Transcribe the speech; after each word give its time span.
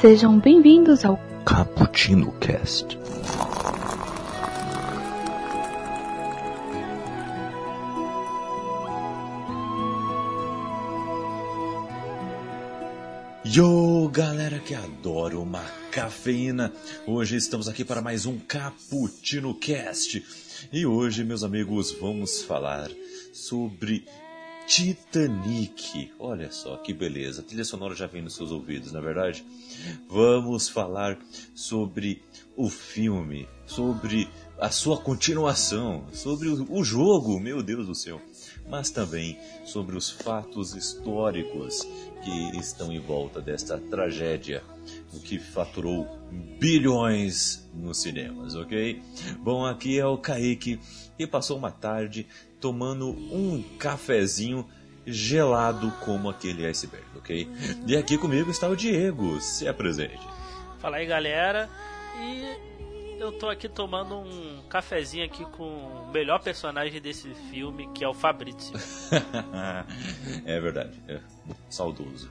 Sejam 0.00 0.38
bem-vindos 0.38 1.06
ao 1.06 1.18
Cappuccino 1.46 2.30
Cast. 2.32 2.98
Yo, 13.42 14.10
galera 14.12 14.58
que 14.58 14.74
adora 14.74 15.38
uma 15.38 15.64
cafeína. 15.90 16.70
Hoje 17.06 17.36
estamos 17.36 17.66
aqui 17.66 17.82
para 17.82 18.02
mais 18.02 18.26
um 18.26 18.38
Cappuccino 18.38 19.54
Cast. 19.54 20.22
E 20.70 20.84
hoje, 20.84 21.24
meus 21.24 21.42
amigos, 21.42 21.96
vamos 21.98 22.42
falar 22.42 22.90
sobre 23.32 24.04
Titanic. 24.66 26.12
Olha 26.18 26.50
só 26.50 26.76
que 26.76 26.92
beleza. 26.92 27.40
A 27.40 27.44
trilha 27.44 27.64
sonora 27.64 27.94
já 27.94 28.06
vem 28.06 28.20
nos 28.20 28.34
seus 28.34 28.50
ouvidos, 28.50 28.92
na 28.92 28.98
é 28.98 29.02
verdade? 29.02 29.44
Vamos 30.08 30.68
falar 30.68 31.16
sobre 31.54 32.22
o 32.56 32.68
filme, 32.68 33.48
sobre 33.64 34.28
a 34.58 34.70
sua 34.70 34.98
continuação, 34.98 36.04
sobre 36.12 36.48
o 36.48 36.82
jogo, 36.82 37.38
meu 37.38 37.62
Deus 37.62 37.86
do 37.86 37.94
céu, 37.94 38.20
mas 38.68 38.90
também 38.90 39.38
sobre 39.64 39.96
os 39.96 40.10
fatos 40.10 40.74
históricos 40.74 41.86
que 42.24 42.58
estão 42.58 42.90
em 42.90 42.98
volta 42.98 43.40
desta 43.40 43.78
tragédia, 43.78 44.64
o 45.12 45.20
que 45.20 45.38
faturou 45.38 46.08
bilhões 46.58 47.68
nos 47.74 47.98
cinemas, 47.98 48.56
ok? 48.56 49.00
Bom, 49.38 49.64
aqui 49.64 49.98
é 49.98 50.06
o 50.06 50.18
Kaique 50.18 50.80
e 51.18 51.26
passou 51.26 51.56
uma 51.58 51.70
tarde 51.70 52.26
tomando 52.66 53.10
um 53.10 53.62
cafezinho 53.78 54.66
gelado 55.06 55.88
como 56.04 56.28
aquele 56.28 56.66
iceberg, 56.66 57.06
ok? 57.14 57.48
E 57.86 57.96
aqui 57.96 58.18
comigo 58.18 58.50
está 58.50 58.66
o 58.66 58.74
Diego, 58.74 59.40
se 59.40 59.68
apresente. 59.68 60.26
Fala 60.80 60.96
aí 60.96 61.06
galera, 61.06 61.70
e 62.18 63.20
eu 63.20 63.30
tô 63.30 63.48
aqui 63.48 63.68
tomando 63.68 64.16
um 64.16 64.62
cafezinho 64.68 65.24
aqui 65.24 65.44
com 65.44 65.62
o 65.62 66.10
melhor 66.12 66.42
personagem 66.42 67.00
desse 67.00 67.32
filme, 67.52 67.88
que 67.94 68.02
é 68.02 68.08
o 68.08 68.12
Fabrício. 68.12 68.76
é 70.44 70.60
verdade, 70.60 71.00
é 71.06 71.20
saudoso. 71.70 72.28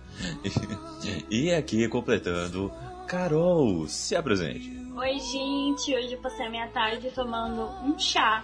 e 1.32 1.54
aqui 1.54 1.88
completando, 1.88 2.70
Carol, 3.08 3.88
se 3.88 4.18
apresente. 4.18 4.70
Oi 4.98 5.18
gente, 5.18 5.96
hoje 5.96 6.12
eu 6.12 6.20
passei 6.20 6.46
a 6.46 6.50
minha 6.50 6.68
tarde 6.68 7.10
tomando 7.12 7.70
um 7.86 7.98
chá 7.98 8.44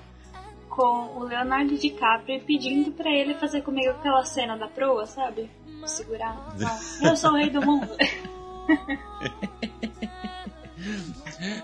com 0.71 1.17
o 1.17 1.23
Leonardo 1.25 1.77
DiCaprio 1.77 2.41
pedindo 2.41 2.91
para 2.91 3.11
ele 3.11 3.35
fazer 3.35 3.61
comigo 3.61 3.91
aquela 3.91 4.23
cena 4.23 4.57
da 4.57 4.67
proa, 4.67 5.05
sabe? 5.05 5.51
Segurar. 5.85 6.55
eu 7.03 7.15
sou 7.17 7.31
o 7.31 7.35
rei 7.35 7.49
do 7.49 7.61
mundo. 7.61 7.89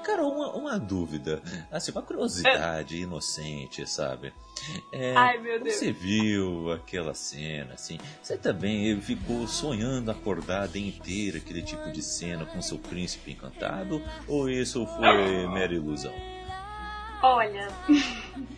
Cara, 0.04 0.24
uma, 0.24 0.56
uma 0.56 0.80
dúvida, 0.80 1.42
assim, 1.72 1.92
uma 1.92 2.02
curiosidade 2.02 2.98
inocente, 2.98 3.88
sabe? 3.88 4.34
É, 4.92 5.16
Ai, 5.16 5.38
meu 5.38 5.64
Deus. 5.64 5.76
Você 5.76 5.92
viu 5.92 6.72
aquela 6.72 7.14
cena, 7.14 7.76
assim, 7.76 7.98
você 8.22 8.38
também 8.38 9.00
ficou 9.00 9.48
sonhando 9.48 10.12
acordada 10.12 10.78
inteira 10.78 11.38
aquele 11.38 11.62
tipo 11.62 11.92
de 11.92 12.02
cena 12.02 12.46
com 12.46 12.62
seu 12.62 12.78
príncipe 12.78 13.32
encantado? 13.32 14.02
Ou 14.28 14.50
isso 14.50 14.86
foi 14.86 15.48
mera 15.48 15.74
ilusão? 15.74 16.14
Olha, 17.22 17.68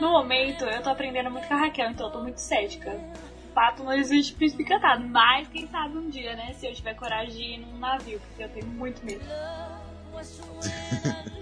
no 0.00 0.10
momento 0.10 0.64
eu 0.64 0.82
tô 0.82 0.90
aprendendo 0.90 1.30
muito 1.30 1.46
com 1.48 1.54
a 1.54 1.58
Raquel, 1.58 1.90
então 1.90 2.06
eu 2.06 2.12
tô 2.12 2.20
muito 2.20 2.38
cética. 2.38 2.98
Fato, 3.54 3.82
não 3.82 3.92
existe 3.92 4.34
príncipe 4.34 4.62
encantado, 4.62 5.04
mas 5.08 5.48
quem 5.48 5.66
sabe 5.66 5.98
um 5.98 6.08
dia, 6.08 6.36
né, 6.36 6.52
se 6.54 6.66
eu 6.66 6.74
tiver 6.74 6.94
coragem 6.94 7.34
de 7.34 7.42
ir 7.42 7.58
num 7.58 7.78
navio, 7.78 8.20
porque 8.20 8.44
eu 8.44 8.48
tenho 8.50 8.66
muito 8.66 9.04
medo. 9.04 9.24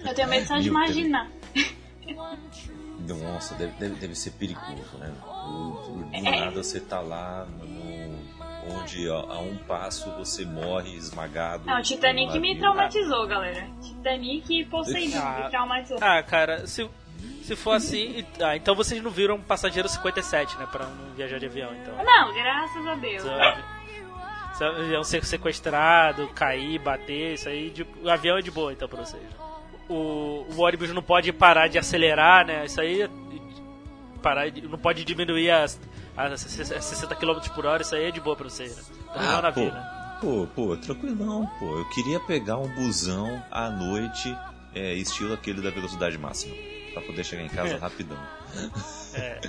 Eu 0.07 0.15
tenho 0.15 0.29
medo 0.29 0.47
só 0.47 0.59
de 0.59 0.69
imaginar. 0.69 1.31
Nossa, 3.23 3.55
deve, 3.55 3.73
deve, 3.73 3.95
deve 3.97 4.15
ser 4.15 4.31
perigoso, 4.33 4.99
né? 4.99 5.13
Do, 5.23 5.71
do 5.73 6.15
é. 6.15 6.21
nada 6.23 6.63
você 6.63 6.81
tá 6.81 7.01
lá 7.01 7.45
no, 7.45 8.77
onde 8.77 9.09
ó, 9.09 9.31
a 9.31 9.39
um 9.39 9.57
passo 9.57 10.11
você 10.13 10.45
morre 10.45 10.95
esmagado. 10.95 11.67
Não, 11.67 11.81
Titanic 11.83 12.39
me 12.39 12.59
traumatizou, 12.59 13.27
galera. 13.27 13.69
Titanic 13.81 14.61
e 14.61 14.65
Poseidon 14.65 15.19
ah, 15.19 15.43
me 15.43 15.51
traumatizou. 15.51 15.99
Ah, 16.01 16.23
cara, 16.23 16.67
se, 16.67 16.89
se 17.47 17.55
for 17.55 17.73
assim. 17.73 18.25
Ah, 18.41 18.57
então 18.57 18.75
vocês 18.75 19.01
não 19.01 19.11
viram 19.11 19.41
Passageiro 19.41 19.89
57, 19.89 20.59
né? 20.59 20.67
Pra 20.71 20.87
não 20.87 21.15
viajar 21.15 21.39
de 21.39 21.47
avião, 21.47 21.71
então. 21.75 21.95
Não, 22.05 22.35
graças 22.35 22.87
a 22.87 22.95
Deus. 22.97 23.25
Iam 24.91 25.05
ser 25.05 25.25
sequestrado, 25.25 26.27
cair, 26.29 26.81
bater, 26.81 27.35
isso 27.35 27.49
aí. 27.49 27.71
De, 27.71 27.87
o 28.03 28.11
avião 28.11 28.37
é 28.37 28.43
de 28.43 28.51
boa, 28.51 28.73
então, 28.73 28.89
pra 28.89 29.05
vocês. 29.05 29.23
O, 29.89 30.45
o 30.51 30.61
ônibus 30.61 30.91
não 30.93 31.03
pode 31.03 31.33
parar 31.33 31.69
de 31.69 31.79
acelerar, 31.79 32.45
né? 32.45 32.65
Isso 32.65 32.81
aí. 32.81 33.09
Parar, 34.21 34.51
não 34.51 34.79
pode 34.79 35.05
diminuir 35.05 35.51
a, 35.51 35.67
a 36.17 36.37
60 36.37 37.15
km 37.15 37.39
por 37.55 37.65
hora, 37.65 37.83
isso 37.83 37.95
aí 37.95 38.07
é 38.07 38.11
de 38.11 38.21
boa 38.21 38.35
pra 38.35 38.49
vocês, 38.49 38.77
né? 38.77 38.83
Então, 39.11 39.39
ah, 39.39 39.53
pô, 39.53 39.61
né? 39.61 40.19
pô, 40.21 40.49
pô, 40.53 40.77
tranquilão, 40.77 41.47
pô. 41.61 41.79
Eu 41.79 41.89
queria 41.91 42.19
pegar 42.19 42.57
um 42.57 42.67
busão 42.75 43.41
à 43.53 43.71
noite, 43.71 44.37
é, 44.75 44.95
estilo 44.95 45.33
aquele 45.33 45.61
da 45.61 45.71
velocidade 45.71 46.19
máxima, 46.19 46.57
pra 46.97 47.03
poder 47.03 47.25
chegar 47.25 47.43
em 47.43 47.49
casa 47.49 47.77
rapidão. 47.81 48.17
É, 49.15 49.41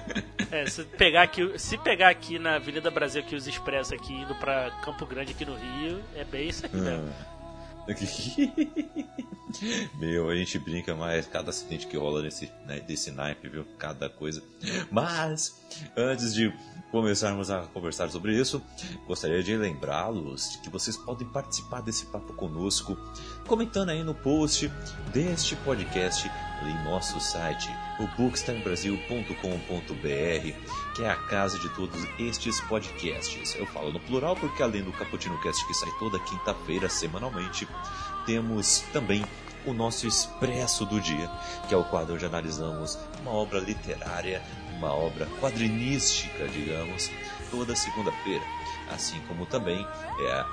é, 0.51 0.65
se 0.65 0.83
pegar 0.83 1.23
aqui, 1.23 1.57
se 1.57 1.77
pegar 1.77 2.09
aqui 2.09 2.37
na 2.37 2.55
Avenida 2.55 2.91
Brasil 2.91 3.21
aqui 3.21 3.35
os 3.35 3.47
expressos 3.47 3.93
aqui 3.93 4.13
indo 4.13 4.35
para 4.35 4.69
Campo 4.83 5.05
Grande 5.05 5.31
aqui 5.31 5.45
no 5.45 5.55
Rio, 5.55 6.03
é 6.13 6.25
bem 6.25 6.49
isso 6.49 6.65
aqui 6.65 6.75
mesmo. 6.75 7.09
Meu, 9.97 10.29
a 10.29 10.35
gente 10.35 10.59
brinca 10.59 10.93
mais 10.93 11.25
cada 11.25 11.51
acidente 11.51 11.87
que 11.87 11.95
rola 11.95 12.21
nesse, 12.21 12.51
né, 12.65 12.81
desse 12.81 13.11
naipe, 13.11 13.47
viu? 13.47 13.63
Cada 13.77 14.09
coisa. 14.09 14.43
Mas, 14.91 15.55
antes 15.95 16.33
de 16.33 16.53
começarmos 16.91 17.51
a 17.51 17.63
conversar 17.63 18.09
sobre 18.09 18.39
isso, 18.39 18.61
gostaria 19.05 19.43
de 19.43 19.55
lembrá-los 19.55 20.55
que 20.57 20.69
vocês 20.69 20.95
podem 20.95 21.27
participar 21.27 21.81
desse 21.81 22.05
papo 22.07 22.33
conosco, 22.33 22.97
comentando 23.45 23.89
aí 23.89 24.03
no 24.03 24.13
post 24.13 24.71
deste 25.13 25.55
podcast 25.57 26.29
em 26.65 26.83
nosso 26.83 27.19
site, 27.19 27.69
o 27.99 28.07
bookstimebrasil.com.br, 28.17 30.95
que 30.95 31.03
é 31.03 31.09
a 31.09 31.15
casa 31.15 31.59
de 31.59 31.69
todos 31.75 32.03
estes 32.19 32.59
podcasts. 32.61 33.55
Eu 33.55 33.67
falo 33.67 33.91
no 33.91 33.99
plural 33.99 34.35
porque 34.35 34.63
além 34.63 34.83
do 34.83 34.91
Caputino 34.91 35.39
Cast 35.41 35.65
que 35.67 35.73
sai 35.73 35.89
toda 35.99 36.19
quinta-feira 36.19 36.89
semanalmente, 36.89 37.67
temos 38.25 38.79
também 38.91 39.23
o 39.65 39.73
nosso 39.73 40.07
Expresso 40.07 40.85
do 40.85 40.99
Dia, 40.99 41.29
que 41.67 41.73
é 41.73 41.77
o 41.77 41.83
quadro 41.83 42.15
onde 42.15 42.25
analisamos 42.25 42.97
uma 43.21 43.31
obra 43.31 43.59
literária, 43.59 44.41
uma 44.77 44.93
obra 44.93 45.25
quadrinística, 45.39 46.47
digamos, 46.47 47.11
toda 47.51 47.75
segunda-feira. 47.75 48.43
Assim 48.89 49.19
como 49.27 49.45
também 49.45 49.85
é, 50.19 50.45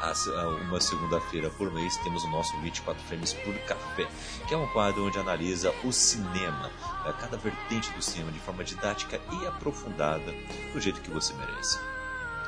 uma 0.66 0.80
segunda-feira 0.80 1.50
por 1.50 1.72
mês 1.72 1.96
temos 1.98 2.24
o 2.24 2.28
nosso 2.28 2.56
24 2.60 3.00
Frames 3.04 3.32
por 3.32 3.54
Café, 3.60 4.08
que 4.48 4.54
é 4.54 4.56
um 4.56 4.66
quadro 4.68 5.06
onde 5.06 5.18
analisa 5.18 5.72
o 5.84 5.92
cinema, 5.92 6.70
é, 7.06 7.12
cada 7.12 7.36
vertente 7.36 7.90
do 7.92 8.02
cinema 8.02 8.32
de 8.32 8.40
forma 8.40 8.64
didática 8.64 9.20
e 9.30 9.46
aprofundada, 9.46 10.32
do 10.72 10.80
jeito 10.80 11.00
que 11.00 11.10
você 11.10 11.32
merece. 11.34 11.78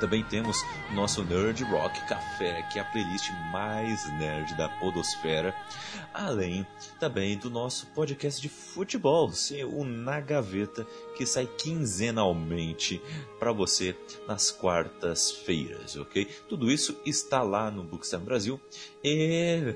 Também 0.00 0.22
temos 0.24 0.62
nosso 0.92 1.24
Nerd 1.24 1.64
Rock 1.64 1.98
Café, 2.06 2.62
que 2.70 2.78
é 2.78 2.82
a 2.82 2.84
playlist 2.84 3.30
mais 3.50 4.06
nerd 4.18 4.54
da 4.54 4.68
podosfera, 4.68 5.54
além 6.16 6.66
também 6.98 7.36
do 7.36 7.50
nosso 7.50 7.86
podcast 7.88 8.40
de 8.40 8.48
futebol, 8.48 9.30
o 9.70 9.84
Na 9.84 10.18
Gaveta, 10.18 10.86
que 11.14 11.26
sai 11.26 11.46
quinzenalmente 11.46 13.00
para 13.38 13.52
você 13.52 13.94
nas 14.26 14.50
quartas-feiras, 14.50 15.96
ok? 15.96 16.26
Tudo 16.48 16.70
isso 16.70 16.98
está 17.04 17.42
lá 17.42 17.70
no 17.70 17.84
Bookstime 17.84 18.24
Brasil 18.24 18.58
e 19.04 19.74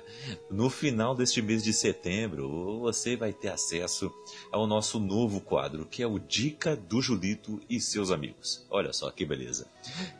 no 0.50 0.70
final 0.70 1.14
deste 1.14 1.42
mês 1.42 1.62
de 1.62 1.74
setembro 1.74 2.80
você 2.80 3.14
vai 3.14 3.32
ter 3.32 3.48
acesso 3.48 4.10
ao 4.50 4.66
nosso 4.66 4.98
novo 4.98 5.40
quadro, 5.40 5.84
que 5.84 6.02
é 6.02 6.06
o 6.06 6.18
Dica 6.18 6.74
do 6.74 7.02
Julito 7.02 7.60
e 7.68 7.80
seus 7.80 8.10
amigos. 8.10 8.66
Olha 8.70 8.92
só 8.92 9.10
que 9.10 9.26
beleza! 9.26 9.66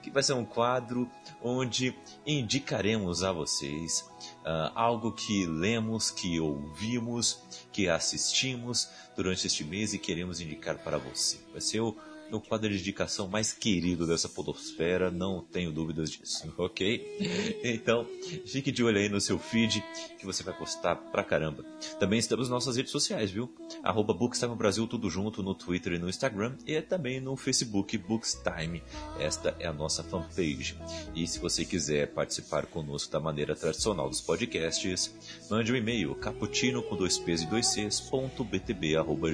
Que 0.02 0.10
vai 0.10 0.22
ser 0.22 0.34
um 0.34 0.44
quadro 0.44 1.08
onde 1.42 1.96
indicaremos 2.26 3.22
a 3.22 3.32
vocês 3.32 4.11
uh, 4.44 4.72
algo 4.74 5.12
que 5.12 5.46
lemos, 5.46 6.10
que 6.10 6.38
ouvimos, 6.40 7.42
que 7.72 7.88
assistimos 7.88 8.88
durante 9.16 9.46
este 9.46 9.64
mês 9.64 9.92
e 9.94 9.98
queremos 9.98 10.40
indicar 10.40 10.78
para 10.78 10.98
você. 10.98 11.38
Vai 11.52 11.60
ser 11.60 11.80
o, 11.80 11.96
o 12.36 12.40
quadro 12.40 12.68
de 12.68 12.78
indicação 12.78 13.28
mais 13.28 13.52
querido 13.52 14.06
dessa 14.06 14.28
podosfera, 14.28 15.10
não 15.10 15.42
tenho 15.42 15.72
dúvidas 15.72 16.10
disso, 16.10 16.52
ok? 16.58 17.60
Então, 17.62 18.06
fique 18.46 18.70
de 18.70 18.82
olho 18.82 18.98
aí 18.98 19.08
no 19.08 19.20
seu 19.20 19.38
feed, 19.38 19.82
que 20.18 20.26
você 20.26 20.42
vai 20.42 20.56
gostar 20.58 20.96
pra 20.96 21.24
caramba. 21.24 21.64
Também 21.98 22.18
estamos 22.18 22.48
nas 22.48 22.50
nossas 22.50 22.76
redes 22.76 22.92
sociais, 22.92 23.30
viu? 23.30 23.52
Arroba 23.82 24.14
Bookstime 24.14 24.54
Brasil, 24.54 24.86
tudo 24.86 25.10
junto 25.10 25.42
no 25.42 25.54
Twitter 25.54 25.94
e 25.94 25.98
no 25.98 26.08
Instagram, 26.08 26.56
e 26.66 26.80
também 26.80 27.20
no 27.20 27.36
Facebook 27.36 27.96
Bookstime. 27.98 28.82
Esta 29.18 29.54
é 29.58 29.66
a 29.66 29.72
nossa 29.72 30.02
fanpage. 30.02 30.76
E 31.14 31.26
se 31.26 31.38
você 31.38 31.64
quiser 31.64 32.12
participar 32.12 32.66
conosco 32.66 33.12
da 33.12 33.20
maneira 33.20 33.54
tradicional 33.54 34.08
dos 34.08 34.20
podcasts, 34.20 35.14
mande 35.50 35.72
um 35.72 35.76
e-mail 35.76 36.14
caputino 36.14 36.82
com 36.82 36.96
dois 36.96 37.18
p's 37.18 37.42
e 37.42 37.46
dois 37.46 37.66
c's, 37.66 38.00
ponto 38.00 38.44
btb, 38.44 38.96
arroba, 38.96 39.32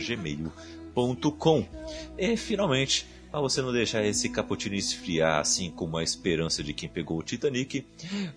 gmail.com. 0.98 1.64
E 2.16 2.36
finalmente, 2.36 3.06
para 3.30 3.40
você 3.40 3.60
não 3.60 3.72
deixar 3.72 4.04
esse 4.04 4.28
cappuccino 4.28 4.74
esfriar 4.74 5.40
assim 5.40 5.70
com 5.70 5.96
a 5.96 6.02
esperança 6.02 6.62
de 6.62 6.72
quem 6.72 6.88
pegou 6.88 7.18
o 7.18 7.22
Titanic, 7.22 7.86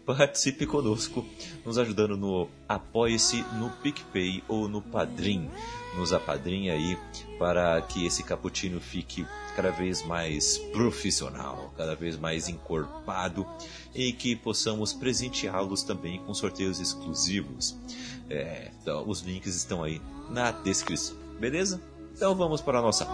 participe 0.05 0.65
conosco, 0.65 1.25
nos 1.65 1.77
ajudando 1.77 2.17
no 2.17 2.47
Apoie-se, 2.67 3.43
no 3.57 3.69
PicPay 3.81 4.43
ou 4.47 4.67
no 4.67 4.81
Padrim. 4.81 5.49
Nos 5.97 6.13
apadrinha 6.13 6.71
aí 6.71 6.97
para 7.37 7.81
que 7.81 8.05
esse 8.05 8.23
cappuccino 8.23 8.79
fique 8.79 9.25
cada 9.57 9.71
vez 9.71 10.01
mais 10.05 10.57
profissional, 10.71 11.73
cada 11.75 11.95
vez 11.95 12.17
mais 12.17 12.47
encorpado 12.47 13.45
e 13.93 14.13
que 14.13 14.33
possamos 14.33 14.93
presenteá-los 14.93 15.83
também 15.83 16.17
com 16.19 16.33
sorteios 16.33 16.79
exclusivos. 16.79 17.75
É, 18.29 18.71
então, 18.81 19.03
os 19.05 19.19
links 19.19 19.53
estão 19.53 19.83
aí 19.83 20.01
na 20.29 20.51
descrição, 20.51 21.17
beleza? 21.37 21.81
Então 22.15 22.35
vamos 22.35 22.61
para 22.61 22.79
a 22.79 22.81
nossa. 22.81 23.07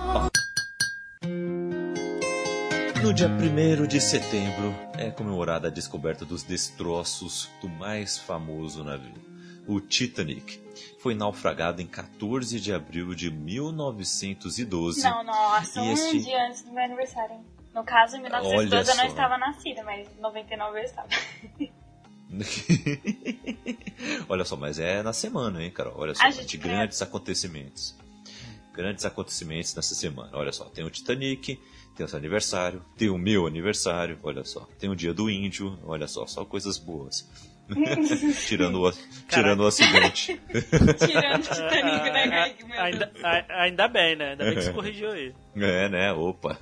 No 3.02 3.14
dia 3.14 3.28
1 3.28 3.88
de 3.88 4.02
setembro 4.02 4.76
é 4.98 5.12
comemorada 5.12 5.68
a 5.68 5.72
descoberta 5.72 6.26
dos 6.26 6.44
destroços 6.44 7.50
do 7.62 7.70
mais 7.70 8.18
famoso 8.18 8.84
navio, 8.84 9.14
o 9.68 9.80
Titanic. 9.80 10.60
Foi 11.00 11.16
naufragado 11.16 11.82
em 11.82 11.88
14 11.88 12.60
de 12.60 12.74
abril 12.74 13.16
de 13.16 13.32
1912. 13.32 15.04
Não, 15.04 15.24
nossa, 15.24 15.82
um 15.82 15.94
este... 15.94 16.20
dia 16.20 16.48
antes 16.48 16.64
do 16.64 16.72
meu 16.72 16.84
aniversário. 16.84 17.38
No 17.74 17.84
caso, 17.84 18.18
em 18.18 18.22
1912 18.22 18.90
eu 18.90 18.98
não 18.98 19.06
estava 19.06 19.38
nascida, 19.38 19.84
mas 19.84 20.08
em 20.08 20.20
99 20.20 20.80
eu 20.80 20.84
estava. 20.84 21.08
Olha 24.28 24.44
só, 24.44 24.56
mas 24.58 24.80
é 24.80 25.02
na 25.02 25.14
semana, 25.14 25.64
hein, 25.64 25.72
Carol? 25.72 25.94
Olha 25.98 26.14
só, 26.14 26.28
de 26.28 26.58
grandes 26.58 27.02
acontecimentos. 27.02 27.96
Grandes 28.78 29.06
acontecimentos 29.06 29.74
nessa 29.74 29.96
semana. 29.96 30.30
Olha 30.34 30.52
só, 30.52 30.66
tem 30.66 30.86
o 30.86 30.90
Titanic, 30.92 31.60
tem 31.96 32.06
o 32.06 32.08
seu 32.08 32.20
aniversário, 32.20 32.86
tem 32.96 33.10
o 33.10 33.18
meu 33.18 33.48
aniversário, 33.48 34.20
olha 34.22 34.44
só. 34.44 34.70
Tem 34.78 34.88
o 34.88 34.96
dia 34.96 35.16
do 35.16 35.32
índio, 35.32 35.80
olha 35.84 36.08
só, 36.08 36.28
só 36.28 36.46
coisas 36.46 36.78
boas. 36.78 37.28
tirando, 38.48 38.80
o, 38.80 38.94
tirando 39.28 39.62
o 39.62 39.68
acidente. 39.68 40.40
tirando 41.06 41.44
o 41.44 41.50
Titanic, 41.50 42.12
né, 42.12 42.56
ainda, 42.78 43.12
ainda 43.50 43.88
bem, 43.88 44.16
né? 44.16 44.30
Ainda 44.30 44.46
bem 44.46 44.54
que 44.54 44.62
você 44.62 44.72
corrigiu 44.72 45.12
aí. 45.12 45.34
É, 45.56 45.90
né? 45.90 46.14
Opa. 46.14 46.60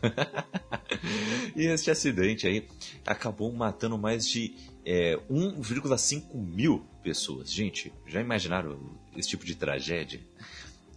e 1.53 1.65
este 1.65 1.91
acidente 1.91 2.47
aí 2.47 2.65
acabou 3.05 3.51
matando 3.51 3.97
mais 3.97 4.25
de 4.25 4.55
é, 4.85 5.19
1,5 5.29 6.33
mil 6.33 6.85
pessoas. 7.03 7.51
Gente, 7.51 7.91
já 8.07 8.21
imaginaram 8.21 8.79
esse 9.17 9.27
tipo 9.27 9.45
de 9.45 9.53
tragédia? 9.53 10.21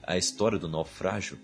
A 0.01 0.17
história 0.17 0.59
do 0.59 0.67
naufrágio 0.67 1.39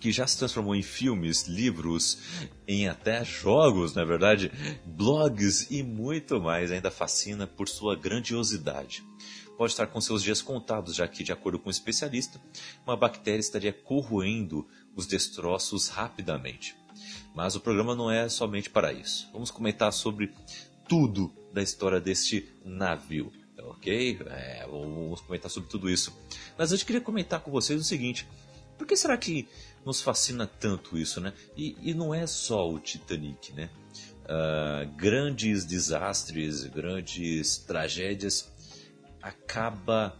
que 0.00 0.12
já 0.12 0.26
se 0.26 0.38
transformou 0.38 0.74
em 0.74 0.82
filmes, 0.82 1.48
livros, 1.48 2.18
em 2.66 2.88
até 2.88 3.24
jogos, 3.24 3.94
na 3.94 4.02
é 4.02 4.04
verdade, 4.04 4.52
blogs 4.86 5.70
e 5.70 5.82
muito 5.82 6.40
mais, 6.40 6.70
ainda 6.70 6.90
fascina 6.90 7.46
por 7.46 7.68
sua 7.68 7.96
grandiosidade. 7.96 9.04
Pode 9.56 9.72
estar 9.72 9.88
com 9.88 10.00
seus 10.00 10.22
dias 10.22 10.40
contados, 10.40 10.94
já 10.94 11.08
que, 11.08 11.24
de 11.24 11.32
acordo 11.32 11.58
com 11.58 11.68
um 11.68 11.70
especialista, 11.70 12.40
uma 12.86 12.96
bactéria 12.96 13.40
estaria 13.40 13.72
corroendo 13.72 14.64
os 14.98 15.06
destroços 15.06 15.88
rapidamente. 15.88 16.76
Mas 17.32 17.54
o 17.54 17.60
programa 17.60 17.94
não 17.94 18.10
é 18.10 18.28
somente 18.28 18.68
para 18.68 18.92
isso. 18.92 19.30
Vamos 19.32 19.48
comentar 19.48 19.92
sobre 19.92 20.34
tudo 20.88 21.32
da 21.52 21.62
história 21.62 22.00
deste 22.00 22.52
navio, 22.64 23.32
ok? 23.56 24.18
É, 24.26 24.66
vamos 24.68 25.20
comentar 25.20 25.48
sobre 25.48 25.70
tudo 25.70 25.88
isso. 25.88 26.12
Mas 26.58 26.72
eu 26.72 26.78
queria 26.78 27.00
comentar 27.00 27.38
com 27.40 27.50
vocês 27.52 27.80
o 27.80 27.84
seguinte: 27.84 28.26
por 28.76 28.88
que 28.88 28.96
será 28.96 29.16
que 29.16 29.48
nos 29.86 30.02
fascina 30.02 30.48
tanto 30.48 30.98
isso, 30.98 31.20
né? 31.20 31.32
E, 31.56 31.76
e 31.80 31.94
não 31.94 32.12
é 32.12 32.26
só 32.26 32.68
o 32.68 32.80
Titanic, 32.80 33.52
né? 33.52 33.70
Uh, 34.24 34.92
grandes 34.96 35.64
desastres, 35.64 36.64
grandes 36.64 37.56
tragédias 37.58 38.52
acaba 39.22 40.18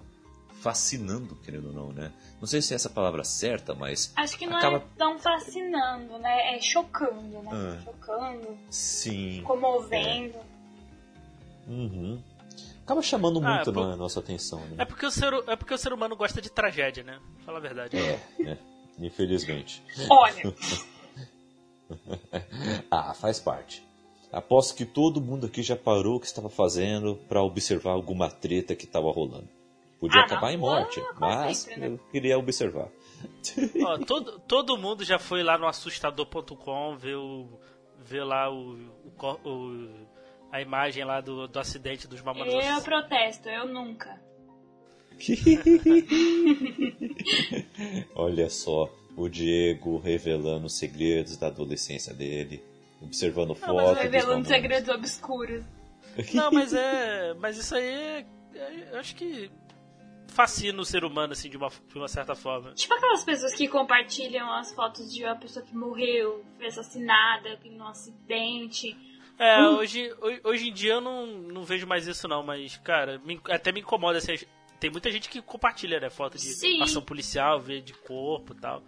fascinando, 0.60 1.36
querendo 1.36 1.68
ou 1.68 1.72
não, 1.72 1.92
né? 1.92 2.12
Não 2.40 2.46
sei 2.46 2.60
se 2.60 2.72
é 2.72 2.76
essa 2.76 2.90
palavra 2.90 3.24
certa, 3.24 3.74
mas. 3.74 4.12
Acho 4.16 4.38
que 4.38 4.46
não 4.46 4.56
acaba... 4.56 4.78
é 4.78 4.82
tão 4.96 5.18
fascinando, 5.18 6.18
né? 6.18 6.56
É 6.56 6.60
chocando, 6.60 7.42
né? 7.42 7.50
Ah, 7.52 7.82
chocando. 7.84 8.58
Sim. 8.70 9.42
Comovendo. 9.44 10.36
É. 10.36 11.70
Uhum. 11.70 12.22
Acaba 12.82 13.02
chamando 13.02 13.38
ah, 13.44 13.54
muito 13.54 13.70
é 13.70 13.72
por... 13.72 13.82
a 13.82 13.96
nossa 13.96 14.20
atenção, 14.20 14.60
né? 14.60 14.76
É 14.78 14.84
porque, 14.84 15.04
o 15.04 15.10
ser, 15.10 15.32
é 15.46 15.56
porque 15.56 15.74
o 15.74 15.78
ser 15.78 15.92
humano 15.92 16.16
gosta 16.16 16.40
de 16.40 16.50
tragédia, 16.50 17.04
né? 17.04 17.20
Fala 17.44 17.58
a 17.58 17.60
verdade. 17.60 17.96
É, 17.96 18.20
é. 18.40 18.58
Infelizmente. 18.98 19.82
Olha. 20.08 20.54
ah, 22.90 23.14
faz 23.14 23.38
parte. 23.38 23.86
Aposto 24.32 24.74
que 24.74 24.84
todo 24.84 25.20
mundo 25.20 25.46
aqui 25.46 25.62
já 25.62 25.76
parou 25.76 26.16
o 26.16 26.20
que 26.20 26.26
estava 26.26 26.48
fazendo 26.48 27.16
para 27.28 27.42
observar 27.42 27.92
alguma 27.92 28.30
treta 28.30 28.74
que 28.74 28.84
estava 28.84 29.10
rolando. 29.10 29.57
Podia 30.00 30.20
ah, 30.20 30.24
acabar 30.24 30.48
não. 30.48 30.54
em 30.54 30.56
morte, 30.56 31.00
ah, 31.00 31.14
mas 31.18 31.58
sempre, 31.58 31.80
né? 31.80 31.86
eu 31.88 31.98
queria 32.12 32.38
observar. 32.38 32.88
Ó, 33.84 33.98
todo, 34.06 34.38
todo 34.40 34.78
mundo 34.78 35.04
já 35.04 35.18
foi 35.18 35.42
lá 35.42 35.58
no 35.58 35.66
assustador.com 35.66 36.96
ver, 36.96 37.16
o, 37.16 37.48
ver 37.98 38.22
lá 38.22 38.48
o, 38.48 38.78
o, 39.20 39.48
o, 39.48 40.06
a 40.52 40.60
imagem 40.60 41.04
lá 41.04 41.20
do, 41.20 41.48
do 41.48 41.58
acidente 41.58 42.06
dos 42.06 42.22
mamonas. 42.22 42.54
Eu 42.54 42.80
protesto, 42.82 43.48
eu 43.48 43.66
nunca. 43.66 44.20
Olha 48.14 48.48
só, 48.48 48.88
o 49.16 49.28
Diego 49.28 49.98
revelando 49.98 50.68
segredos 50.68 51.36
da 51.36 51.48
adolescência 51.48 52.14
dele, 52.14 52.62
observando 53.02 53.56
fotos. 53.56 54.00
Revelando 54.00 54.46
segredos 54.46 54.88
obscuros. 54.88 55.64
Não, 56.32 56.52
mas 56.52 56.72
é. 56.72 57.34
Mas 57.34 57.58
isso 57.58 57.74
aí 57.74 57.84
é, 57.84 58.24
é, 58.54 58.88
eu 58.92 58.98
acho 58.98 59.16
que 59.16 59.50
fascina 60.28 60.80
o 60.80 60.84
ser 60.84 61.04
humano, 61.04 61.32
assim, 61.32 61.50
de 61.50 61.56
uma, 61.56 61.68
de 61.68 61.98
uma 61.98 62.08
certa 62.08 62.34
forma. 62.34 62.72
Tipo 62.72 62.94
aquelas 62.94 63.24
pessoas 63.24 63.54
que 63.54 63.66
compartilham 63.66 64.50
as 64.52 64.72
fotos 64.72 65.12
de 65.12 65.24
uma 65.24 65.36
pessoa 65.36 65.64
que 65.64 65.74
morreu, 65.74 66.44
foi 66.56 66.66
assassinada, 66.66 67.58
num 67.64 67.86
acidente. 67.86 68.96
É, 69.38 69.60
hum. 69.60 69.76
hoje, 69.76 70.10
hoje 70.44 70.68
em 70.68 70.72
dia 70.72 70.94
eu 70.94 71.00
não, 71.00 71.26
não 71.26 71.64
vejo 71.64 71.86
mais 71.86 72.06
isso 72.06 72.26
não, 72.26 72.42
mas, 72.42 72.76
cara, 72.78 73.20
me, 73.24 73.40
até 73.48 73.70
me 73.72 73.80
incomoda 73.80 74.18
assim, 74.18 74.36
tem 74.80 74.90
muita 74.90 75.10
gente 75.10 75.28
que 75.28 75.40
compartilha, 75.40 76.00
né, 76.00 76.10
foto 76.10 76.36
de 76.36 76.44
Sim. 76.44 76.82
ação 76.82 77.02
policial, 77.02 77.60
ver 77.60 77.82
de 77.82 77.92
corpo 77.92 78.52
e 78.52 78.56
tal. 78.56 78.82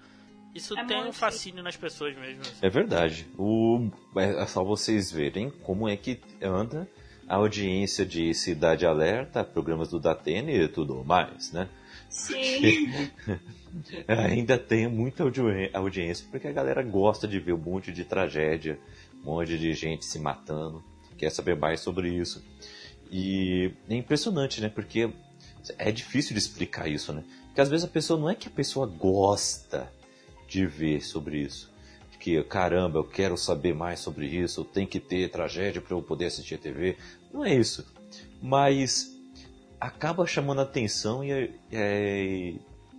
Isso 0.55 0.77
é 0.77 0.85
tem 0.85 1.05
um 1.05 1.13
fascínio 1.13 1.63
nas 1.63 1.77
pessoas 1.77 2.17
mesmo. 2.17 2.41
Assim. 2.41 2.55
É 2.61 2.69
verdade. 2.69 3.27
O, 3.39 3.89
é 4.17 4.45
só 4.47 4.65
vocês 4.65 5.11
verem 5.13 5.49
como 5.49 5.89
é 5.89 5.97
que 5.97 6.21
anda 6.43 6.89
a 7.31 7.37
audiência 7.37 8.05
de 8.05 8.35
Cidade 8.35 8.85
Alerta, 8.85 9.45
programas 9.45 9.89
do 9.89 10.01
Datene 10.01 10.53
e 10.53 10.67
tudo 10.67 11.05
mais, 11.05 11.53
né? 11.53 11.69
Sim. 12.09 12.91
ainda 14.09 14.59
tem 14.59 14.89
muita 14.89 15.23
audi 15.23 15.41
audiência, 15.73 16.27
porque 16.29 16.49
a 16.49 16.53
galera 16.53 16.83
gosta 16.83 17.29
de 17.29 17.39
ver 17.39 17.53
um 17.53 17.59
monte 17.59 17.93
de 17.93 18.05
tragédia, 18.05 18.81
um 19.23 19.27
monte 19.27 19.57
de 19.57 19.73
gente 19.75 20.05
se 20.05 20.19
matando, 20.19 20.83
quer 21.17 21.31
saber 21.31 21.55
mais 21.55 21.79
sobre 21.79 22.09
isso. 22.13 22.45
E 23.13 23.71
é 23.89 23.95
impressionante, 23.95 24.61
né? 24.61 24.69
Porque 24.69 25.09
é 25.79 25.93
difícil 25.93 26.33
de 26.33 26.41
explicar 26.41 26.89
isso, 26.89 27.13
né? 27.13 27.23
Porque 27.47 27.61
às 27.61 27.69
vezes 27.69 27.85
a 27.85 27.89
pessoa 27.89 28.19
não 28.19 28.29
é 28.29 28.35
que 28.35 28.49
a 28.49 28.51
pessoa 28.51 28.89
gosta 28.89 29.89
de 30.49 30.67
ver 30.67 31.01
sobre 31.01 31.39
isso 31.39 31.70
que 32.21 32.43
caramba, 32.45 32.99
eu 32.99 33.05
quero 33.05 33.37
saber 33.37 33.75
mais 33.75 34.01
sobre 34.01 34.27
isso, 34.27 34.65
tem 34.65 34.87
que 34.87 35.01
ter 35.01 35.31
tragédia 35.31 35.81
para 35.81 35.97
eu 35.97 36.03
poder 36.03 36.27
assistir 36.27 36.55
a 36.55 36.59
TV. 36.59 36.97
Não 37.33 37.45
é 37.45 37.55
isso. 37.55 37.85
Mas 38.43 39.19
acaba 39.81 40.27
chamando 40.27 40.61
a 40.61 40.65
atenção 40.65 41.25
e 41.25 41.33
é, 41.33 41.51
é, 41.73 42.55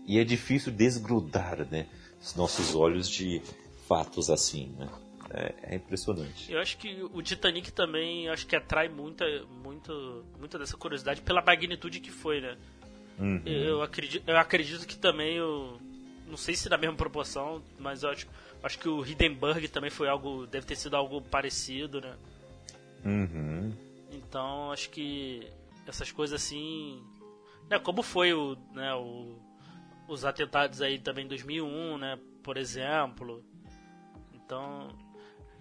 e 0.07 0.19
é 0.19 0.23
difícil 0.23 0.71
desgrudar 0.71 1.65
né, 1.69 1.85
os 2.21 2.35
nossos 2.35 2.75
olhos 2.75 3.07
de 3.07 3.41
fatos 3.87 4.29
assim. 4.29 4.73
Né? 4.77 4.89
é, 5.33 5.53
é, 5.63 5.75
impressionante. 5.75 6.51
Eu 6.51 6.59
acho 6.59 6.77
que 6.77 7.01
o 7.13 7.21
Titanic 7.21 7.71
também 7.71 8.27
acho 8.29 8.45
que 8.45 8.55
atrai 8.55 8.89
muita, 8.89 9.25
muito, 9.63 10.25
muita 10.37 10.59
dessa 10.59 10.75
curiosidade 10.75 11.21
pela 11.21 11.41
magnitude 11.41 11.99
que 11.99 12.11
foi, 12.11 12.41
né? 12.41 12.57
Uhum. 13.19 13.41
Eu, 13.45 13.81
acredito, 13.81 14.23
eu 14.27 14.37
acredito 14.37 14.85
que 14.85 14.97
também 14.97 15.39
o. 15.39 15.77
Não 16.31 16.37
sei 16.37 16.55
se 16.55 16.69
na 16.69 16.77
mesma 16.77 16.95
proporção, 16.95 17.61
mas 17.77 18.03
eu 18.03 18.09
acho, 18.09 18.25
acho 18.63 18.79
que 18.79 18.87
o 18.87 19.05
Hindenburg 19.05 19.67
também 19.67 19.89
foi 19.89 20.07
algo. 20.07 20.47
Deve 20.47 20.65
ter 20.65 20.77
sido 20.77 20.95
algo 20.95 21.21
parecido, 21.21 21.99
né? 21.99 22.15
Uhum. 23.03 23.73
Então 24.09 24.71
acho 24.71 24.89
que 24.89 25.45
essas 25.85 26.09
coisas 26.09 26.41
assim. 26.41 27.03
Né, 27.69 27.77
como 27.79 28.01
foi 28.01 28.33
o, 28.33 28.57
né, 28.73 28.93
o, 28.95 29.35
os 30.07 30.23
atentados 30.23 30.81
aí 30.81 30.97
também 30.97 31.25
em 31.25 31.27
2001, 31.27 31.97
né? 31.97 32.17
Por 32.41 32.55
exemplo. 32.55 33.43
Então 34.33 34.87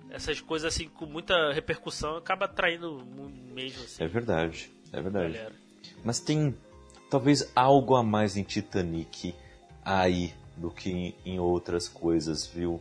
essas 0.09 0.41
coisas 0.41 0.73
assim 0.73 0.89
com 0.89 1.07
muita 1.07 1.53
repercussão 1.53 2.17
acaba 2.17 2.45
atraindo 2.45 3.05
mesmo 3.53 3.83
assim. 3.83 4.05
É 4.05 4.07
verdade, 4.07 4.71
é 4.93 5.03
verdade. 5.03 5.33
Galera. 5.35 5.55
Mas 6.05 6.21
tem 6.21 6.57
talvez 7.11 7.51
algo 7.57 7.97
a 7.97 8.05
mais 8.05 8.37
em 8.37 8.45
Titanic 8.45 9.35
aí 9.85 10.33
do 10.61 10.71
que 10.71 11.15
em 11.25 11.41
outras 11.41 11.89
coisas, 11.89 12.47
viu? 12.47 12.81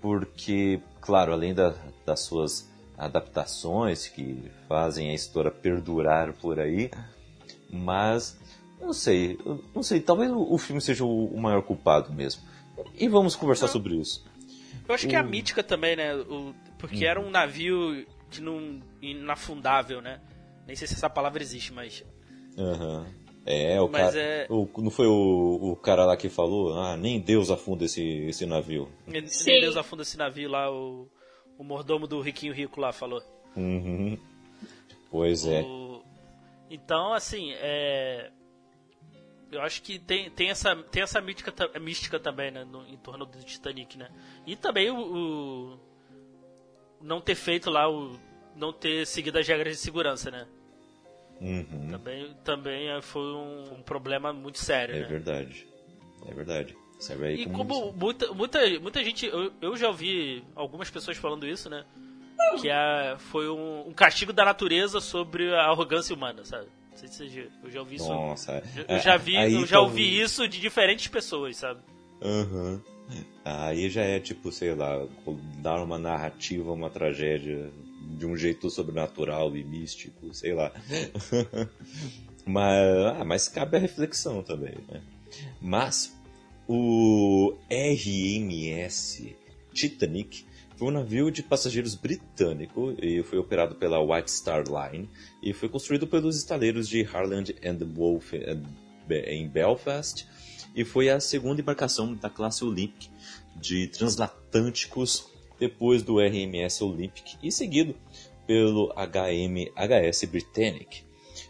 Porque, 0.00 0.80
claro, 1.00 1.32
além 1.32 1.54
da, 1.54 1.74
das 2.04 2.20
suas 2.20 2.70
adaptações 2.96 4.06
que 4.06 4.50
fazem 4.68 5.10
a 5.10 5.14
história 5.14 5.50
perdurar 5.50 6.32
por 6.34 6.60
aí, 6.60 6.90
mas 7.70 8.38
não 8.80 8.92
sei, 8.92 9.38
não 9.74 9.82
sei, 9.82 10.00
talvez 10.00 10.30
o 10.30 10.58
filme 10.58 10.80
seja 10.80 11.04
o 11.04 11.36
maior 11.40 11.62
culpado 11.62 12.12
mesmo. 12.12 12.42
E 12.94 13.08
vamos 13.08 13.34
conversar 13.34 13.68
sobre 13.68 13.96
isso. 13.96 14.24
Eu 14.86 14.94
acho 14.94 15.06
o... 15.06 15.08
que 15.08 15.16
é 15.16 15.18
a 15.18 15.22
mítica 15.22 15.62
também, 15.62 15.96
né? 15.96 16.14
O, 16.14 16.54
porque 16.78 17.06
hum. 17.06 17.08
era 17.08 17.20
um 17.20 17.30
navio 17.30 18.06
que 18.30 18.40
não 18.40 18.80
inafundável, 19.00 20.02
né? 20.02 20.20
Nem 20.66 20.76
sei 20.76 20.86
se 20.86 20.94
essa 20.94 21.08
palavra 21.08 21.42
existe, 21.42 21.72
mas 21.72 22.04
Uhum. 22.56 23.04
É, 23.48 23.80
o 23.80 23.88
Mas 23.88 24.06
cara. 24.06 24.18
É... 24.20 24.46
O, 24.50 24.68
não 24.78 24.90
foi 24.90 25.06
o, 25.06 25.70
o 25.72 25.76
cara 25.76 26.04
lá 26.04 26.16
que 26.16 26.28
falou? 26.28 26.76
Ah, 26.76 26.96
nem 26.96 27.20
Deus 27.20 27.48
afunda 27.48 27.84
esse, 27.84 28.02
esse 28.02 28.44
navio. 28.44 28.90
Nem, 29.06 29.22
nem 29.22 29.60
Deus 29.60 29.76
afunda 29.76 30.02
esse 30.02 30.18
navio 30.18 30.50
lá, 30.50 30.68
o, 30.68 31.08
o 31.56 31.62
mordomo 31.62 32.08
do 32.08 32.20
Riquinho 32.20 32.52
Rico 32.52 32.80
lá 32.80 32.92
falou. 32.92 33.22
Uhum. 33.56 34.18
Pois 35.08 35.46
é. 35.46 35.62
O... 35.62 36.02
Então, 36.68 37.12
assim, 37.12 37.52
é. 37.52 38.32
Eu 39.52 39.62
acho 39.62 39.80
que 39.80 39.96
tem, 39.96 40.28
tem, 40.28 40.50
essa, 40.50 40.74
tem 40.74 41.04
essa 41.04 41.20
mística, 41.20 41.54
mística 41.78 42.18
também, 42.18 42.50
né? 42.50 42.64
No, 42.64 42.84
em 42.88 42.96
torno 42.96 43.24
do 43.24 43.38
Titanic, 43.44 43.96
né? 43.96 44.10
E 44.44 44.56
também 44.56 44.90
o, 44.90 44.98
o. 44.98 45.80
Não 47.00 47.20
ter 47.20 47.36
feito 47.36 47.70
lá 47.70 47.88
o. 47.88 48.18
Não 48.56 48.72
ter 48.72 49.06
seguido 49.06 49.38
as 49.38 49.46
regras 49.46 49.74
de 49.74 49.80
segurança, 49.80 50.32
né? 50.32 50.48
Uhum. 51.40 51.88
Também, 51.90 52.34
também 52.44 52.88
é, 52.88 53.02
foi 53.02 53.22
um, 53.22 53.74
um 53.74 53.82
problema 53.82 54.32
muito 54.32 54.58
sério. 54.58 54.94
É 54.94 55.00
né? 55.00 55.06
verdade. 55.06 55.66
É 56.26 56.34
verdade. 56.34 56.76
Serve 56.98 57.26
aí 57.26 57.42
e 57.42 57.46
como, 57.46 57.66
como 57.66 57.92
muita, 57.92 58.32
muita, 58.32 58.80
muita 58.80 59.04
gente. 59.04 59.26
Eu, 59.26 59.52
eu 59.60 59.76
já 59.76 59.88
ouvi 59.88 60.42
algumas 60.54 60.90
pessoas 60.90 61.16
falando 61.16 61.46
isso, 61.46 61.68
né? 61.68 61.84
Que 62.60 62.70
a, 62.70 63.16
foi 63.18 63.48
um, 63.50 63.88
um, 63.88 63.92
castigo 63.92 64.32
da 64.32 64.44
natureza 64.44 65.00
sobre 65.00 65.54
a 65.54 65.66
arrogância 65.66 66.14
humana, 66.14 66.44
sabe? 66.44 66.66
Não 66.90 66.96
sei 66.96 67.08
se 67.08 67.28
você, 67.28 67.48
eu 67.62 67.70
já 67.70 67.80
ouvi 67.80 67.96
isso. 67.96 68.08
Nossa, 68.08 68.62
eu, 68.88 68.98
já 68.98 69.16
vi, 69.18 69.34
eu 69.34 69.66
já 69.66 69.78
ouvi 69.80 70.20
isso 70.20 70.48
de 70.48 70.58
diferentes 70.58 71.06
pessoas, 71.08 71.56
sabe? 71.56 71.80
Aham. 72.22 72.42
Uhum. 72.50 72.96
Aí 73.44 73.88
já 73.88 74.02
é 74.02 74.18
tipo, 74.18 74.50
sei 74.50 74.74
lá, 74.74 75.06
dar 75.58 75.80
uma 75.80 75.98
narrativa, 75.98 76.72
uma 76.72 76.90
tragédia 76.90 77.70
de 78.10 78.26
um 78.26 78.36
jeito 78.36 78.70
sobrenatural 78.70 79.56
e 79.56 79.64
místico, 79.64 80.32
sei 80.32 80.54
lá. 80.54 80.72
mas, 82.46 83.16
ah, 83.18 83.24
mas 83.24 83.48
cabe 83.48 83.76
a 83.76 83.80
reflexão 83.80 84.42
também, 84.42 84.74
né? 84.88 85.02
Mas 85.60 86.16
o 86.68 87.56
RMS 87.70 89.36
Titanic 89.72 90.44
foi 90.76 90.88
um 90.88 90.90
navio 90.90 91.30
de 91.30 91.42
passageiros 91.42 91.94
britânico 91.94 92.94
e 93.00 93.22
foi 93.22 93.38
operado 93.38 93.74
pela 93.76 94.00
White 94.00 94.30
Star 94.30 94.64
Line 94.66 95.08
e 95.42 95.52
foi 95.52 95.68
construído 95.68 96.06
pelos 96.06 96.36
estaleiros 96.36 96.88
de 96.88 97.02
Harland 97.02 97.54
and 97.64 97.78
Wolff 97.94 98.36
em 99.10 99.48
Belfast 99.48 100.26
e 100.74 100.84
foi 100.84 101.08
a 101.08 101.18
segunda 101.18 101.60
embarcação 101.60 102.14
da 102.14 102.28
classe 102.28 102.62
Olympic 102.62 103.08
de 103.56 103.86
transatlânticos 103.86 105.26
depois 105.58 106.02
do 106.02 106.18
RMS 106.18 106.82
Olympic 106.82 107.36
e 107.42 107.50
seguido 107.50 107.94
pelo 108.46 108.92
HMHS 108.94 110.24
Britannic, 110.24 111.02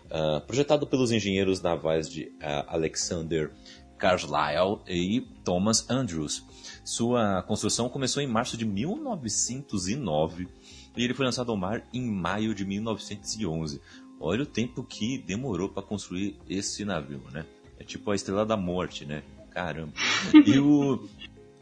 uh, 0.06 0.40
projetado 0.46 0.86
pelos 0.86 1.12
engenheiros 1.12 1.60
navais 1.60 2.08
de 2.08 2.24
uh, 2.24 2.64
Alexander 2.68 3.52
Carlyle 3.98 4.80
e 4.88 5.20
Thomas 5.44 5.88
Andrews. 5.90 6.44
Sua 6.84 7.42
construção 7.42 7.88
começou 7.88 8.22
em 8.22 8.26
março 8.26 8.56
de 8.56 8.64
1909 8.64 10.48
e 10.96 11.04
ele 11.04 11.14
foi 11.14 11.26
lançado 11.26 11.50
ao 11.50 11.56
mar 11.56 11.82
em 11.92 12.02
maio 12.02 12.54
de 12.54 12.64
1911. 12.64 13.80
Olha 14.18 14.42
o 14.42 14.46
tempo 14.46 14.82
que 14.82 15.18
demorou 15.18 15.68
para 15.68 15.82
construir 15.82 16.38
esse 16.48 16.84
navio, 16.84 17.20
né? 17.32 17.44
É 17.78 17.84
tipo 17.84 18.10
a 18.10 18.14
Estrela 18.14 18.46
da 18.46 18.56
Morte, 18.56 19.04
né? 19.04 19.22
Caramba. 19.50 19.92
E 20.46 20.58
o, 20.58 21.06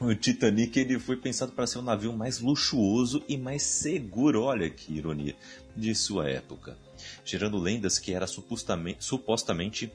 o 0.01 0.15
Titanic 0.15 0.79
ele 0.79 0.99
foi 0.99 1.17
pensado 1.17 1.53
para 1.53 1.67
ser 1.67 1.79
um 1.79 1.83
navio 1.83 2.13
mais 2.13 2.41
luxuoso 2.41 3.23
e 3.29 3.37
mais 3.37 3.63
seguro, 3.63 4.43
olha 4.43 4.69
que 4.69 4.93
ironia, 4.93 5.37
de 5.77 5.95
sua 5.95 6.29
época, 6.29 6.77
gerando 7.25 7.59
lendas 7.59 7.99
que 7.99 8.13
era 8.13 8.27
supostamente, 8.27 9.05
supostamente 9.05 9.93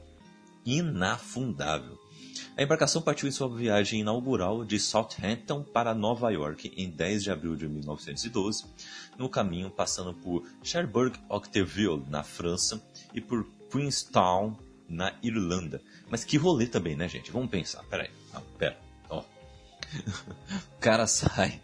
inafundável. 0.66 1.98
A 2.58 2.64
embarcação 2.64 3.02
partiu 3.02 3.28
em 3.28 3.32
sua 3.32 3.48
viagem 3.48 4.02
inaugural 4.02 4.66
de 4.66 4.80
Southampton 4.80 5.64
para 5.64 5.94
Nova 5.94 6.30
York 6.30 6.74
em 6.76 6.90
10 6.90 7.24
de 7.24 7.32
abril 7.32 7.56
de 7.56 7.68
1912, 7.68 8.66
no 9.18 9.30
caminho 9.30 9.70
passando 9.70 10.14
por 10.14 10.46
Cherbourg-Octeville, 10.64 12.04
na 12.10 12.24
França, 12.24 12.82
e 13.14 13.22
por 13.22 13.46
Queenstown, 13.72 14.58
na 14.88 15.14
Irlanda. 15.22 15.82
Mas 16.10 16.24
que 16.24 16.38
rolê 16.38 16.68
também, 16.68 16.96
né, 16.96 17.08
gente? 17.08 17.32
Vamos 17.32 17.50
pensar. 17.50 17.84
Peraí. 17.84 18.10
Não, 18.34 18.42
pera. 18.58 18.89
o 20.76 20.80
cara 20.80 21.08
sai 21.08 21.60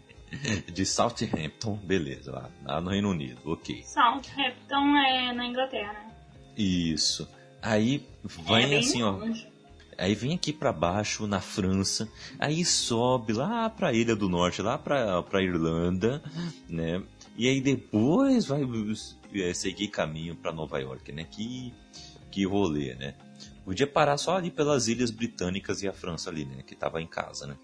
de 0.72 0.84
Southampton, 0.84 1.76
beleza, 1.76 2.32
lá, 2.32 2.50
lá 2.64 2.80
no 2.80 2.90
Reino 2.90 3.10
Unido, 3.10 3.38
ok. 3.44 3.82
Southampton 3.84 4.96
é 4.98 5.32
na 5.32 5.46
Inglaterra, 5.46 5.92
né? 5.92 6.12
Isso. 6.56 7.28
Aí 7.62 8.06
vem 8.24 8.74
é 8.74 8.78
assim, 8.78 9.02
longe. 9.02 9.46
ó. 9.52 9.56
Aí 9.98 10.14
vem 10.14 10.34
aqui 10.34 10.52
para 10.52 10.72
baixo, 10.72 11.26
na 11.26 11.40
França, 11.40 12.08
aí 12.38 12.64
sobe 12.64 13.32
lá 13.32 13.70
pra 13.70 13.94
Ilha 13.94 14.14
do 14.14 14.28
Norte, 14.28 14.60
lá 14.60 14.76
pra, 14.76 15.22
pra 15.22 15.42
Irlanda, 15.42 16.22
né? 16.68 17.02
E 17.36 17.48
aí 17.48 17.60
depois 17.60 18.44
vai 18.46 18.62
é, 19.34 19.54
seguir 19.54 19.88
caminho 19.88 20.34
para 20.36 20.52
Nova 20.52 20.78
York, 20.78 21.12
né? 21.12 21.24
Que, 21.24 21.72
que 22.30 22.44
rolê, 22.44 22.94
né? 22.94 23.14
Podia 23.64 23.86
parar 23.86 24.18
só 24.18 24.36
ali 24.36 24.50
pelas 24.50 24.86
ilhas 24.86 25.10
britânicas 25.10 25.82
e 25.82 25.88
a 25.88 25.92
França 25.92 26.30
ali, 26.30 26.44
né? 26.44 26.62
Que 26.62 26.74
tava 26.74 27.00
em 27.00 27.06
casa, 27.06 27.46
né? 27.46 27.56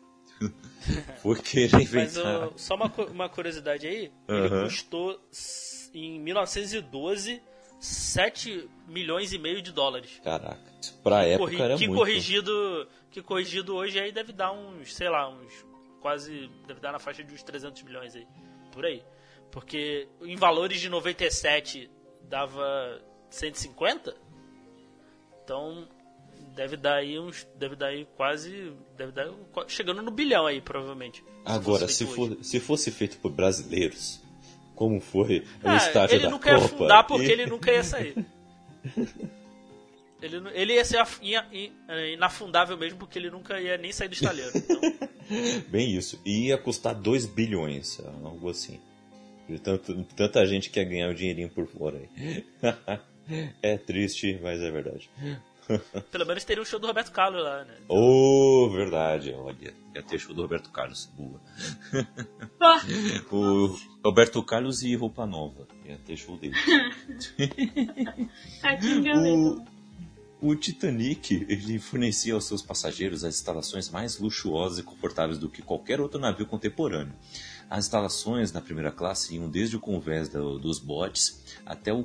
Por 1.22 1.38
querer 1.38 1.80
inventar. 1.80 2.50
Mas 2.52 2.60
só 2.60 2.74
uma, 2.74 2.92
uma 3.10 3.28
curiosidade 3.28 3.86
aí, 3.86 4.12
uhum. 4.28 4.36
ele 4.36 4.64
custou 4.64 5.20
em 5.94 6.18
1912 6.20 7.42
7 7.82 8.70
milhões 8.86 9.32
e 9.32 9.38
meio 9.38 9.60
de 9.60 9.72
dólares. 9.72 10.20
Caraca, 10.22 10.72
pra 11.02 11.24
época 11.24 11.50
corri, 11.50 11.60
era 11.60 11.76
que 11.76 11.88
muito. 11.88 11.98
Corrigido, 11.98 12.88
que 13.10 13.20
corrigido 13.20 13.74
hoje 13.74 13.98
aí 13.98 14.12
deve 14.12 14.32
dar 14.32 14.52
uns, 14.52 14.94
sei 14.94 15.08
lá, 15.08 15.28
uns 15.28 15.66
quase, 16.00 16.48
deve 16.64 16.78
dar 16.78 16.92
na 16.92 17.00
faixa 17.00 17.24
de 17.24 17.34
uns 17.34 17.42
300 17.42 17.82
milhões 17.82 18.14
aí, 18.14 18.26
por 18.70 18.86
aí. 18.86 19.02
Porque 19.50 20.08
em 20.22 20.36
valores 20.36 20.80
de 20.80 20.88
97 20.88 21.90
dava 22.28 23.02
150, 23.30 24.14
então 25.42 25.88
deve 26.54 26.76
dar 26.76 26.96
aí 26.96 27.18
uns. 27.18 27.46
Deve 27.58 27.76
dar 27.76 27.88
aí 27.88 28.06
quase. 28.16 28.72
Deve 28.96 29.12
dar 29.12 29.30
chegando 29.68 30.02
no 30.02 30.10
bilhão 30.10 30.46
aí, 30.46 30.60
provavelmente. 30.60 31.24
Agora, 31.44 31.88
se, 31.88 32.06
for, 32.06 32.36
se 32.42 32.60
fosse 32.60 32.90
feito 32.90 33.18
por 33.18 33.30
brasileiros, 33.30 34.20
como 34.74 35.00
foi 35.00 35.44
ah, 35.62 35.74
o 35.74 35.76
estágio 35.76 36.16
ele 36.16 36.24
da 36.24 36.30
nunca 36.30 36.54
Copa? 36.54 36.62
ia 36.62 36.68
fundar 36.68 37.04
porque 37.04 37.30
ele 37.30 37.46
nunca 37.46 37.72
ia 37.72 37.82
sair. 37.82 38.14
ele, 40.22 40.36
ele 40.54 40.74
ia 40.74 40.84
ser 40.84 41.04
inafundável 42.12 42.76
mesmo 42.76 42.98
porque 42.98 43.18
ele 43.18 43.30
nunca 43.30 43.60
ia 43.60 43.76
nem 43.76 43.92
sair 43.92 44.08
do 44.08 44.14
estaleiro. 44.14 44.52
Então. 44.54 44.80
Bem 45.68 45.94
isso. 45.96 46.20
E 46.24 46.48
ia 46.48 46.58
custar 46.58 46.94
2 46.94 47.26
bilhões, 47.26 48.00
algo 48.22 48.50
assim. 48.50 48.80
De 49.48 49.58
tanto, 49.58 50.04
tanta 50.16 50.46
gente 50.46 50.70
quer 50.70 50.84
ganhar 50.84 51.10
o 51.10 51.14
dinheirinho 51.14 51.50
por 51.50 51.66
fora 51.66 51.98
aí. 51.98 52.44
é 53.62 53.76
triste, 53.76 54.38
mas 54.42 54.60
é 54.60 54.70
verdade. 54.70 55.10
Pelo 56.10 56.26
menos 56.26 56.44
teria 56.44 56.62
um 56.62 56.66
show 56.66 56.78
do 56.78 56.86
Roberto 56.86 57.12
Carlos 57.12 57.42
lá, 57.42 57.64
né? 57.64 57.74
Oh, 57.88 58.68
verdade. 58.70 59.32
Olha, 59.32 59.74
ia 59.94 60.02
ter 60.02 60.18
show 60.18 60.34
do 60.34 60.42
Roberto 60.42 60.70
Carlos. 60.70 61.10
Boa. 61.16 61.40
o 63.30 63.76
Roberto 64.04 64.42
Carlos 64.42 64.82
e 64.82 64.94
Roupa 64.94 65.26
Nova. 65.26 65.66
Ia 65.84 65.98
ter 65.98 66.16
show 66.16 66.36
dele. 66.36 66.54
o, 70.40 70.50
o 70.50 70.56
Titanic, 70.56 71.46
ele 71.48 71.78
fornecia 71.78 72.34
aos 72.34 72.46
seus 72.46 72.62
passageiros 72.62 73.24
as 73.24 73.36
instalações 73.36 73.88
mais 73.88 74.18
luxuosas 74.18 74.78
e 74.78 74.82
confortáveis 74.82 75.38
do 75.38 75.48
que 75.48 75.62
qualquer 75.62 76.00
outro 76.00 76.18
navio 76.18 76.46
contemporâneo. 76.46 77.14
As 77.70 77.86
instalações 77.86 78.52
na 78.52 78.60
primeira 78.60 78.90
classe 78.90 79.36
iam 79.36 79.48
desde 79.48 79.76
o 79.76 79.80
convés 79.80 80.28
do, 80.28 80.58
dos 80.58 80.78
botes 80.78 81.42
até 81.64 81.92
o, 81.92 82.04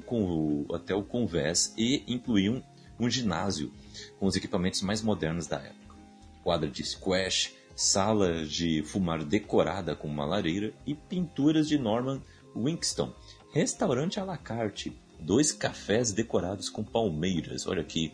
até 0.73 0.95
o 0.95 1.03
convés 1.03 1.73
e 1.77 2.03
incluíam 2.07 2.63
um 2.99 3.09
ginásio 3.09 3.71
com 4.19 4.25
os 4.25 4.35
equipamentos 4.35 4.81
mais 4.81 5.01
modernos 5.01 5.47
da 5.47 5.57
época. 5.57 5.95
Quadra 6.43 6.69
de 6.69 6.83
squash, 6.83 7.53
sala 7.75 8.45
de 8.45 8.83
fumar 8.83 9.23
decorada 9.23 9.95
com 9.95 10.07
uma 10.07 10.25
lareira 10.25 10.73
e 10.85 10.95
pinturas 10.95 11.67
de 11.67 11.77
Norman 11.77 12.21
Winkston, 12.55 13.13
restaurante 13.53 14.19
à 14.19 14.23
la 14.23 14.37
carte, 14.37 14.97
dois 15.19 15.51
cafés 15.51 16.11
decorados 16.11 16.69
com 16.69 16.83
palmeiras, 16.83 17.67
olha 17.67 17.83
que 17.83 18.11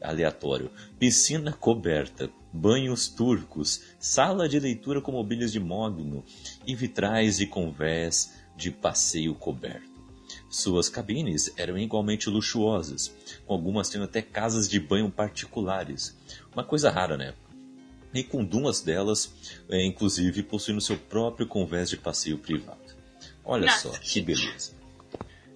aleatório, 0.00 0.70
piscina 0.98 1.52
coberta, 1.52 2.30
banhos 2.52 3.08
turcos, 3.08 3.82
sala 3.98 4.48
de 4.48 4.58
leitura 4.60 5.00
com 5.00 5.12
mobílias 5.12 5.52
de 5.52 5.60
mogno 5.60 6.24
e 6.66 6.74
vitrais 6.74 7.40
e 7.40 7.46
convés 7.46 8.34
de 8.56 8.70
passeio 8.70 9.34
coberto. 9.34 9.97
Suas 10.50 10.88
cabines 10.88 11.52
eram 11.56 11.76
igualmente 11.76 12.30
luxuosas, 12.30 13.14
com 13.46 13.52
algumas 13.52 13.88
tendo 13.90 14.04
até 14.04 14.22
casas 14.22 14.68
de 14.68 14.80
banho 14.80 15.10
particulares, 15.10 16.16
uma 16.52 16.64
coisa 16.64 16.90
rara 16.90 17.16
na 17.16 17.24
época. 17.24 17.48
E 18.14 18.24
com 18.24 18.42
duas 18.42 18.80
delas, 18.80 19.30
é, 19.68 19.84
inclusive, 19.84 20.42
possuindo 20.42 20.80
seu 20.80 20.96
próprio 20.96 21.46
convés 21.46 21.90
de 21.90 21.98
passeio 21.98 22.38
privado. 22.38 22.80
Olha 23.44 23.66
Nossa. 23.66 23.92
só, 23.92 23.98
que 23.98 24.22
beleza. 24.22 24.72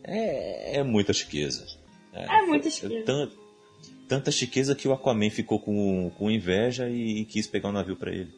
É, 0.04 0.78
é 0.78 0.82
muita 0.82 1.12
chiqueza. 1.14 1.66
É, 2.12 2.24
é 2.24 2.42
muita 2.46 2.68
chiqueza. 2.68 3.04
Tanto, 3.06 3.38
tanta 4.06 4.30
chiqueza 4.30 4.74
que 4.74 4.86
o 4.86 4.92
Aquaman 4.92 5.30
ficou 5.30 5.58
com, 5.58 6.10
com 6.18 6.30
inveja 6.30 6.88
e, 6.88 7.20
e 7.20 7.24
quis 7.24 7.46
pegar 7.46 7.70
um 7.70 7.72
navio 7.72 7.96
para 7.96 8.12
ele. 8.12 8.32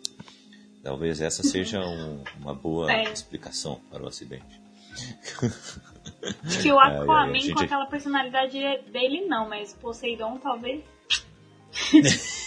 Talvez 0.82 1.20
essa 1.20 1.42
seja 1.42 1.80
um, 1.80 2.22
uma 2.38 2.54
boa 2.54 2.92
é. 2.92 3.12
explicação 3.12 3.80
para 3.90 4.04
o 4.04 4.06
acidente. 4.06 4.60
Que 6.62 6.72
o 6.72 6.78
Aquaman, 6.78 7.24
ai, 7.24 7.32
ai, 7.34 7.40
gente... 7.40 7.54
com 7.54 7.60
aquela 7.60 7.86
personalidade 7.86 8.58
dele, 8.90 9.26
não, 9.26 9.48
mas 9.48 9.72
Poseidon 9.74 10.38
talvez. 10.38 10.82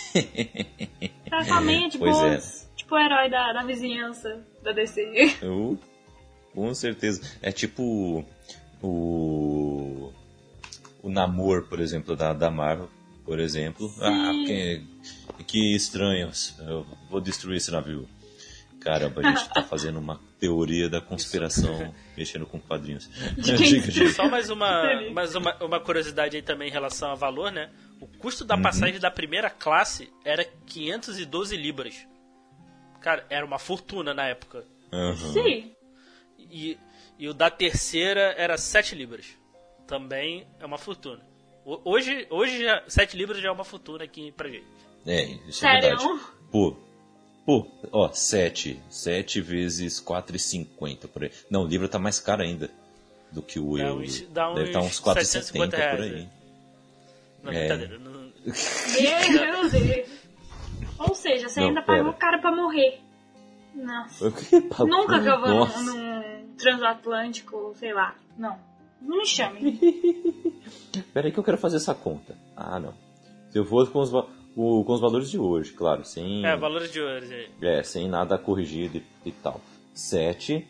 Aquaman 1.31 1.85
é 1.85 1.89
tipo, 1.89 2.07
é. 2.07 2.41
tipo 2.75 2.95
o 2.95 2.99
herói 2.99 3.29
da, 3.29 3.53
da 3.53 3.63
vizinhança 3.63 4.45
da 4.63 4.71
DC. 4.71 5.37
Uh, 5.43 5.77
com 6.53 6.73
certeza. 6.73 7.21
É 7.41 7.51
tipo 7.51 8.25
o. 8.81 10.11
O 11.03 11.09
Namor, 11.09 11.67
por 11.69 11.79
exemplo, 11.79 12.15
da, 12.15 12.33
da 12.33 12.49
Marvel 12.51 12.89
por 13.27 13.41
exemplo. 13.41 13.93
Ah, 13.99 14.31
que, 14.47 14.81
que 15.45 15.75
estranho, 15.75 16.31
eu 16.59 16.85
vou 17.09 17.19
destruir 17.19 17.57
esse 17.57 17.69
navio. 17.69 18.07
Caramba, 18.87 19.19
a 19.19 19.31
gente 19.31 19.49
tá 19.49 19.61
fazendo 19.61 19.99
uma 19.99 20.17
teoria 20.39 20.89
da 20.89 21.01
conspiração 21.01 21.93
mexendo 22.15 22.45
com 22.45 22.57
quadrinhos. 22.57 23.09
diga, 23.35 23.91
diga. 23.91 24.09
Só 24.11 24.29
mais 24.29 24.49
uma, 24.49 24.83
mais 25.11 25.35
uma, 25.35 25.53
uma 25.61 25.77
curiosidade 25.77 26.37
aí 26.37 26.41
também 26.41 26.69
em 26.69 26.71
relação 26.71 27.11
a 27.11 27.15
valor, 27.15 27.51
né? 27.51 27.69
O 27.99 28.07
custo 28.07 28.45
da 28.45 28.55
uhum. 28.55 28.61
passagem 28.61 28.95
uhum. 28.95 29.01
da 29.01 29.11
primeira 29.11 29.49
classe 29.49 30.09
era 30.23 30.45
512 30.65 31.57
libras. 31.57 32.07
Cara, 33.01 33.25
era 33.29 33.45
uma 33.45 33.59
fortuna 33.59 34.13
na 34.13 34.25
época. 34.25 34.63
Uhum. 34.93 35.33
Sim. 35.33 35.75
E, 36.39 36.77
e 37.19 37.27
o 37.27 37.33
da 37.33 37.49
terceira 37.49 38.35
era 38.37 38.57
7 38.57 38.95
libras. 38.95 39.25
Também 39.85 40.47
é 40.61 40.65
uma 40.65 40.77
fortuna. 40.77 41.21
Hoje, 41.65 42.25
hoje 42.29 42.63
já, 42.63 42.83
7 42.87 43.17
libras 43.17 43.41
já 43.41 43.49
é 43.49 43.51
uma 43.51 43.65
fortuna 43.65 44.05
aqui 44.05 44.31
pra 44.31 44.47
gente. 44.47 44.65
É, 45.05 45.25
isso 45.25 45.65
é 45.65 45.81
Sério? 45.81 45.87
é 45.87 45.89
verdade. 45.89 46.19
Pô, 46.49 46.86
pô, 47.47 47.65
ó, 47.93 48.09
7. 48.11 48.77
7 48.89 49.39
vezes 49.39 50.01
4,50 50.01 51.07
por 51.07 51.23
aí. 51.23 51.31
Não, 51.49 51.63
o 51.63 51.67
livro 51.67 51.87
tá 51.87 51.97
mais 51.97 52.19
caro 52.19 52.41
ainda 52.41 52.69
do 53.31 53.41
que 53.41 53.57
o. 53.57 53.77
Dá 53.77 53.93
uns, 53.93 54.19
Deve 54.19 54.63
estar 54.63 54.79
tá 54.81 54.85
uns 54.85 54.99
4,70 54.99 55.69
por 55.69 56.01
aí. 56.01 56.11
Né? 56.11 56.29
Não, 57.41 57.51
é. 57.53 57.59
brincadeira. 57.59 57.99
Não... 57.99 58.11
Meu 58.11 59.69
Deus. 59.69 60.09
Ou 60.99 61.15
seja, 61.15 61.47
você 61.47 61.61
não, 61.61 61.69
ainda 61.69 61.81
pagou 61.81 62.11
caro 62.13 62.41
pra 62.41 62.53
morrer. 62.53 62.99
Nossa. 63.73 64.33
Nunca 64.85 65.21
que 65.21 65.29
eu 65.29 65.39
vou 65.39 65.49
Nossa. 65.49 65.81
num 65.83 66.55
transatlântico, 66.57 67.73
sei 67.79 67.93
lá. 67.93 68.15
Não. 68.37 68.59
Não 69.01 69.19
me 69.19 69.25
chame. 69.25 69.79
Peraí 71.13 71.31
que 71.31 71.37
eu 71.37 71.43
quero 71.43 71.57
fazer 71.57 71.77
essa 71.77 71.93
conta. 71.93 72.35
Ah, 72.55 72.79
não. 72.79 72.93
Se 73.51 73.59
eu 73.59 73.65
fosse 73.65 73.91
com 73.91 73.99
os, 73.99 74.11
o, 74.57 74.83
com 74.83 74.93
os 74.93 74.99
valores 74.99 75.29
de 75.29 75.37
hoje, 75.37 75.71
claro, 75.71 76.03
sem... 76.03 76.43
É, 76.43 76.57
valores 76.57 76.91
de 76.91 76.99
hoje. 76.99 77.51
É, 77.61 77.83
sem 77.83 78.09
nada 78.09 78.39
corrigido 78.39 78.97
e, 78.97 79.03
e 79.29 79.31
tal. 79.31 79.61
7 79.93 80.67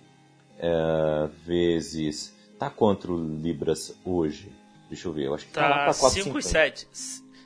é, 0.60 1.30
vezes... 1.46 2.36
Tá 2.60 2.70
quanto 2.70 3.16
libras 3.16 3.98
hoje? 4.04 4.52
Deixa 4.90 5.08
eu 5.08 5.14
ver, 5.14 5.28
eu 5.28 5.36
acho 5.36 5.46
que 5.46 5.54
tá, 5.54 5.86
tá 5.86 5.94
5 5.94 6.38
e 6.40 6.44
7. 6.44 6.88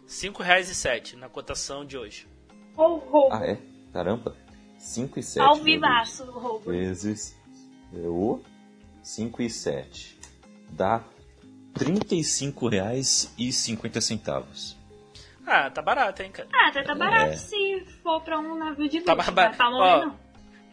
5 0.08 0.42
reais 0.42 0.68
e 0.70 0.76
7 0.76 1.16
na 1.18 1.30
cotação 1.30 1.86
de 1.86 1.96
hoje. 1.98 2.26
Ou 2.78 2.98
roubo. 2.98 3.36
Ah, 3.36 3.46
é? 3.46 3.60
Caramba. 3.92 4.34
5 4.78 5.20
e 5.20 5.24
7. 5.24 5.46
Ao 5.46 5.58
vivaço 5.58 6.24
do 6.26 6.32
roubo. 6.32 6.72
Vezes 6.72 7.36
o 7.94 8.40
5 9.04 9.42
e 9.42 9.50
7 9.50 10.18
dá 10.70 11.04
R$ 11.78 11.86
35,50. 11.86 14.81
Ah, 15.52 15.70
tá 15.70 15.82
barato, 15.82 16.24
hein, 16.24 16.32
cara? 16.32 16.48
Ah, 16.54 16.70
até 16.70 16.82
tá 16.82 16.96
barato 16.96 17.34
é. 17.34 17.36
se 17.36 17.86
for 18.02 18.22
pra 18.22 18.40
um 18.40 18.58
navio 18.58 18.88
de 18.88 19.02
tá 19.02 19.14
luxo. 19.14 19.26
Tá 19.30 19.36
mais, 19.36 19.58
ba... 19.58 19.68
Ó, 19.70 20.12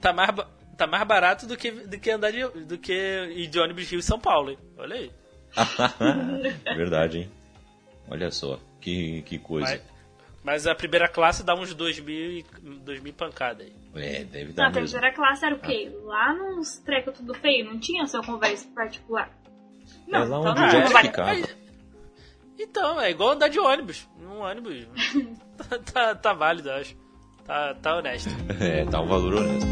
tá 0.01 0.12
mais, 0.12 0.31
tá 0.77 0.87
mais 0.87 1.05
barato 1.05 1.47
do 1.49 1.57
que, 1.57 1.73
do 1.73 1.99
que 1.99 2.11
andar 2.12 2.31
de, 2.31 2.47
do 2.47 2.79
que 2.79 2.93
ir 2.93 3.49
de 3.49 3.59
ônibus 3.59 3.91
Rio 3.91 3.99
e 3.99 4.03
São 4.03 4.21
Paulo, 4.21 4.51
hein? 4.51 4.59
Olha 4.77 4.95
aí. 4.95 5.11
Verdade, 6.77 7.19
hein? 7.19 7.33
Olha 8.09 8.31
só, 8.31 8.61
que, 8.81 9.23
que 9.23 9.37
coisa. 9.37 9.67
Mas, 9.67 9.83
mas 10.45 10.67
a 10.69 10.77
primeira 10.77 11.09
classe 11.09 11.43
dá 11.43 11.57
uns 11.57 11.75
2 11.75 11.99
mil, 11.99 12.45
dois 12.85 13.01
mil 13.01 13.12
pancada 13.12 13.64
aí. 13.64 13.73
É, 13.97 14.23
deve 14.23 14.53
dar. 14.53 14.62
Não, 14.62 14.71
a 14.71 14.73
primeira 14.85 15.12
classe 15.12 15.45
era 15.45 15.57
o 15.57 15.59
quê? 15.59 15.93
Ah. 15.93 16.07
Lá 16.07 16.35
nos 16.35 16.79
trecos 16.79 17.19
tudo 17.19 17.35
feio, 17.35 17.64
não 17.64 17.81
tinha 17.81 18.07
seu 18.07 18.23
conversa 18.23 18.69
particular. 18.73 19.29
Não, 20.07 20.23
é 20.23 20.25
lá 20.25 20.38
onde 20.38 20.51
então, 20.51 20.67
o 20.67 20.71
Jack 20.71 21.07
ficava. 21.07 21.68
Então, 22.59 23.01
é 23.01 23.11
igual 23.11 23.31
andar 23.31 23.49
de 23.49 23.61
ônibus. 23.61 24.09
Um 24.21 24.40
ônibus. 24.40 24.85
tá, 25.57 25.79
tá, 25.79 26.14
tá, 26.16 26.33
válido, 26.33 26.71
acho. 26.73 26.97
Tá, 27.44 27.75
tá 27.75 27.97
honesto. 27.97 28.31
É, 28.61 28.85
tá 28.85 29.01
um 29.01 29.07
valor 29.07 29.35
honesto. 29.35 29.68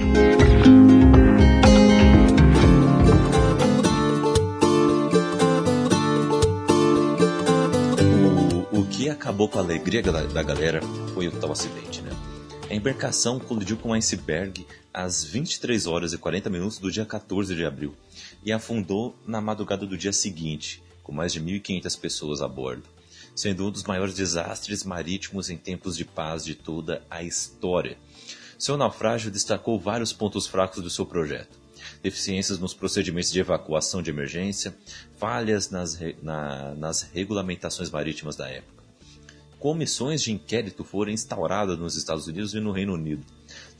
O, 8.72 8.80
o 8.80 8.86
que 8.86 9.10
acabou 9.10 9.48
com 9.48 9.58
a 9.58 9.62
alegria 9.62 10.02
da 10.02 10.42
galera 10.44 10.80
foi 11.12 11.26
o 11.26 11.32
tal 11.32 11.50
acidente, 11.50 12.00
né? 12.02 12.12
A 12.70 12.74
embarcação 12.74 13.40
colidiu 13.40 13.76
com 13.76 13.90
um 13.90 13.94
iceberg 13.94 14.64
às 14.94 15.24
23 15.24 15.86
horas 15.86 16.12
e 16.12 16.18
40 16.18 16.48
minutos 16.50 16.78
do 16.78 16.90
dia 16.90 17.04
14 17.04 17.54
de 17.54 17.64
abril 17.64 17.94
e 18.44 18.52
afundou 18.52 19.16
na 19.26 19.40
madrugada 19.40 19.84
do 19.84 19.96
dia 19.96 20.12
seguinte, 20.12 20.82
com 21.06 21.12
mais 21.12 21.32
de 21.32 21.40
1.500 21.40 22.00
pessoas 22.00 22.42
a 22.42 22.48
bordo, 22.48 22.82
sendo 23.32 23.64
um 23.64 23.70
dos 23.70 23.84
maiores 23.84 24.12
desastres 24.12 24.82
marítimos 24.82 25.48
em 25.48 25.56
tempos 25.56 25.96
de 25.96 26.04
paz 26.04 26.44
de 26.44 26.56
toda 26.56 27.00
a 27.08 27.22
história. 27.22 27.96
Seu 28.58 28.76
naufrágio 28.76 29.30
destacou 29.30 29.78
vários 29.78 30.12
pontos 30.12 30.48
fracos 30.48 30.82
do 30.82 30.90
seu 30.90 31.06
projeto. 31.06 31.56
Deficiências 32.02 32.58
nos 32.58 32.74
procedimentos 32.74 33.30
de 33.30 33.38
evacuação 33.38 34.02
de 34.02 34.10
emergência, 34.10 34.76
falhas 35.16 35.70
nas, 35.70 35.96
na, 36.20 36.74
nas 36.74 37.02
regulamentações 37.02 37.88
marítimas 37.88 38.34
da 38.34 38.48
época 38.48 38.74
comissões 39.58 40.22
de 40.22 40.32
inquérito 40.32 40.84
foram 40.84 41.10
instauradas 41.10 41.78
nos 41.78 41.96
Estados 41.96 42.26
Unidos 42.26 42.54
e 42.54 42.60
no 42.60 42.72
Reino 42.72 42.92
Unido, 42.92 43.24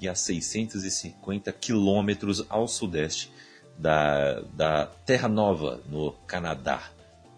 e 0.01 0.09
a 0.09 0.15
650 0.15 1.53
quilômetros 1.53 2.47
ao 2.49 2.67
sudeste 2.67 3.31
da, 3.79 4.41
da 4.53 4.87
Terra 4.87 5.29
Nova, 5.29 5.83
no 5.89 6.13
Canadá. 6.27 6.91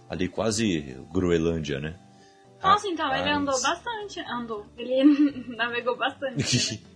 Ali 0.08 0.28
quase 0.28 0.96
Groenlândia, 1.12 1.80
né? 1.80 1.98
Nossa, 2.62 2.86
então 2.88 3.14
ele 3.14 3.28
andou 3.28 3.60
bastante. 3.60 4.20
Andou. 4.20 4.64
Ele 4.76 5.04
navegou 5.54 5.96
bastante. 5.96 6.72
Né? 6.72 6.78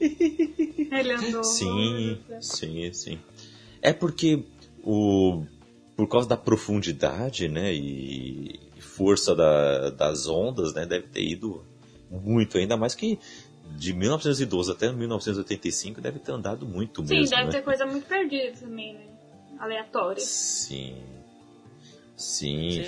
ele 0.00 1.12
andou. 1.12 1.44
Sim, 1.44 2.18
sim, 2.40 2.92
sim. 2.92 3.18
É 3.82 3.92
porque 3.92 4.42
o 4.82 5.44
por 5.96 6.08
causa 6.08 6.26
da 6.26 6.36
profundidade, 6.36 7.46
né, 7.46 7.74
e 7.74 8.58
força 8.80 9.34
da, 9.34 9.90
das 9.90 10.26
ondas, 10.26 10.72
né, 10.72 10.86
deve 10.86 11.08
ter 11.08 11.22
ido 11.22 11.62
muito, 12.10 12.56
ainda 12.56 12.74
mais 12.74 12.94
que 12.94 13.18
de 13.76 13.92
1912 13.92 14.72
até 14.72 14.90
1985 14.90 16.00
deve 16.00 16.18
ter 16.18 16.32
andado 16.32 16.66
muito 16.66 17.02
Sim, 17.06 17.14
mesmo. 17.14 17.26
Sim, 17.26 17.30
deve 17.30 17.44
né? 17.44 17.50
ter 17.52 17.62
coisa 17.62 17.86
muito 17.86 18.06
perdida 18.06 18.56
também, 18.58 18.94
né? 18.94 19.06
Aleatória. 19.58 20.22
Sim. 20.22 20.96
Sim. 22.16 22.82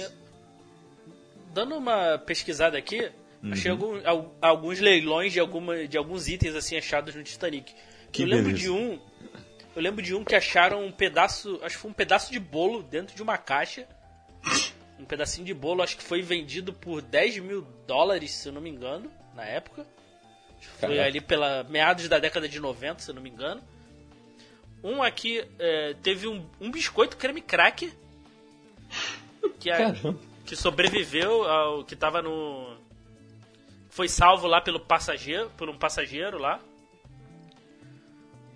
Dando 1.53 1.77
uma 1.77 2.19
pesquisada 2.19 2.79
aqui, 2.79 3.11
achei 3.51 3.71
algum- 3.71 4.01
al- 4.05 4.35
alguns 4.41 4.79
leilões 4.79 5.33
de, 5.33 5.41
alguma, 5.41 5.87
de 5.87 5.97
alguns 5.99 6.29
itens 6.29 6.55
assim 6.55 6.77
achados 6.77 7.15
no 7.15 7.23
Titanic. 7.23 7.73
Que 8.13 8.23
eu 8.23 8.27
lembro 8.27 8.45
beleza. 8.53 8.63
de 8.63 8.71
um. 8.71 8.99
Eu 9.75 9.81
lembro 9.83 10.03
de 10.03 10.15
um 10.15 10.23
que 10.23 10.35
acharam 10.35 10.85
um 10.85 10.93
pedaço. 10.93 11.59
Acho 11.63 11.77
que 11.77 11.83
foi 11.83 11.91
um 11.91 11.95
pedaço 11.95 12.31
de 12.31 12.39
bolo 12.39 12.83
dentro 12.83 13.17
de 13.17 13.23
uma 13.23 13.39
caixa. 13.39 13.87
Um 14.99 15.05
pedacinho 15.05 15.47
de 15.47 15.55
bolo, 15.55 15.83
acho 15.83 15.97
que 15.97 16.03
foi 16.03 16.23
vendido 16.23 16.73
por 16.73 17.01
10 17.03 17.39
mil 17.39 17.63
dólares, 17.87 18.31
se 18.33 18.49
eu 18.49 18.53
não 18.53 18.61
me 18.61 18.71
engano, 18.71 19.11
na 19.35 19.45
época. 19.45 19.85
Foi 20.79 20.99
ali 21.01 21.21
pela 21.21 21.65
meados 21.65 22.09
da 22.09 22.19
década 22.21 22.49
de 22.49 22.61
90, 22.61 23.01
se 23.03 23.11
eu 23.11 23.15
não 23.15 23.23
me 23.23 23.31
engano. 23.31 23.61
Um 24.85 25.03
aqui 25.03 25.45
é, 25.59 25.95
teve 26.03 26.29
um, 26.29 26.47
um 26.61 26.71
biscoito 26.71 27.17
creme 27.17 27.41
cracker. 27.41 27.91
Que, 29.59 29.71
a- 29.71 29.79
Caramba. 29.79 30.19
que 30.45 30.55
sobreviveu 30.55 31.45
ao 31.45 31.85
que 31.85 31.97
tava 31.97 32.21
no. 32.23 32.77
Foi 33.93 34.09
salvo 34.09 34.47
lá 34.47 34.59
pelo 34.59 34.81
passageiro, 34.81 35.51
por 35.51 35.69
um 35.69 35.77
passageiro 35.77 36.39
lá. 36.39 36.59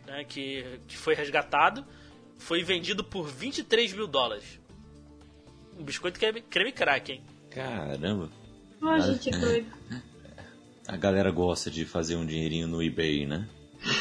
Né, 0.06 0.24
que, 0.24 0.80
que 0.88 0.96
foi 0.96 1.14
resgatado. 1.14 1.84
Foi 2.38 2.62
vendido 2.62 3.04
por 3.04 3.28
23 3.28 3.92
mil 3.92 4.06
dólares. 4.06 4.58
Um 5.78 5.84
biscoito 5.84 6.18
creme, 6.18 6.40
creme 6.40 6.72
crack, 6.72 7.12
hein? 7.12 7.22
Caramba. 7.50 8.30
Ó, 8.80 8.98
gente, 8.98 9.30
que 9.30 9.30
doido. 9.30 9.70
A 10.88 10.96
galera 10.96 11.30
gosta 11.30 11.70
de 11.70 11.84
fazer 11.84 12.16
um 12.16 12.24
dinheirinho 12.24 12.66
no 12.66 12.82
eBay, 12.82 13.26
né? 13.26 13.46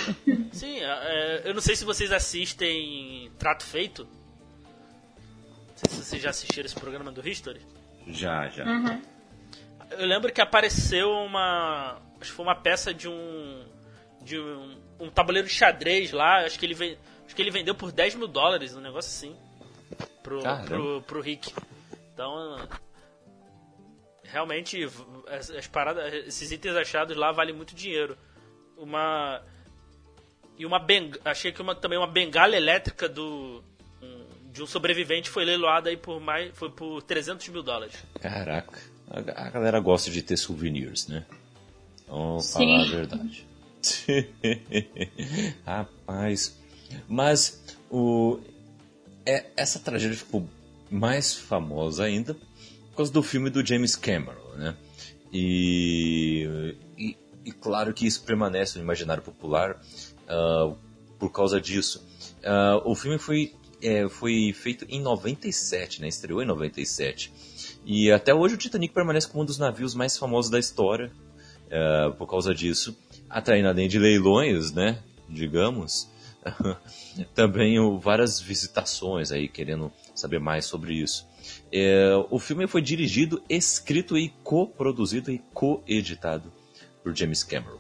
Sim, 0.54 0.80
é, 0.80 1.42
eu 1.44 1.54
não 1.54 1.62
sei 1.62 1.76
se 1.76 1.84
vocês 1.84 2.14
assistem 2.14 3.30
Trato 3.38 3.66
Feito. 3.66 4.06
Não 4.06 5.76
sei 5.76 5.90
se 5.90 6.04
vocês 6.06 6.22
já 6.22 6.30
assistiram 6.30 6.66
esse 6.66 6.76
programa 6.76 7.12
do 7.12 7.28
History. 7.28 7.60
Já, 8.08 8.48
já. 8.48 8.64
Uhum. 8.64 9.15
Eu 9.92 10.06
lembro 10.06 10.32
que 10.32 10.42
apareceu 10.42 11.10
uma. 11.12 12.02
Acho 12.20 12.32
que 12.32 12.36
foi 12.36 12.46
uma 12.46 12.56
peça 12.56 12.94
de 12.94 13.08
um. 13.08 13.66
De 14.22 14.40
um, 14.40 14.78
um 15.00 15.10
tabuleiro 15.10 15.48
de 15.48 15.54
xadrez 15.54 16.12
lá. 16.12 16.46
Acho 16.46 16.58
que 16.58 16.66
ele, 16.66 16.98
acho 17.26 17.36
que 17.36 17.42
ele 17.42 17.52
vendeu 17.52 17.76
por 17.76 17.92
10 17.92 18.16
mil 18.16 18.28
dólares, 18.28 18.76
um 18.76 18.82
negócio 18.82 19.10
assim. 19.10 19.36
Pro, 20.24 20.42
Caramba. 20.42 20.66
pro, 20.66 21.02
pro 21.04 21.22
Rick. 21.22 21.54
Então. 22.14 22.68
Realmente, 24.24 24.84
as, 25.28 25.52
as 25.52 25.68
paradas, 25.68 26.12
esses 26.14 26.52
itens 26.52 26.76
achados 26.76 27.16
lá 27.16 27.32
valem 27.32 27.56
muito 27.56 27.76
dinheiro. 27.76 28.18
Uma. 28.78 29.42
E 30.58 30.66
uma 30.66 30.80
beng 30.80 31.12
achei 31.24 31.52
que 31.52 31.62
uma, 31.62 31.76
também 31.76 31.98
uma 31.98 32.08
bengala 32.08 32.56
elétrica 32.56 33.08
do. 33.08 33.64
de 34.52 34.64
um 34.64 34.66
sobrevivente 34.66 35.30
foi 35.30 35.46
leiloada 35.46 35.90
aí 35.90 35.98
por 35.98 36.20
mais. 36.20 36.58
Foi 36.58 36.72
por 36.72 37.04
300 37.04 37.48
mil 37.50 37.62
dólares. 37.62 37.96
Caraca. 38.20 38.95
A, 39.10 39.50
galera 39.50 39.80
gosta 39.80 40.10
de 40.10 40.22
ter 40.22 40.38
souvenirs, 40.38 41.08
né? 41.08 41.26
Vamos 42.08 42.46
Sim. 42.46 42.54
falar 42.54 42.82
a 42.82 42.86
verdade. 42.86 43.48
Rapaz. 45.66 46.58
Mas 47.08 47.62
o, 47.90 48.40
é, 49.26 49.46
essa 49.56 49.80
tragédia 49.80 50.18
ficou 50.18 50.48
mais 50.90 51.34
famosa 51.34 52.04
ainda 52.04 52.34
por 52.34 52.98
causa 52.98 53.12
do 53.12 53.22
filme 53.22 53.50
do 53.50 53.66
James 53.66 53.96
Cameron, 53.96 54.56
né? 54.56 54.76
E, 55.34 56.76
e, 56.98 57.18
e 57.44 57.52
claro 57.52 57.94
que 57.94 58.08
isso 58.08 58.24
permanece 58.24 58.78
no 58.78 58.84
imaginário 58.84 59.22
popular 59.22 59.82
ah, 60.28 60.74
por 61.20 61.32
causa 61.32 61.60
disso. 61.60 62.04
Ah, 62.44 62.82
o 62.86 62.96
filme 62.96 63.18
foi, 63.18 63.54
é, 63.82 64.08
foi 64.08 64.54
feito 64.54 64.86
em 64.88 65.02
97, 65.02 66.02
né? 66.02 66.08
Estreou 66.08 66.42
em 66.42 66.46
97. 66.46 67.34
E 67.86 68.12
até 68.12 68.34
hoje 68.34 68.56
o 68.56 68.58
Titanic 68.58 68.94
permanece 68.94 69.28
como 69.28 69.44
um 69.44 69.46
dos 69.46 69.60
navios 69.60 69.94
mais 69.94 70.18
famosos 70.18 70.50
da 70.50 70.58
história 70.58 71.12
ah, 71.72 72.14
por 72.18 72.28
causa 72.28 72.54
disso. 72.54 72.98
Atraindo 73.30 73.70
além 73.70 73.88
de 73.88 74.00
leilões, 74.00 74.72
né? 74.72 75.00
Digamos. 75.30 76.10
Também 77.34 77.78
várias 78.00 78.40
visitações 78.40 79.32
aí 79.32 79.48
querendo 79.48 79.92
saber 80.14 80.40
mais 80.40 80.66
sobre 80.66 80.94
isso. 80.94 81.28
É, 81.72 82.12
o 82.30 82.40
filme 82.40 82.68
foi 82.68 82.82
dirigido, 82.82 83.42
escrito 83.50 84.18
e 84.18 84.30
coproduzido 84.44 85.32
e 85.32 85.40
coeditado 85.54 86.52
por 87.04 87.16
James 87.16 87.44
Cameron. 87.44 87.80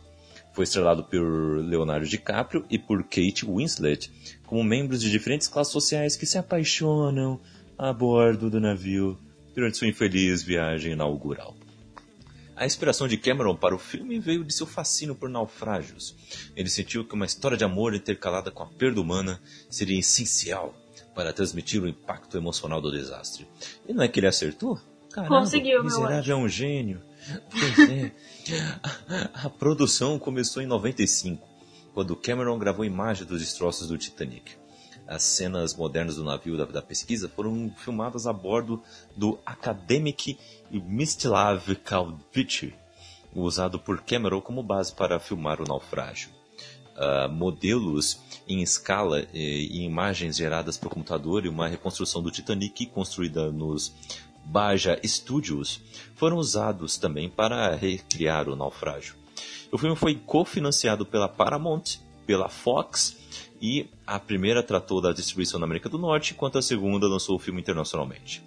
Foi 0.51 0.63
estrelado 0.63 1.03
por 1.03 1.59
Leonardo 1.59 2.07
DiCaprio 2.07 2.65
e 2.69 2.79
por 2.79 3.03
Kate 3.03 3.45
Winslet, 3.45 4.11
como 4.45 4.63
membros 4.63 5.01
de 5.01 5.11
diferentes 5.11 5.47
classes 5.47 5.73
sociais 5.73 6.15
que 6.15 6.25
se 6.25 6.37
apaixonam 6.37 7.39
a 7.77 7.91
bordo 7.91 8.49
do 8.49 8.59
navio 8.59 9.17
durante 9.55 9.77
sua 9.77 9.87
infeliz 9.87 10.43
viagem 10.43 10.91
inaugural. 10.91 11.55
A 12.55 12.65
inspiração 12.65 13.07
de 13.07 13.17
Cameron 13.17 13.55
para 13.55 13.75
o 13.75 13.79
filme 13.79 14.19
veio 14.19 14.43
de 14.43 14.53
seu 14.53 14.65
fascínio 14.65 15.15
por 15.15 15.29
naufrágios. 15.29 16.15
Ele 16.55 16.69
sentiu 16.69 17.03
que 17.03 17.13
uma 17.13 17.25
história 17.25 17.57
de 17.57 17.65
amor 17.65 17.93
intercalada 17.93 18.49
com 18.49 18.63
a 18.63 18.67
perda 18.67 19.01
humana 19.01 19.41
seria 19.69 19.99
essencial 19.99 20.73
para 21.13 21.33
transmitir 21.33 21.81
o 21.81 21.87
impacto 21.87 22.37
emocional 22.37 22.81
do 22.81 22.91
desastre. 22.91 23.47
E 23.87 23.93
não 23.93 24.03
é 24.03 24.07
que 24.07 24.19
ele 24.19 24.27
acertou? 24.27 24.79
Caramba, 25.11 25.39
Conseguiu, 25.39 25.83
meu 25.83 25.85
Miserável 25.85 26.37
é 26.37 26.39
um 26.39 26.47
gênio. 26.47 27.01
Pois 27.49 27.89
é. 27.89 28.11
A, 29.09 29.45
a 29.47 29.49
produção 29.49 30.19
começou 30.19 30.61
em 30.61 30.65
95, 30.65 31.45
quando 31.93 32.15
Cameron 32.15 32.57
gravou 32.57 32.85
imagens 32.85 33.27
dos 33.27 33.39
destroços 33.39 33.87
do 33.87 33.97
Titanic. 33.97 34.53
As 35.07 35.23
cenas 35.23 35.75
modernas 35.75 36.15
do 36.15 36.23
navio 36.23 36.57
da, 36.57 36.65
da 36.65 36.81
pesquisa 36.81 37.29
foram 37.29 37.71
filmadas 37.77 38.25
a 38.25 38.33
bordo 38.33 38.81
do 39.15 39.37
Academic 39.45 40.37
Mistislav 40.71 41.75
Kalvich, 41.83 42.73
usado 43.35 43.79
por 43.79 44.01
Cameron 44.01 44.41
como 44.41 44.63
base 44.63 44.93
para 44.93 45.19
filmar 45.19 45.61
o 45.61 45.67
naufrágio. 45.67 46.29
Ah, 46.97 47.27
modelos 47.27 48.21
em 48.47 48.61
escala 48.61 49.19
eh, 49.19 49.27
e 49.33 49.83
imagens 49.83 50.37
geradas 50.37 50.77
por 50.77 50.89
computador 50.89 51.45
e 51.45 51.49
uma 51.49 51.67
reconstrução 51.67 52.23
do 52.23 52.31
Titanic 52.31 52.85
construída 52.85 53.51
nos 53.51 53.93
Baja 54.45 54.97
Studios 55.03 55.81
foram 56.15 56.37
usados 56.37 56.97
também 56.97 57.27
para 57.27 57.75
recriar 57.75 58.47
o 58.47 58.55
naufrágio. 58.55 59.15
O 59.73 59.77
filme 59.77 59.95
foi 59.95 60.15
cofinanciado 60.15 61.05
pela 61.05 61.27
Paramount, 61.27 61.97
pela 62.25 62.47
Fox 62.47 63.17
e 63.61 63.87
a 64.05 64.19
primeira 64.19 64.61
tratou 64.61 65.01
da 65.01 65.11
distribuição 65.11 65.59
na 65.59 65.65
América 65.65 65.89
do 65.89 65.97
Norte, 65.97 66.33
enquanto 66.33 66.57
a 66.57 66.61
segunda 66.61 67.07
lançou 67.07 67.35
o 67.35 67.39
filme 67.39 67.61
internacionalmente. 67.61 68.43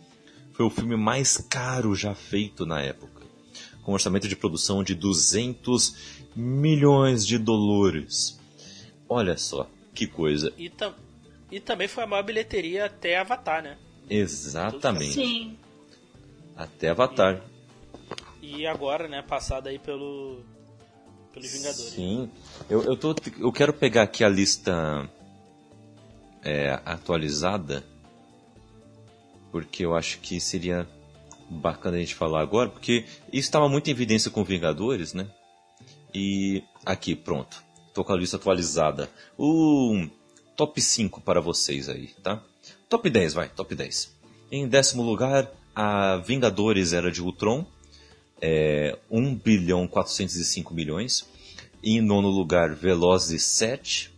Foi 0.52 0.66
o 0.66 0.70
filme 0.70 0.96
mais 0.96 1.38
caro 1.48 1.94
já 1.94 2.14
feito 2.14 2.66
na 2.66 2.80
época, 2.80 3.22
com 3.82 3.92
um 3.92 3.94
orçamento 3.94 4.28
de 4.28 4.36
produção 4.36 4.82
de 4.82 4.94
200 4.94 5.96
milhões 6.34 7.26
de 7.26 7.38
dólares. 7.38 8.38
Olha 9.08 9.36
só, 9.36 9.68
que 9.94 10.06
coisa. 10.06 10.52
E, 10.58 10.68
tam 10.68 10.94
e 11.50 11.60
também 11.60 11.88
foi 11.88 12.04
a 12.04 12.06
maior 12.06 12.22
bilheteria 12.22 12.86
até 12.86 13.18
Avatar, 13.18 13.62
né? 13.62 13.78
Exatamente. 14.10 15.14
Sim. 15.14 15.56
Até 16.56 16.90
Avatar. 16.90 17.40
E 18.42 18.66
agora, 18.66 19.08
né, 19.08 19.22
passada 19.22 19.70
aí 19.70 19.78
pelo 19.78 20.42
pelos 21.32 21.50
Vingadores. 21.50 21.92
Sim. 21.92 22.30
Eu, 22.68 22.82
eu, 22.82 22.96
tô, 22.96 23.14
eu 23.38 23.52
quero 23.52 23.72
pegar 23.72 24.02
aqui 24.02 24.24
a 24.24 24.28
lista 24.28 25.08
é, 26.42 26.80
atualizada, 26.84 27.84
porque 29.50 29.84
eu 29.84 29.94
acho 29.94 30.20
que 30.20 30.40
seria 30.40 30.88
bacana 31.48 31.96
a 31.96 32.00
gente 32.00 32.14
falar 32.14 32.42
agora, 32.42 32.68
porque 32.68 33.04
isso 33.32 33.48
estava 33.48 33.68
muito 33.68 33.88
em 33.88 33.90
evidência 33.90 34.30
com 34.30 34.44
Vingadores, 34.44 35.14
né? 35.14 35.28
E 36.14 36.62
aqui, 36.84 37.14
pronto. 37.14 37.62
Tô 37.94 38.04
com 38.04 38.12
a 38.12 38.16
lista 38.16 38.36
atualizada. 38.36 39.10
O 39.36 40.06
top 40.56 40.80
5 40.80 41.20
para 41.20 41.40
vocês 41.40 41.88
aí, 41.88 42.08
tá? 42.22 42.42
Top 42.88 43.08
10, 43.08 43.34
vai, 43.34 43.48
top 43.48 43.74
10. 43.74 44.16
Em 44.50 44.66
décimo 44.66 45.02
lugar, 45.02 45.50
a 45.74 46.16
Vingadores 46.16 46.92
Era 46.92 47.10
de 47.10 47.22
Ultron, 47.22 47.66
é, 48.40 48.96
1 49.10 49.34
bilhão 49.34 49.86
405 49.86 50.74
milhões. 50.74 51.28
Em 51.82 52.00
nono 52.00 52.28
lugar, 52.28 52.74
Velozes 52.74 53.42
7, 53.44 54.10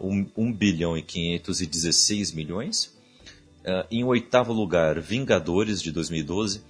1, 0.00 0.26
1 0.36 0.52
bilhão 0.52 0.96
e 0.96 1.02
516 1.02 2.32
milhões. 2.32 2.94
Uh, 3.64 3.86
em 3.90 4.04
oitavo 4.04 4.52
lugar, 4.52 5.00
Vingadores 5.00 5.80
de 5.80 5.90
2012, 5.90 6.62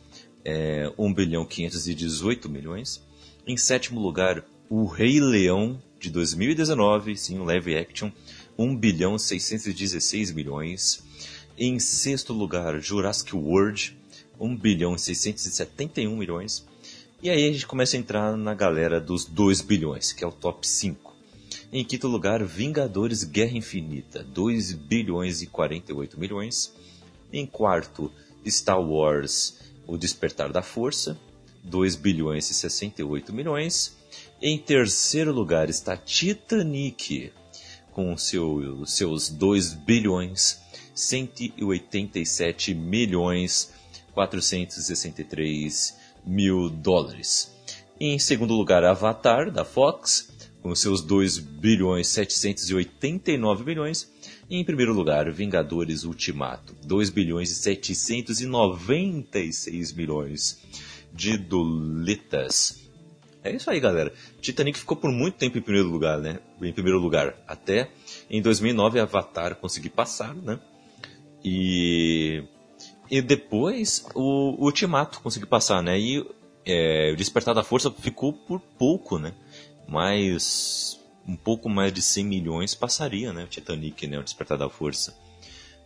é, 0.44 0.92
1 0.96 1.14
bilhão 1.14 1.44
518 1.44 2.48
milhões. 2.48 3.02
Em 3.46 3.56
sétimo 3.56 4.00
lugar, 4.00 4.44
O 4.70 4.86
Rei 4.86 5.20
Leão 5.20 5.80
de 6.00 6.10
2019, 6.10 7.16
sim, 7.16 7.38
live 7.38 7.76
action, 7.76 8.10
1 8.58 8.76
bilhão 8.76 9.18
616 9.18 10.32
milhões. 10.32 11.02
Em 11.58 11.78
sexto 11.78 12.32
lugar, 12.32 12.80
Jurassic 12.80 13.34
World, 13.34 13.96
1 14.38 14.56
bilhão 14.56 14.98
671 14.98 16.16
milhões. 16.16 16.66
E 17.22 17.30
aí 17.30 17.48
a 17.48 17.52
gente 17.52 17.66
começa 17.66 17.96
a 17.96 18.00
entrar 18.00 18.36
na 18.36 18.54
galera 18.54 19.00
dos 19.00 19.24
2 19.24 19.62
bilhões, 19.62 20.12
que 20.12 20.22
é 20.22 20.26
o 20.26 20.32
top 20.32 20.66
5. 20.66 21.14
Em 21.72 21.84
quinto 21.84 22.06
lugar, 22.06 22.44
Vingadores 22.44 23.24
Guerra 23.24 23.56
Infinita, 23.56 24.22
2 24.22 24.72
bilhões 24.72 25.42
e 25.42 25.46
48 25.46 26.20
milhões. 26.20 26.74
Em 27.32 27.46
quarto, 27.46 28.12
Star 28.46 28.80
Wars 28.80 29.58
O 29.86 29.96
Despertar 29.96 30.52
da 30.52 30.62
Força, 30.62 31.18
2 31.64 31.96
bilhões 31.96 32.50
e 32.50 32.54
68 32.54 33.32
milhões. 33.32 33.96
Em 34.40 34.58
terceiro 34.58 35.32
lugar 35.32 35.70
está 35.70 35.96
Titanic, 35.96 37.32
com 37.92 38.16
seu, 38.16 38.84
seus 38.86 39.30
2 39.30 39.72
bilhões 39.74 40.60
187 40.94 42.74
milhões 42.74 43.72
463 44.12 46.03
mil 46.26 46.68
dólares. 46.68 47.54
Em 48.00 48.18
segundo 48.18 48.54
lugar, 48.54 48.82
Avatar, 48.84 49.50
da 49.50 49.64
Fox, 49.64 50.30
com 50.62 50.74
seus 50.74 51.02
2 51.02 51.38
bilhões 51.38 52.08
789 52.08 53.64
milhões. 53.64 54.12
E 54.48 54.56
em 54.56 54.64
primeiro 54.64 54.92
lugar, 54.92 55.30
Vingadores 55.30 56.04
Ultimato, 56.04 56.74
2 56.84 57.10
bilhões 57.10 57.50
e 57.50 57.54
796 57.54 59.92
milhões 59.92 60.60
de 61.12 61.36
doletas. 61.36 62.82
É 63.42 63.54
isso 63.54 63.70
aí, 63.70 63.78
galera. 63.78 64.10
Titanic 64.40 64.78
ficou 64.78 64.96
por 64.96 65.12
muito 65.12 65.34
tempo 65.34 65.58
em 65.58 65.60
primeiro 65.60 65.88
lugar, 65.88 66.18
né? 66.18 66.38
Em 66.62 66.72
primeiro 66.72 66.98
lugar, 66.98 67.36
até 67.46 67.90
em 68.30 68.40
2009 68.40 69.00
Avatar 69.00 69.56
consegui 69.56 69.90
passar, 69.90 70.34
né? 70.34 70.58
E 71.44 72.42
e 73.14 73.22
depois 73.22 74.04
o, 74.12 74.60
o 74.60 74.64
Ultimato 74.64 75.20
conseguiu 75.20 75.46
passar, 75.46 75.80
né? 75.80 75.96
E 75.96 76.26
é, 76.66 77.12
o 77.12 77.16
Despertar 77.16 77.54
da 77.54 77.62
Força 77.62 77.88
ficou 77.88 78.32
por 78.32 78.58
pouco, 78.76 79.20
né? 79.20 79.32
Mas 79.86 81.00
um 81.24 81.36
pouco 81.36 81.68
mais 81.68 81.92
de 81.92 82.02
100 82.02 82.24
milhões 82.24 82.74
passaria, 82.74 83.32
né? 83.32 83.44
O 83.44 83.46
Titanic, 83.46 84.04
né? 84.08 84.18
O 84.18 84.24
Despertar 84.24 84.58
da 84.58 84.68
Força. 84.68 85.16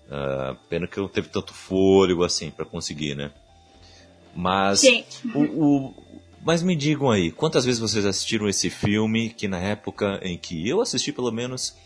Uh, 0.07 0.57
pena 0.71 0.87
que 0.87 0.99
não 0.99 1.07
teve 1.07 1.29
tanto 1.29 1.53
fôlego 1.53 2.25
assim 2.25 2.51
para 2.51 2.65
conseguir, 2.65 3.15
né? 3.15 3.31
Mas 4.35 4.83
o, 5.35 5.41
o, 5.43 5.95
mas 6.43 6.63
me 6.63 6.75
digam 6.75 7.11
aí, 7.11 7.31
quantas 7.31 7.67
vezes 7.67 7.79
vocês 7.79 8.07
assistiram 8.07 8.49
esse 8.49 8.71
filme 8.71 9.29
que 9.29 9.47
na 9.47 9.59
época 9.59 10.19
em 10.23 10.39
que 10.39 10.67
eu 10.67 10.81
assisti 10.81 11.13
pelo 11.13 11.31
menos 11.31 11.77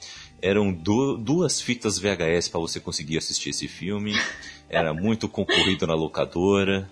eram 0.42 0.72
du 0.72 1.16
duas 1.16 1.60
fitas 1.60 1.98
VHS 1.98 2.48
para 2.48 2.60
você 2.60 2.80
conseguir 2.80 3.16
assistir 3.16 3.50
esse 3.50 3.68
filme. 3.68 4.12
Era 4.72 4.94
muito 4.94 5.28
concorrido 5.28 5.86
na 5.86 5.94
locadora. 5.94 6.90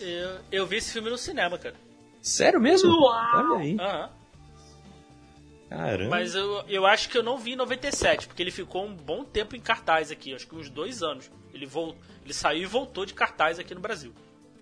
Eu, 0.00 0.40
eu 0.50 0.66
vi 0.66 0.76
esse 0.76 0.92
filme 0.92 1.10
no 1.10 1.18
cinema, 1.18 1.58
cara. 1.58 1.74
Sério 2.22 2.58
mesmo? 2.58 2.90
Uau. 2.90 3.30
Olha 3.34 3.58
aí. 3.58 3.76
Aham. 3.78 4.10
Caramba. 5.68 6.10
Mas 6.10 6.34
eu, 6.34 6.64
eu 6.66 6.86
acho 6.86 7.10
que 7.10 7.18
eu 7.18 7.22
não 7.22 7.36
vi 7.36 7.52
em 7.52 7.56
97, 7.56 8.26
porque 8.26 8.42
ele 8.42 8.50
ficou 8.50 8.86
um 8.86 8.94
bom 8.94 9.22
tempo 9.22 9.54
em 9.54 9.60
cartaz 9.60 10.10
aqui, 10.10 10.34
acho 10.34 10.46
que 10.46 10.54
uns 10.54 10.70
dois 10.70 11.02
anos. 11.02 11.30
Ele, 11.52 11.66
vol, 11.66 11.94
ele 12.24 12.32
saiu 12.32 12.62
e 12.62 12.66
voltou 12.66 13.04
de 13.04 13.12
cartaz 13.12 13.58
aqui 13.58 13.74
no 13.74 13.80
Brasil. 13.80 14.14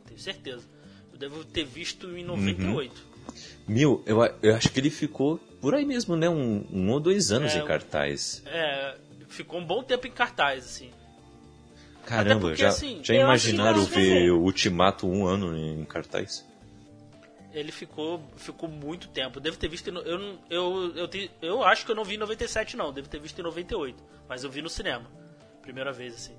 Tenho 0.07 0.19
certeza. 0.19 0.65
Eu 1.13 1.19
devo 1.19 1.45
ter 1.45 1.65
visto 1.65 2.09
em 2.17 2.25
98. 2.25 2.93
Mil, 3.69 4.03
eu, 4.07 4.19
eu 4.43 4.57
acho 4.57 4.71
que 4.71 4.81
ele 4.81 4.91
ficou 4.91 5.39
por 5.61 5.75
aí 5.75 5.85
mesmo, 5.85 6.17
né? 6.17 6.29
Um, 6.29 6.67
um 6.73 6.91
ou 6.91 6.99
dois 6.99 7.31
anos 7.31 7.55
É, 7.55 7.59
em 7.59 7.65
cartaz. 7.65 8.43
É, 8.47 8.97
ficou 9.29 9.61
um 9.61 9.65
bom 9.65 9.85
tempo 9.85 10.09
em 10.09 10.11
cartaz, 10.11 10.65
assim. 10.65 10.91
Caramba, 12.07 12.41
porque, 12.41 12.57
já, 12.63 12.69
assim, 12.69 13.01
já 13.03 13.15
eu 13.15 13.23
imaginaram 13.23 13.85
ver 13.85 14.31
o 14.31 14.41
Ultimato 14.41 15.07
um 15.09 15.27
ano 15.27 15.57
em 15.57 15.85
cartaz? 15.85 16.47
Ele 17.53 17.73
ficou, 17.73 18.23
ficou 18.37 18.69
muito 18.69 19.09
tempo. 19.09 19.41
Devo 19.41 19.57
ter 19.57 19.69
visto. 19.69 19.89
Eu, 19.89 20.39
eu, 20.51 20.93
eu, 20.95 21.09
te- 21.09 21.31
eu 21.41 21.63
acho 21.65 21.85
que 21.85 21.91
eu 21.91 21.97
não 21.97 22.05
vi 22.05 22.15
em 22.15 22.19
97, 22.19 22.77
não. 22.77 22.93
Devo 22.93 23.09
ter 23.09 23.19
visto 23.19 23.39
em 23.39 23.43
98. 23.43 24.03
Mas 24.29 24.45
eu 24.45 24.51
vi 24.51 24.61
no 24.63 24.69
cinema. 24.69 25.11
Primeira 25.63 25.91
vez, 25.91 26.15
assim. 26.15 26.37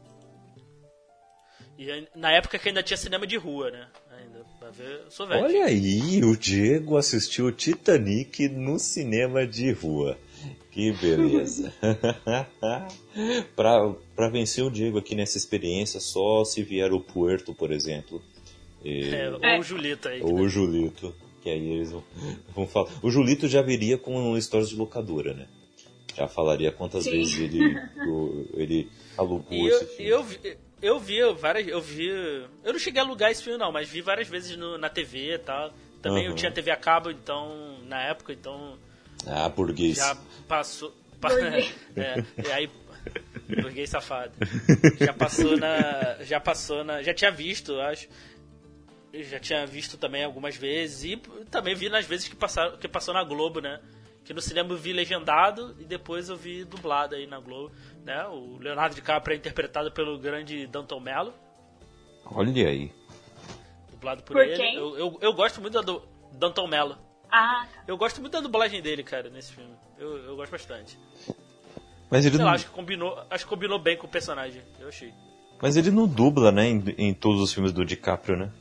E 1.78 2.08
na 2.16 2.32
época 2.32 2.58
que 2.58 2.68
ainda 2.70 2.82
tinha 2.84 2.98
cinema 2.98 3.26
de 3.28 3.36
rua, 3.38 3.70
né? 3.72 3.88
Eu 4.80 5.12
sou 5.12 5.28
velho. 5.28 5.44
Olha 5.46 5.66
aí, 5.66 6.24
o 6.24 6.36
Diego 6.36 6.98
assistiu 6.98 7.52
Titanic 7.52 8.48
no 8.50 8.78
cinema 8.80 9.46
de 9.48 9.72
rua. 9.72 10.18
Que 10.72 10.92
beleza. 10.94 11.74
pra, 13.56 13.96
pra 14.16 14.30
vencer 14.30 14.64
o 14.64 14.70
Diego 14.70 14.98
aqui 14.98 15.16
nessa 15.16 15.38
experiência, 15.38 16.00
só 16.00 16.44
se 16.46 16.62
vier 16.64 16.92
o 16.94 17.00
Puerto, 17.00 17.54
por 17.54 17.72
exemplo. 17.72 18.22
E- 18.84 19.10
É, 19.14 19.30
ou 19.32 19.40
É. 19.44 19.60
o 19.60 19.64
Julito 19.64 20.08
aí. 20.08 20.22
Ou 20.22 20.36
o 20.40 20.50
Julito. 20.50 21.14
Que 21.42 21.50
aí 21.50 21.72
eles 21.72 21.92
vão, 21.92 22.04
vão 22.56 22.68
falar. 22.68 22.90
O 23.02 23.10
Julito 23.10 23.48
já 23.48 23.62
viria 23.62 23.98
com 23.98 24.36
histórias 24.38 24.70
de 24.70 24.76
locadora, 24.76 25.34
né? 25.34 25.48
Já 26.16 26.28
falaria 26.28 26.72
quantas 26.72 27.04
Sim. 27.04 27.12
vezes 27.12 27.38
ele, 27.40 27.60
ele 28.56 28.90
alugou 29.18 29.46
E 29.52 29.68
esse 29.68 29.84
eu, 29.84 29.88
filme. 29.90 30.10
eu, 30.12 30.24
vi, 30.24 30.58
eu 30.82 31.00
vi 31.00 31.20
várias. 31.34 31.68
Eu 31.68 31.82
vi. 31.82 32.08
Eu 32.64 32.74
não 32.74 32.80
cheguei 32.80 33.02
a 33.02 33.06
alugar 33.06 33.32
esse 33.32 33.44
filme, 33.44 33.58
não, 33.58 33.72
mas 33.72 33.88
vi 33.90 34.02
várias 34.02 34.28
vezes 34.28 34.56
no- 34.58 34.78
na 34.78 34.90
TV 34.90 35.34
e 35.36 35.38
tal. 35.40 35.74
Também 36.02 36.24
eu 36.26 36.30
Aham. 36.30 36.36
tinha 36.38 36.52
TV 36.52 36.72
a 36.72 36.76
cabo, 36.78 37.10
então. 37.12 37.80
Na 37.86 38.02
época, 38.04 38.32
então. 38.34 38.78
Ah, 39.26 39.50
burguês. 39.50 39.98
Já 39.98 40.16
passou. 40.48 40.94
Burguês. 41.20 41.74
é, 41.96 42.24
e 42.48 42.52
aí. 42.52 42.70
Burguês 43.62 43.90
safado. 43.90 44.32
Já 45.00 45.14
passou 45.14 45.58
na. 45.58 46.18
Já 46.24 46.40
passou 46.40 46.84
na. 46.84 47.02
Já 47.02 47.14
tinha 47.14 47.32
visto, 47.32 47.72
eu 47.74 47.82
acho. 47.82 48.08
Eu 49.12 49.24
já 49.24 49.40
tinha 49.40 49.66
visto 49.66 49.98
também 49.98 50.24
algumas 50.24 50.56
vezes. 50.56 51.04
E 51.06 51.18
também 51.50 51.74
vi 51.74 51.90
nas 51.90 52.06
vezes 52.06 52.28
que, 52.28 52.36
passaram, 52.36 52.78
que 52.78 52.88
passou 52.88 53.14
na 53.14 53.24
Globo, 53.24 53.60
né? 53.62 53.80
Que 54.28 54.34
no 54.34 54.42
cinema 54.42 54.74
eu 54.74 54.78
vi 54.78 54.92
legendado 54.92 55.74
e 55.80 55.86
depois 55.86 56.28
eu 56.28 56.36
vi 56.36 56.66
dublado 56.66 57.16
aí 57.16 57.26
na 57.26 57.40
Globo. 57.40 57.74
Né? 58.04 58.26
O 58.28 58.58
Leonardo 58.58 58.94
DiCaprio 58.94 59.34
é 59.34 59.38
interpretado 59.38 59.90
pelo 59.90 60.20
grande 60.20 60.68
Danton 60.68 61.00
Mello, 61.00 61.34
Olha 62.26 62.68
aí. 62.68 62.92
dublado 63.90 64.22
por, 64.24 64.34
Por 64.34 64.44
ele. 64.46 64.58
quem? 64.58 64.76
Eu, 64.76 64.98
eu, 64.98 65.18
eu 65.22 65.34
gosto 65.34 65.62
muito 65.62 65.82
do 65.82 66.04
Danton 66.34 66.68
Mello. 66.68 66.98
Ah, 67.32 67.66
tá. 67.74 67.84
Eu 67.88 67.96
gosto 67.98 68.20
muito 68.20 68.34
da 68.34 68.42
dublagem 68.42 68.82
dele, 68.82 69.02
cara, 69.02 69.30
nesse 69.30 69.54
filme. 69.54 69.74
Eu, 69.98 70.18
eu 70.26 70.36
gosto 70.36 70.52
bastante. 70.52 71.00
Mas 72.10 72.26
ele, 72.26 72.36
Sei 72.36 72.44
lá, 72.44 72.52
não, 72.52 72.56
acho 72.56 72.66
que 72.66 72.72
combinou, 72.72 73.26
acho 73.30 73.46
que 73.46 73.50
combinou 73.50 73.80
bem 73.80 73.96
com 73.96 74.08
o 74.08 74.10
personagem. 74.10 74.62
Eu 74.78 74.90
achei. 74.90 75.14
mas 75.62 75.78
ele 75.78 75.90
não 75.90 76.06
dubla, 76.06 76.52
né? 76.52 76.68
Em, 76.68 76.84
em 76.98 77.14
todos 77.14 77.42
os 77.42 77.54
filmes 77.54 77.72
do 77.72 77.86
DiCaprio, 77.86 78.36
né? 78.36 78.52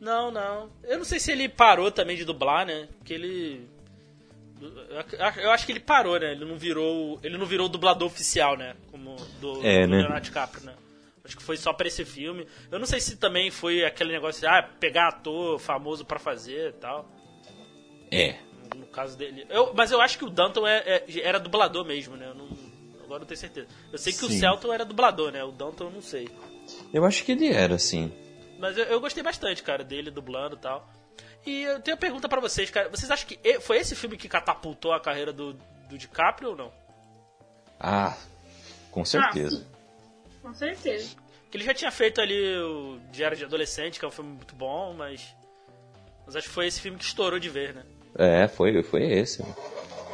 Não, 0.00 0.30
não. 0.30 0.70
Eu 0.84 0.98
não 0.98 1.04
sei 1.04 1.18
se 1.18 1.32
ele 1.32 1.48
parou 1.48 1.90
também 1.90 2.16
de 2.16 2.24
dublar, 2.24 2.64
né? 2.64 2.88
Porque 2.98 3.12
ele. 3.12 3.68
Eu- 4.60 5.50
acho 5.50 5.66
que 5.66 5.72
ele 5.72 5.80
parou, 5.80 6.18
né? 6.18 6.32
Ele 6.32 6.44
não 6.44 6.56
virou. 6.56 7.18
Ele 7.22 7.36
não 7.38 7.46
virou 7.46 7.66
o 7.66 7.68
dublador 7.68 8.06
oficial, 8.06 8.56
né? 8.56 8.74
Como 8.90 9.16
do, 9.40 9.66
É, 9.66 9.82
do 9.86 9.90
né? 9.90 9.98
Leonardo 9.98 10.24
DiCaprio, 10.24 10.64
né? 10.64 10.74
Acho 11.24 11.36
que 11.36 11.42
foi 11.42 11.56
só 11.56 11.72
pra 11.72 11.86
esse 11.86 12.04
filme. 12.04 12.46
Eu 12.70 12.78
não 12.78 12.86
sei 12.86 13.00
se 13.00 13.16
também 13.16 13.50
foi 13.50 13.84
aquele 13.84 14.12
negócio 14.12 14.40
de 14.40 14.46
ah, 14.46 14.62
pegar 14.80 15.08
ator 15.08 15.58
famoso 15.58 16.04
pra 16.04 16.18
fazer 16.18 16.70
e 16.70 16.72
tal. 16.72 17.06
É. 18.10 18.36
No 18.74 18.86
caso 18.86 19.16
dele. 19.16 19.46
Eu, 19.50 19.72
mas 19.74 19.90
eu 19.90 20.00
acho 20.00 20.16
que 20.18 20.24
o 20.24 20.30
Danton 20.30 20.66
é- 20.66 20.82
é- 21.06 21.20
era 21.20 21.38
dublador 21.38 21.84
mesmo, 21.84 22.16
né? 22.16 22.26
Eu 22.28 22.34
não, 22.34 22.48
agora 23.04 23.20
não 23.20 23.26
tenho 23.26 23.38
certeza. 23.38 23.68
Eu 23.92 23.98
sei 23.98 24.12
que 24.12 24.24
o 24.24 24.28
Sim. 24.28 24.38
Celton 24.40 24.72
era 24.72 24.84
dublador, 24.84 25.30
né? 25.32 25.42
O 25.44 25.52
Danton 25.52 25.84
eu 25.84 25.90
não 25.90 26.02
sei. 26.02 26.28
Eu 26.92 27.04
acho 27.04 27.24
que 27.24 27.32
ele 27.32 27.48
era, 27.48 27.78
sim. 27.78 28.12
Mas 28.58 28.76
eu, 28.76 28.84
eu 28.84 29.00
gostei 29.00 29.22
bastante, 29.22 29.62
cara, 29.62 29.84
dele 29.84 30.10
dublando 30.10 30.56
e 30.56 30.58
tal. 30.58 30.88
E 31.48 31.62
eu 31.62 31.80
tenho 31.80 31.94
uma 31.96 32.00
pergunta 32.00 32.28
pra 32.28 32.40
vocês, 32.40 32.68
cara. 32.68 32.90
Vocês 32.90 33.10
acham 33.10 33.26
que 33.26 33.60
foi 33.60 33.78
esse 33.78 33.96
filme 33.96 34.18
que 34.18 34.28
catapultou 34.28 34.92
a 34.92 35.00
carreira 35.00 35.32
do, 35.32 35.54
do 35.88 35.96
DiCaprio 35.96 36.50
ou 36.50 36.56
não? 36.56 36.72
Ah, 37.80 38.14
com 38.90 39.02
certeza. 39.02 39.66
Com 40.42 40.52
certeza. 40.52 41.16
Que 41.50 41.56
ele 41.56 41.64
já 41.64 41.72
tinha 41.72 41.90
feito 41.90 42.20
ali 42.20 42.38
o 42.58 42.98
Diário 43.10 43.34
de 43.34 43.44
Adolescente, 43.46 43.98
que 43.98 44.04
é 44.04 44.08
um 44.08 44.10
filme 44.10 44.32
muito 44.32 44.54
bom, 44.54 44.92
mas. 44.92 45.34
Mas 46.26 46.36
acho 46.36 46.48
que 46.48 46.52
foi 46.54 46.66
esse 46.66 46.82
filme 46.82 46.98
que 46.98 47.04
estourou 47.04 47.38
de 47.38 47.48
vez, 47.48 47.74
né? 47.74 47.82
É, 48.14 48.46
foi, 48.46 48.82
foi 48.82 49.04
esse. 49.10 49.42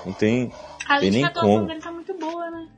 Não 0.07 0.13
tem, 0.13 0.53
A 0.87 1.01
tem 1.01 1.11
gente 1.11 1.23
nem 1.25 1.33
como. 1.33 1.67
dele 1.67 1.81
tá 1.81 1.91
muito 1.91 2.15
boa, 2.15 2.49
né? 2.49 2.69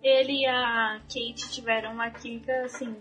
Ele 0.00 0.42
e 0.42 0.46
a 0.46 1.00
Kate 1.08 1.50
tiveram 1.50 1.92
uma 1.92 2.08
química, 2.10 2.66
assim, 2.66 2.94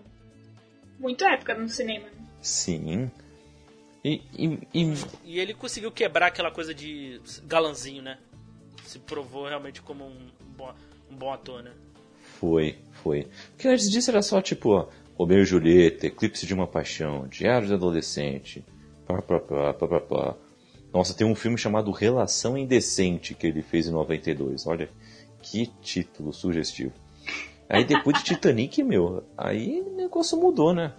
muito 0.98 1.24
épica 1.26 1.54
no 1.54 1.70
cinema. 1.70 2.06
né? 2.08 2.12
Sim. 2.42 3.12
E, 4.04 4.22
e, 4.38 4.60
e- 4.74 4.94
E 5.24 5.40
ele 5.40 5.54
conseguiu 5.54 5.92
quebrar 5.92 6.28
aquela 6.28 6.52
coisa 6.52 6.74
de 6.74 7.22
galanzinho, 7.46 8.02
né? 8.02 8.18
se 8.86 9.00
provou 9.00 9.48
realmente 9.48 9.82
como 9.82 10.06
um 10.06 10.28
bom, 10.56 10.72
um 11.10 11.16
bom 11.16 11.32
ator, 11.34 11.64
né? 11.64 11.72
Foi, 12.40 12.78
foi. 13.02 13.28
Porque 13.52 13.68
antes 13.68 13.90
disso 13.90 14.12
era 14.12 14.22
só 14.22 14.42
tipo, 14.42 14.70
ó, 14.72 14.88
Romeu 15.18 15.40
e 15.42 15.46
Julieta, 15.46 16.06
Eclipse 16.08 16.46
de 16.46 16.54
uma 16.54 16.68
Paixão, 16.68 17.28
Diário 17.28 17.68
de 17.68 17.74
Adolescente, 17.74 18.64
pá, 19.08 19.22
pá, 19.22 19.40
pá, 19.40 19.74
pá, 19.74 19.88
pá, 19.88 20.00
pá. 20.00 20.36
Nossa, 20.94 21.14
tem 21.14 21.26
um 21.26 21.34
filme 21.34 21.58
chamado 21.58 21.90
Relação 21.92 22.56
Indecente 22.58 23.34
que 23.34 23.48
ele 23.48 23.64
fez 23.64 23.88
em 23.88 23.92
92. 23.92 24.68
Olha, 24.68 24.90
que 25.42 25.66
título 25.82 26.32
sugestivo. 26.32 26.94
Aí 27.68 27.84
depois 27.86 28.18
de 28.20 28.26
Titanic, 28.26 28.84
meu, 28.84 29.24
aí 29.36 29.82
o 29.82 29.96
negócio 29.96 30.38
mudou, 30.38 30.74
né? 30.74 30.94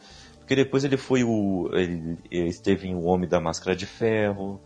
Porque 0.44 0.56
depois 0.56 0.84
ele 0.84 0.98
foi 0.98 1.24
o. 1.24 1.70
Ele, 1.72 2.18
ele 2.30 2.48
esteve 2.50 2.86
em 2.86 2.94
O 2.94 3.04
Homem 3.04 3.26
da 3.26 3.40
Máscara 3.40 3.74
de 3.74 3.86
Ferro. 3.86 4.60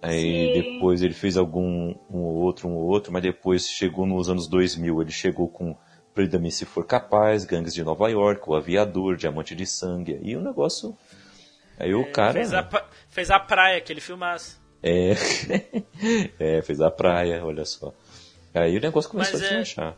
Aí 0.00 0.20
Sim. 0.54 0.74
depois 0.74 1.02
ele 1.02 1.14
fez 1.14 1.36
algum 1.36 1.94
um 2.08 2.18
ou 2.18 2.34
outro, 2.36 2.68
um 2.68 2.74
ou 2.74 2.84
outro, 2.84 3.12
mas 3.12 3.22
depois 3.22 3.66
chegou 3.68 4.06
nos 4.06 4.28
anos 4.28 4.46
2000, 4.46 5.02
ele 5.02 5.10
chegou 5.10 5.48
com 5.48 5.76
Prenda-me 6.14 6.52
se 6.52 6.64
for 6.64 6.86
capaz, 6.86 7.44
Gangues 7.44 7.74
de 7.74 7.82
Nova 7.82 8.08
York, 8.08 8.48
O 8.48 8.54
Aviador, 8.54 9.16
Diamante 9.16 9.52
de 9.56 9.66
Sangue. 9.66 10.14
Aí 10.22 10.36
o 10.36 10.40
negócio. 10.40 10.96
Aí 11.76 11.92
o 11.92 12.08
cara. 12.12 12.34
Fez 12.34 12.54
a, 12.54 12.62
pa- 12.62 12.88
fez 13.08 13.30
a 13.32 13.40
praia, 13.40 13.78
aquele 13.78 14.00
filmaço. 14.00 14.60
É. 14.80 15.14
é, 16.38 16.62
fez 16.62 16.80
a 16.80 16.88
praia, 16.90 17.44
olha 17.44 17.64
só. 17.64 17.92
Aí 18.54 18.76
o 18.78 18.80
negócio 18.80 19.10
começou 19.10 19.32
Mas 19.34 19.42
a 19.42 19.46
é- 19.46 19.48
deslanchar. 19.48 19.96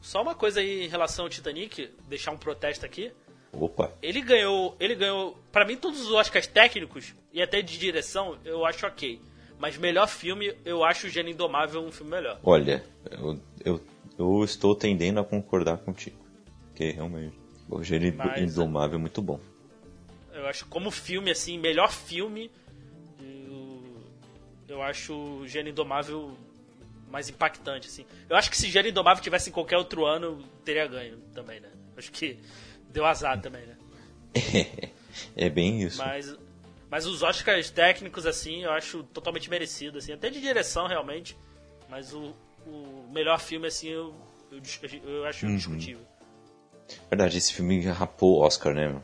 Só 0.00 0.22
uma 0.22 0.34
coisa 0.34 0.58
aí 0.58 0.86
em 0.86 0.88
relação 0.88 1.26
ao 1.26 1.28
Titanic, 1.28 1.88
deixar 2.08 2.32
um 2.32 2.36
protesto 2.36 2.84
aqui. 2.84 3.12
Opa. 3.52 3.92
Ele 4.02 4.20
ganhou, 4.20 4.76
ele 4.78 4.94
ganhou, 4.94 5.36
para 5.50 5.64
mim 5.64 5.76
todos 5.76 6.00
os 6.00 6.12
Oscars 6.12 6.46
técnicos 6.46 7.14
e 7.32 7.40
até 7.42 7.62
de 7.62 7.78
direção, 7.78 8.36
eu 8.44 8.64
acho 8.64 8.86
OK. 8.86 9.20
Mas 9.58 9.76
melhor 9.76 10.06
filme, 10.06 10.54
eu 10.64 10.84
acho 10.84 11.06
o 11.08 11.10
Gênio 11.10 11.32
Indomável 11.32 11.82
um 11.82 11.90
filme 11.90 12.12
melhor. 12.12 12.38
Olha, 12.44 12.84
eu, 13.10 13.40
eu, 13.64 13.80
eu 14.18 14.44
estou 14.44 14.74
tendendo 14.74 15.18
a 15.18 15.24
concordar 15.24 15.78
contigo. 15.78 16.16
Porque 16.68 16.90
realmente. 16.90 17.36
O 17.68 17.82
Gênio 17.82 18.14
Mas- 18.16 18.40
Indomável 18.40 18.96
é 18.96 19.00
muito 19.00 19.20
bom. 19.20 19.40
Eu 20.32 20.46
acho 20.46 20.64
como 20.66 20.90
filme 20.90 21.30
assim, 21.32 21.58
melhor 21.58 21.90
filme, 21.92 22.50
eu, 23.20 23.82
eu 24.68 24.82
acho 24.82 25.12
o 25.12 25.48
Gênio 25.48 25.72
Indomável 25.72 26.36
mais 27.10 27.28
impactante 27.28 27.88
assim. 27.88 28.06
Eu 28.28 28.36
acho 28.36 28.48
que 28.48 28.56
se 28.56 28.70
Gênio 28.70 28.90
Indomável 28.90 29.22
tivesse 29.22 29.50
em 29.50 29.52
qualquer 29.52 29.76
outro 29.76 30.06
ano, 30.06 30.42
teria 30.64 30.86
ganho 30.86 31.18
também, 31.34 31.58
né? 31.58 31.68
Acho 31.96 32.12
que 32.12 32.38
deu 32.90 33.04
azar 33.04 33.40
também, 33.40 33.66
né? 33.66 33.76
é 35.36 35.48
bem 35.48 35.82
isso. 35.82 35.98
Mas, 35.98 36.36
mas 36.90 37.06
os 37.06 37.22
Oscars 37.22 37.70
técnicos, 37.70 38.26
assim, 38.26 38.64
eu 38.64 38.72
acho 38.72 39.02
totalmente 39.04 39.48
merecido, 39.50 39.98
assim, 39.98 40.12
até 40.12 40.30
de 40.30 40.40
direção, 40.40 40.86
realmente. 40.86 41.36
Mas 41.88 42.12
o, 42.12 42.34
o 42.66 43.08
melhor 43.10 43.40
filme, 43.40 43.66
assim, 43.66 43.88
eu, 43.88 44.14
eu, 44.50 44.60
eu 45.04 45.24
acho 45.26 45.46
Uhum. 45.46 45.56
discutível. 45.56 46.06
Verdade, 47.10 47.36
esse 47.38 47.52
filme 47.52 47.80
rapou 47.86 48.38
o 48.38 48.40
Oscar, 48.40 48.74
né, 48.74 48.88
meu? 48.88 49.02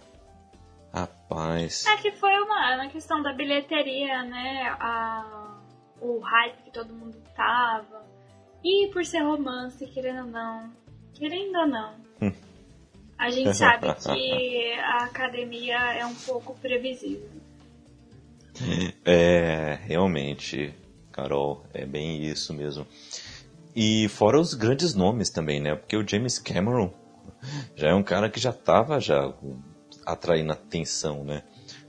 Rapaz. 0.92 1.84
É 1.86 1.96
que 1.96 2.12
foi 2.12 2.32
uma 2.40 2.76
na 2.76 2.88
questão 2.88 3.20
da 3.22 3.32
bilheteria, 3.32 4.22
né? 4.22 4.74
A, 4.78 5.58
o 6.00 6.18
hype 6.20 6.62
que 6.62 6.70
todo 6.70 6.92
mundo 6.94 7.20
tava. 7.34 8.04
E 8.62 8.88
por 8.92 9.04
ser 9.04 9.20
romance, 9.20 9.84
querendo 9.88 10.20
ou 10.20 10.26
não. 10.26 10.72
Querendo 11.14 11.58
ou 11.58 11.66
não. 11.66 11.94
A 13.24 13.30
gente 13.30 13.52
sabe 13.56 13.86
que 13.94 14.72
a 14.80 15.04
academia 15.04 15.78
é 15.94 16.04
um 16.04 16.14
pouco 16.14 16.54
previsível. 16.60 17.26
É, 19.02 19.78
realmente, 19.82 20.74
Carol, 21.10 21.64
é 21.72 21.86
bem 21.86 22.22
isso 22.22 22.52
mesmo. 22.52 22.86
E 23.74 24.08
fora 24.10 24.38
os 24.38 24.52
grandes 24.52 24.94
nomes 24.94 25.30
também, 25.30 25.58
né? 25.58 25.74
Porque 25.74 25.96
o 25.96 26.06
James 26.06 26.38
Cameron 26.38 26.92
já 27.74 27.88
é 27.88 27.94
um 27.94 28.02
cara 28.02 28.28
que 28.28 28.38
já 28.38 28.52
tava 28.52 29.00
já 29.00 29.32
atraindo 30.04 30.52
atenção, 30.52 31.24
né? 31.24 31.42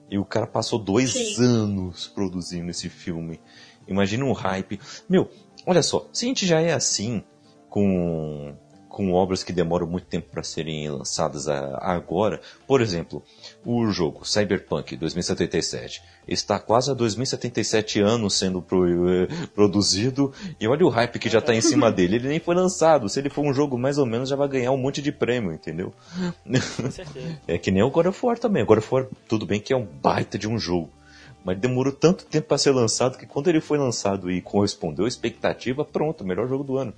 E 0.09 0.17
o 0.17 0.23
cara 0.23 0.47
passou 0.47 0.79
dois 0.79 1.11
Sim. 1.11 1.43
anos 1.43 2.07
produzindo 2.07 2.71
esse 2.71 2.89
filme. 2.89 3.41
Imagina 3.87 4.23
um 4.23 4.31
hype. 4.31 4.79
Meu, 5.09 5.29
olha 5.67 5.83
só, 5.83 6.07
se 6.13 6.25
a 6.25 6.27
gente 6.29 6.45
já 6.47 6.61
é 6.61 6.71
assim 6.71 7.23
com, 7.69 8.55
com 8.95 9.11
obras 9.11 9.43
que 9.43 9.51
demoram 9.51 9.85
muito 9.85 10.05
tempo 10.07 10.29
para 10.31 10.41
serem 10.41 10.89
lançadas 10.89 11.49
a- 11.49 11.77
agora, 11.81 12.39
por 12.65 12.79
exemplo, 12.79 13.21
o 13.65 13.85
jogo 13.87 14.25
Cyberpunk 14.25 14.95
2077 14.95 16.01
está 16.25 16.57
quase 16.59 16.89
há 16.89 16.93
2077 16.93 17.99
anos 17.99 18.35
sendo 18.35 18.61
pro- 18.61 19.09
eh, 19.09 19.27
produzido 19.53 20.31
e 20.61 20.65
olha 20.65 20.85
o 20.85 20.89
hype 20.89 21.19
que 21.19 21.27
já 21.27 21.39
está 21.39 21.53
em 21.53 21.59
cima 21.59 21.91
dele. 21.91 22.15
Ele 22.15 22.29
nem 22.29 22.39
foi 22.39 22.55
lançado. 22.55 23.09
Se 23.09 23.19
ele 23.19 23.29
for 23.29 23.43
um 23.45 23.53
jogo 23.53 23.77
mais 23.77 23.97
ou 23.97 24.05
menos, 24.05 24.29
já 24.29 24.37
vai 24.37 24.47
ganhar 24.47 24.71
um 24.71 24.77
monte 24.77 25.01
de 25.01 25.11
prêmio, 25.11 25.51
entendeu? 25.51 25.93
É 27.49 27.57
que 27.57 27.71
nem 27.71 27.83
o 27.83 27.89
God 27.91 28.05
of 28.05 28.25
War 28.25 28.39
também. 28.39 28.63
O 28.63 28.65
God 28.65 28.77
of 28.77 28.87
War, 28.95 29.07
tudo 29.27 29.45
bem 29.45 29.59
que 29.59 29.73
é 29.73 29.75
um 29.75 29.85
baita 29.85 30.37
de 30.39 30.47
um 30.47 30.57
jogo. 30.57 30.89
Mas 31.43 31.59
demorou 31.59 31.91
tanto 31.91 32.25
tempo 32.25 32.47
para 32.47 32.57
ser 32.57 32.71
lançado 32.71 33.17
que 33.17 33.25
quando 33.25 33.49
ele 33.49 33.59
foi 33.59 33.77
lançado 33.77 34.31
e 34.31 34.41
correspondeu 34.41 35.03
à 35.05 35.07
expectativa, 35.07 35.83
pronto, 35.83 36.25
melhor 36.25 36.47
jogo 36.47 36.63
do 36.63 36.77
ano. 36.77 36.93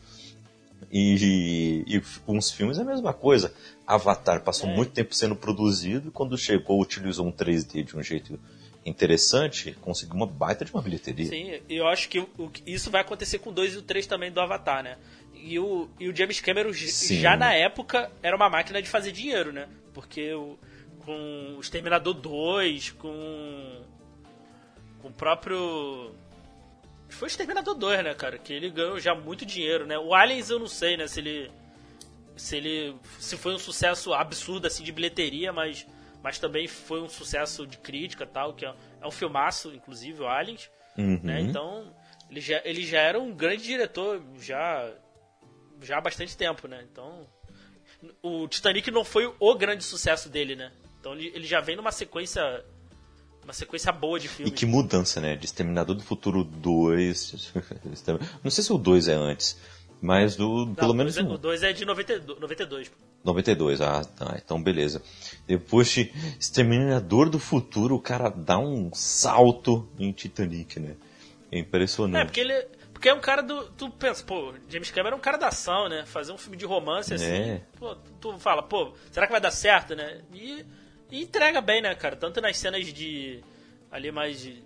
E, 0.91 1.83
e, 1.87 2.01
com 2.25 2.37
os 2.37 2.49
filmes 2.51 2.77
é 2.77 2.81
a 2.81 2.85
mesma 2.85 3.13
coisa. 3.13 3.53
Avatar 3.85 4.41
passou 4.41 4.69
É. 4.69 4.73
muito 4.75 4.91
tempo 4.93 5.13
sendo 5.13 5.35
produzido 5.35 6.07
e 6.09 6.11
quando 6.11 6.37
chegou 6.37 6.81
utilizou 6.81 7.25
um 7.27 7.31
3D 7.31 7.83
de 7.83 7.97
um 7.97 8.01
jeito 8.03 8.39
interessante, 8.85 9.73
conseguiu 9.81 10.15
uma 10.15 10.25
baita 10.25 10.63
de 10.63 10.71
uma 10.73 10.81
bilheteria. 10.81 11.25
Sim, 11.25 11.59
e 11.67 11.75
eu 11.75 11.87
acho 11.87 12.07
que 12.07 12.19
o- 12.19 12.51
isso 12.65 12.89
vai 12.89 13.01
acontecer 13.01 13.39
com 13.39 13.49
o 13.49 13.53
2 13.53 13.73
e 13.73 13.77
o 13.77 13.81
3 13.81 14.07
também 14.07 14.31
do 14.31 14.39
Avatar, 14.39 14.81
né? 14.81 14.97
E 15.33 15.59
o, 15.59 15.89
e 15.99 16.07
o 16.09 16.15
James 16.15 16.39
Cameron 16.39 16.71
Sim. 16.73 17.19
já 17.19 17.35
na 17.35 17.53
época 17.53 18.09
era 18.23 18.35
uma 18.35 18.49
máquina 18.49 18.81
de 18.81 18.87
fazer 18.87 19.11
dinheiro, 19.11 19.51
né? 19.51 19.67
Porque 19.93 20.33
o, 20.33 20.57
com 21.05 21.55
o 21.57 21.59
Exterminador 21.59 22.13
2, 22.13 22.91
com, 22.91 23.81
com 25.01 25.09
o 25.09 25.11
próprio. 25.11 26.11
Foi 27.09 27.27
o 27.27 27.29
Exterminador 27.29 27.75
2, 27.75 28.03
né, 28.03 28.13
cara? 28.13 28.37
Que 28.37 28.53
ele 28.53 28.69
ganhou 28.69 28.99
já 28.99 29.15
muito 29.15 29.45
dinheiro, 29.45 29.85
né? 29.85 29.97
O 29.97 30.13
Aliens 30.13 30.49
eu 30.49 30.59
não 30.59 30.67
sei, 30.67 30.97
né? 30.97 31.07
Se 31.07 31.19
ele. 31.19 31.51
Se 32.35 32.57
ele. 32.57 32.95
Se 33.19 33.37
foi 33.37 33.53
um 33.53 33.59
sucesso 33.59 34.13
absurdo 34.13 34.67
assim 34.67 34.83
de 34.83 34.91
bilheteria, 34.91 35.51
mas. 35.53 35.85
Mas 36.21 36.39
também 36.39 36.67
foi 36.67 37.01
um 37.01 37.07
sucesso 37.07 37.65
de 37.65 37.77
crítica 37.77 38.23
e 38.23 38.27
tal, 38.27 38.53
que 38.53 38.65
é, 38.65 38.73
é 39.01 39.07
um 39.07 39.11
filmaço, 39.11 39.73
inclusive, 39.73 40.21
o 40.21 40.27
Aliens. 40.27 40.69
Uhum. 40.97 41.19
Né? 41.23 41.41
Então, 41.41 41.93
ele 42.29 42.41
já, 42.41 42.61
ele 42.65 42.85
já 42.85 42.99
era 42.99 43.19
um 43.19 43.31
grande 43.31 43.63
diretor 43.63 44.21
já, 44.39 44.91
já 45.81 45.99
há 45.99 46.01
bastante 46.01 46.35
tempo, 46.35 46.67
né? 46.67 46.85
Então, 46.91 47.27
o 48.21 48.47
Titanic 48.47 48.89
não 48.91 49.03
foi 49.03 49.31
o 49.39 49.55
grande 49.55 49.83
sucesso 49.83 50.29
dele, 50.29 50.55
né? 50.55 50.71
Então 50.99 51.13
ele, 51.13 51.31
ele 51.33 51.45
já 51.45 51.61
vem 51.61 51.75
numa 51.75 51.91
sequência 51.91 52.65
uma 53.47 53.53
sequência 53.53 53.91
boa 53.93 54.19
de 54.19 54.25
E 54.25 54.29
filmes. 54.29 54.53
que 54.53 54.65
mudança, 54.65 55.21
né? 55.21 55.35
De 55.37 55.45
Exterminador 55.45 55.95
do 55.95 56.03
Futuro 56.03 56.43
2. 56.43 57.53
Não 58.43 58.51
sei 58.51 58.63
se 58.63 58.73
o 58.73 58.77
2 58.77 59.07
é 59.07 59.13
antes, 59.13 59.57
mas 60.01 60.35
do. 60.35 60.65
Não, 60.65 60.75
pelo 60.75 60.93
menos. 60.93 61.15
dois 61.15 61.25
é- 61.25 61.33
O 61.33 61.37
2 61.37 61.63
é 61.63 61.71
de 61.73 61.85
92, 61.85 62.39
92. 62.39 62.89
pô. 62.89 62.95
92, 63.23 63.81
ah, 63.81 64.03
tá, 64.03 64.35
então 64.43 64.61
beleza. 64.61 65.01
Depois 65.47 65.89
de 65.89 66.11
Exterminador 66.39 67.29
do 67.29 67.39
Futuro, 67.39 67.95
o 67.95 67.99
cara 68.01 68.29
dá 68.29 68.57
um 68.59 68.89
salto 68.93 69.87
em 69.99 70.11
Titanic, 70.11 70.79
né? 70.79 70.95
É 71.51 71.57
É, 71.57 71.59
impressionante. 71.59 72.25
porque 72.27 72.39
ele 72.41 72.67
porque 72.93 73.09
é 73.09 73.13
um 73.13 73.19
cara 73.21 73.41
do. 73.43 73.63
Tu 73.77 73.89
pensa, 73.91 74.23
pô, 74.23 74.53
James 74.69 74.89
Cameron 74.91 75.15
é 75.15 75.19
um 75.19 75.21
cara 75.21 75.37
da 75.37 75.47
ação, 75.49 75.87
né? 75.87 76.03
Fazer 76.05 76.31
um 76.31 76.37
filme 76.37 76.57
de 76.57 76.65
romance 76.65 77.13
assim. 77.13 77.25
É. 77.25 77.61
Pô, 77.79 77.95
tu 78.19 78.37
fala, 78.39 78.63
pô, 78.63 78.91
será 79.11 79.25
que 79.27 79.31
vai 79.31 79.39
dar 79.41 79.51
certo, 79.51 79.95
né? 79.95 80.21
E, 80.33 80.65
e 81.11 81.23
entrega 81.23 81.61
bem, 81.61 81.81
né, 81.81 81.93
cara? 81.95 82.15
Tanto 82.15 82.41
nas 82.41 82.57
cenas 82.57 82.85
de. 82.85 83.43
ali 83.91 84.11
mais 84.11 84.41
de, 84.41 84.63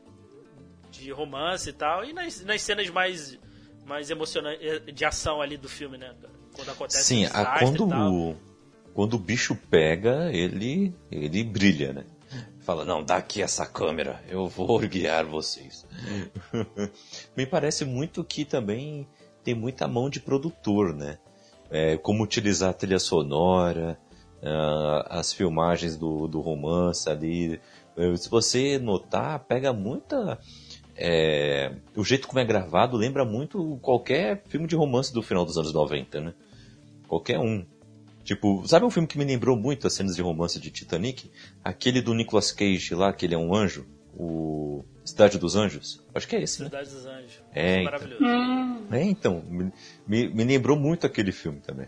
de 0.89 1.11
romance 1.11 1.69
e 1.69 1.73
tal, 1.73 2.03
e 2.03 2.13
nas, 2.13 2.43
nas 2.43 2.61
cenas 2.61 2.89
mais. 2.89 3.39
mais 3.85 4.09
emocionantes 4.09 4.93
de 4.93 5.05
ação 5.05 5.41
ali 5.41 5.57
do 5.57 5.69
filme, 5.69 5.97
né? 5.97 6.13
Quando 6.53 6.69
acontece 6.69 7.03
Sim, 7.03 7.25
um 7.25 7.29
a, 7.33 7.59
quando, 7.59 7.87
o, 7.87 8.35
quando 8.93 9.13
o 9.13 9.19
bicho 9.19 9.55
pega, 9.55 10.31
ele, 10.31 10.93
ele 11.11 11.43
brilha, 11.43 11.93
né? 11.93 12.05
Fala, 12.61 12.85
não, 12.85 13.03
dá 13.03 13.17
aqui 13.17 13.41
essa 13.41 13.65
câmera, 13.65 14.23
eu 14.27 14.47
vou 14.47 14.79
guiar 14.87 15.25
vocês. 15.25 15.85
Me 17.35 17.45
parece 17.45 17.85
muito 17.85 18.23
que 18.23 18.45
também 18.45 19.07
tem 19.43 19.55
muita 19.55 19.87
mão 19.87 20.09
de 20.09 20.19
produtor, 20.19 20.93
né? 20.93 21.17
É, 21.69 21.97
como 21.97 22.23
utilizar 22.23 22.69
a 22.69 22.73
trilha 22.73 22.99
sonora, 22.99 23.97
ah, 24.43 25.07
as 25.09 25.33
filmagens 25.33 25.95
do, 25.97 26.27
do 26.27 26.39
romance 26.41 27.09
ali. 27.09 27.59
Se 28.17 28.29
você 28.29 28.79
notar, 28.79 29.39
pega 29.39 29.73
muita. 29.73 30.39
é, 30.95 31.73
o 31.95 32.03
jeito 32.03 32.27
como 32.27 32.39
é 32.39 32.45
gravado 32.45 32.95
lembra 32.97 33.25
muito 33.25 33.77
qualquer 33.81 34.43
filme 34.47 34.65
de 34.67 34.75
romance 34.75 35.13
do 35.13 35.21
final 35.21 35.45
dos 35.45 35.57
anos 35.57 35.73
90, 35.73 36.21
né? 36.21 36.33
Qualquer 37.07 37.39
um. 37.39 37.65
Tipo, 38.23 38.65
sabe 38.67 38.85
um 38.85 38.89
filme 38.89 39.07
que 39.07 39.17
me 39.17 39.25
lembrou 39.25 39.57
muito 39.57 39.87
as 39.87 39.93
cenas 39.93 40.15
de 40.15 40.21
romance 40.21 40.59
de 40.59 40.69
Titanic? 40.71 41.29
Aquele 41.63 42.01
do 42.01 42.13
Nicolas 42.13 42.51
Cage 42.51 42.93
lá, 42.95 43.11
que 43.11 43.25
ele 43.25 43.33
é 43.33 43.37
um 43.37 43.53
anjo, 43.53 43.85
O 44.15 44.85
Cidade 45.03 45.37
dos 45.39 45.55
Anjos? 45.55 46.01
Acho 46.13 46.27
que 46.27 46.35
é 46.35 46.43
esse, 46.43 46.59
né? 46.61 46.67
Cidade 46.67 46.89
dos 46.91 47.05
Anjos. 47.05 47.43
É, 47.53 47.81
então. 47.81 47.83
Maravilhoso. 47.85 48.23
Hum, 48.23 48.87
É, 48.91 49.03
então, 49.03 49.43
me, 49.49 49.71
me, 50.07 50.29
me 50.29 50.43
lembrou 50.43 50.77
muito 50.77 51.05
aquele 51.05 51.31
filme 51.31 51.59
também. 51.59 51.87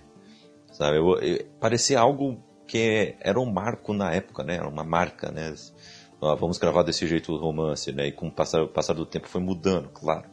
Sabe, 0.73 0.97
eu, 0.97 1.19
eu- 1.21 1.45
parecia 1.59 1.99
algo 1.99 2.37
que 2.67 3.15
era 3.19 3.39
um 3.39 3.45
marco 3.45 3.93
na 3.93 4.11
época, 4.11 4.43
né? 4.43 4.55
Era 4.55 4.67
uma 4.67 4.83
marca, 4.83 5.31
né? 5.31 5.53
Vamos 6.19 6.57
gravar 6.57 6.83
desse 6.83 7.05
jeito 7.05 7.33
o 7.33 7.37
romance, 7.37 7.91
né? 7.91 8.07
E 8.07 8.11
com 8.11 8.27
o 8.27 8.31
passar, 8.31 8.63
o 8.63 8.67
passar 8.67 8.93
do 8.93 9.05
tempo 9.05 9.27
foi 9.27 9.41
mudando, 9.41 9.89
claro. 9.89 10.27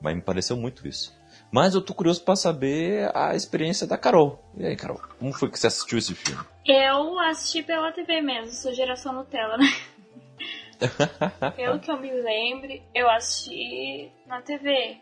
Mas 0.00 0.14
me 0.14 0.22
pareceu 0.22 0.56
muito 0.56 0.86
isso. 0.86 1.12
Mas 1.50 1.74
eu 1.74 1.80
tô 1.80 1.94
curioso 1.94 2.22
pra 2.22 2.36
saber 2.36 3.10
a 3.16 3.34
experiência 3.34 3.86
da 3.86 3.96
Carol. 3.96 4.42
E 4.56 4.64
aí, 4.66 4.76
Carol, 4.76 5.00
como 5.18 5.32
foi 5.32 5.50
que 5.50 5.58
você 5.58 5.66
assistiu 5.66 5.98
esse 5.98 6.14
filme? 6.14 6.40
eu 6.66 7.18
assisti 7.20 7.62
pela 7.62 7.92
TV 7.92 8.20
mesmo, 8.20 8.50
sou 8.52 8.72
geração 8.72 9.12
Nutella, 9.12 9.56
né? 9.56 9.66
Pelo 11.56 11.78
que 11.78 11.90
eu 11.90 11.98
me 11.98 12.10
lembre, 12.10 12.82
eu 12.94 13.08
assisti 13.08 14.10
na 14.26 14.42
TV. 14.42 14.98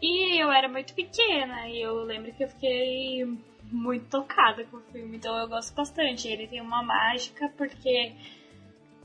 E 0.00 0.40
eu 0.40 0.50
era 0.52 0.68
muito 0.68 0.92
pequena, 0.94 1.68
e 1.68 1.80
eu 1.80 2.04
lembro 2.04 2.32
que 2.32 2.44
eu 2.44 2.48
fiquei 2.48 3.24
muito 3.70 4.08
tocada 4.08 4.64
com 4.64 4.76
o 4.78 4.82
filme, 4.92 5.16
então 5.16 5.36
eu 5.36 5.48
gosto 5.48 5.74
bastante. 5.74 6.28
Ele 6.28 6.46
tem 6.46 6.60
uma 6.60 6.82
mágica, 6.82 7.48
porque 7.56 8.12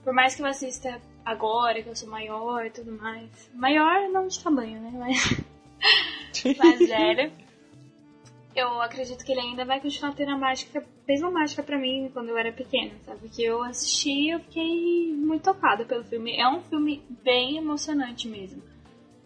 por 0.04 0.14
mais 0.14 0.36
que 0.36 0.42
eu 0.42 0.46
assista 0.46 1.02
agora, 1.26 1.82
que 1.82 1.90
eu 1.90 1.96
sou 1.96 2.10
maior 2.10 2.66
e 2.66 2.72
tudo 2.72 2.92
mais. 2.92 3.50
Maior 3.54 4.10
não 4.10 4.28
de 4.28 4.44
tamanho, 4.44 4.82
né? 4.82 4.92
Mas 4.94 6.58
mais 6.58 6.80
velha. 6.80 7.32
Eu 8.54 8.82
acredito 8.82 9.24
que 9.24 9.32
ele 9.32 9.40
ainda 9.40 9.64
vai 9.64 9.80
continuar 9.80 10.14
tendo 10.14 10.32
a 10.32 10.38
mágica, 10.38 10.86
mesma 11.08 11.32
mágica 11.32 11.64
pra 11.64 11.78
mim 11.78 12.10
quando 12.12 12.30
eu 12.30 12.38
era 12.38 12.52
pequena, 12.52 12.92
sabe? 13.06 13.20
Porque 13.20 13.44
eu 13.44 13.64
assisti 13.64 14.10
e 14.10 14.30
eu 14.32 14.40
fiquei 14.42 15.14
muito 15.14 15.44
tocada 15.44 15.86
pelo 15.86 16.04
filme. 16.04 16.36
É 16.36 16.48
um 16.50 16.62
filme 16.62 17.02
bem 17.24 17.58
emocionante 17.58 18.28
mesmo. 18.28 18.62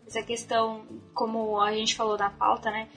Essa 0.05 0.21
questão, 0.21 0.85
como 1.13 1.59
a 1.59 1.73
gente 1.73 1.95
falou 1.95 2.17
na 2.17 2.29
pauta, 2.29 2.69
né? 2.69 2.87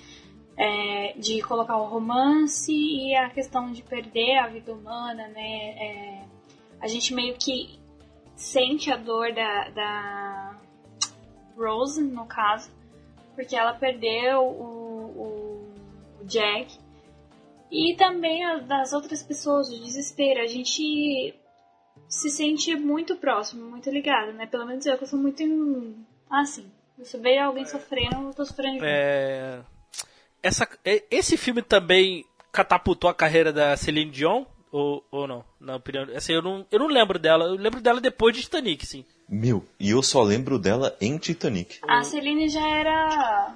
É, 0.61 1.13
de 1.17 1.41
colocar 1.43 1.77
o 1.77 1.87
romance 1.87 2.73
e 2.73 3.15
a 3.15 3.31
questão 3.31 3.71
de 3.71 3.81
perder 3.81 4.39
a 4.39 4.49
vida 4.49 4.73
humana, 4.73 5.29
né? 5.29 5.71
É, 5.79 6.25
a 6.81 6.89
gente 6.89 7.15
meio 7.15 7.37
que 7.37 7.79
sente 8.35 8.91
a 8.91 8.97
dor 8.97 9.33
da, 9.33 9.69
da 9.69 10.57
Rose, 11.57 12.03
no 12.03 12.27
caso, 12.27 12.71
porque 13.35 13.57
ela 13.57 13.73
perdeu 13.73 14.41
o, 14.41 15.13
o, 15.17 16.23
o 16.23 16.25
Jack. 16.25 16.79
E 17.71 17.95
também 17.97 18.45
a, 18.45 18.59
das 18.59 18.93
outras 18.93 19.23
pessoas, 19.23 19.69
o 19.69 19.83
desespero. 19.83 20.41
A 20.41 20.47
gente 20.47 21.35
se 22.09 22.31
sente 22.31 22.75
muito 22.77 23.17
próximo, 23.17 23.69
muito 23.69 23.91
ligado, 23.91 24.33
né? 24.33 24.47
Pelo 24.47 24.67
menos 24.67 24.87
eu, 24.87 24.97
que 24.97 25.05
eu 25.05 25.09
sou 25.09 25.19
muito. 25.19 25.43
Assim, 26.31 26.71
se 27.03 27.17
eu 27.17 27.21
ver 27.21 27.39
alguém 27.39 27.65
sofrendo, 27.65 28.29
eu 28.29 28.35
tô 28.35 28.45
sofrendo 28.45 28.79
junto. 28.79 29.78
Essa, 30.43 30.69
é- 30.85 31.05
esse 31.11 31.37
filme 31.37 31.63
também 31.63 32.25
catapultou 32.53 33.09
a 33.11 33.15
carreira 33.15 33.53
da 33.53 33.77
Celine 33.77 34.11
Dion? 34.11 34.45
Ou, 34.71 35.05
ou 35.11 35.27
não? 35.27 35.45
Na 35.61 35.77
opinião. 35.77 36.05
Assim, 36.15 36.33
eu, 36.35 36.43
não, 36.43 36.67
eu 36.71 36.79
não 36.79 36.87
lembro 36.89 37.19
dela. 37.19 37.47
Eu 37.47 37.55
lembro 37.55 37.81
dela 37.81 38.01
depois 38.01 38.37
de 38.37 38.43
Titanic, 38.43 38.85
sim. 38.87 39.05
Meu, 39.29 39.67
e 39.81 39.91
eu 39.91 40.03
só 40.03 40.23
lembro 40.23 40.59
dela 40.59 40.97
em 41.01 41.17
Titanic. 41.19 41.79
A 41.87 42.03
Celine 42.03 42.49
já 42.49 42.67
era 42.69 43.55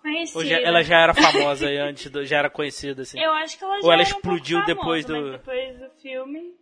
conhecida. 0.00 0.38
Ou 0.38 0.44
já- 0.44 0.58
ela 0.60 0.82
já 0.82 0.98
era 1.00 1.14
famosa 1.14 1.66
aí 1.68 1.78
antes, 1.78 2.10
do- 2.10 2.24
já 2.26 2.38
era 2.38 2.50
conhecida, 2.50 3.02
assim. 3.02 3.18
Eu 3.20 3.32
acho 3.32 3.56
que 3.58 3.64
ela 3.64 3.80
já 3.80 3.86
Ou 3.86 3.92
ela 3.92 4.02
era 4.02 4.10
um 4.14 4.16
explodiu 4.18 4.58
famosa, 4.60 4.74
depois 4.74 5.06
mas 5.06 5.22
do- 5.24 5.30
depois 5.32 5.78
do 5.78 5.90
filme. 6.00 6.54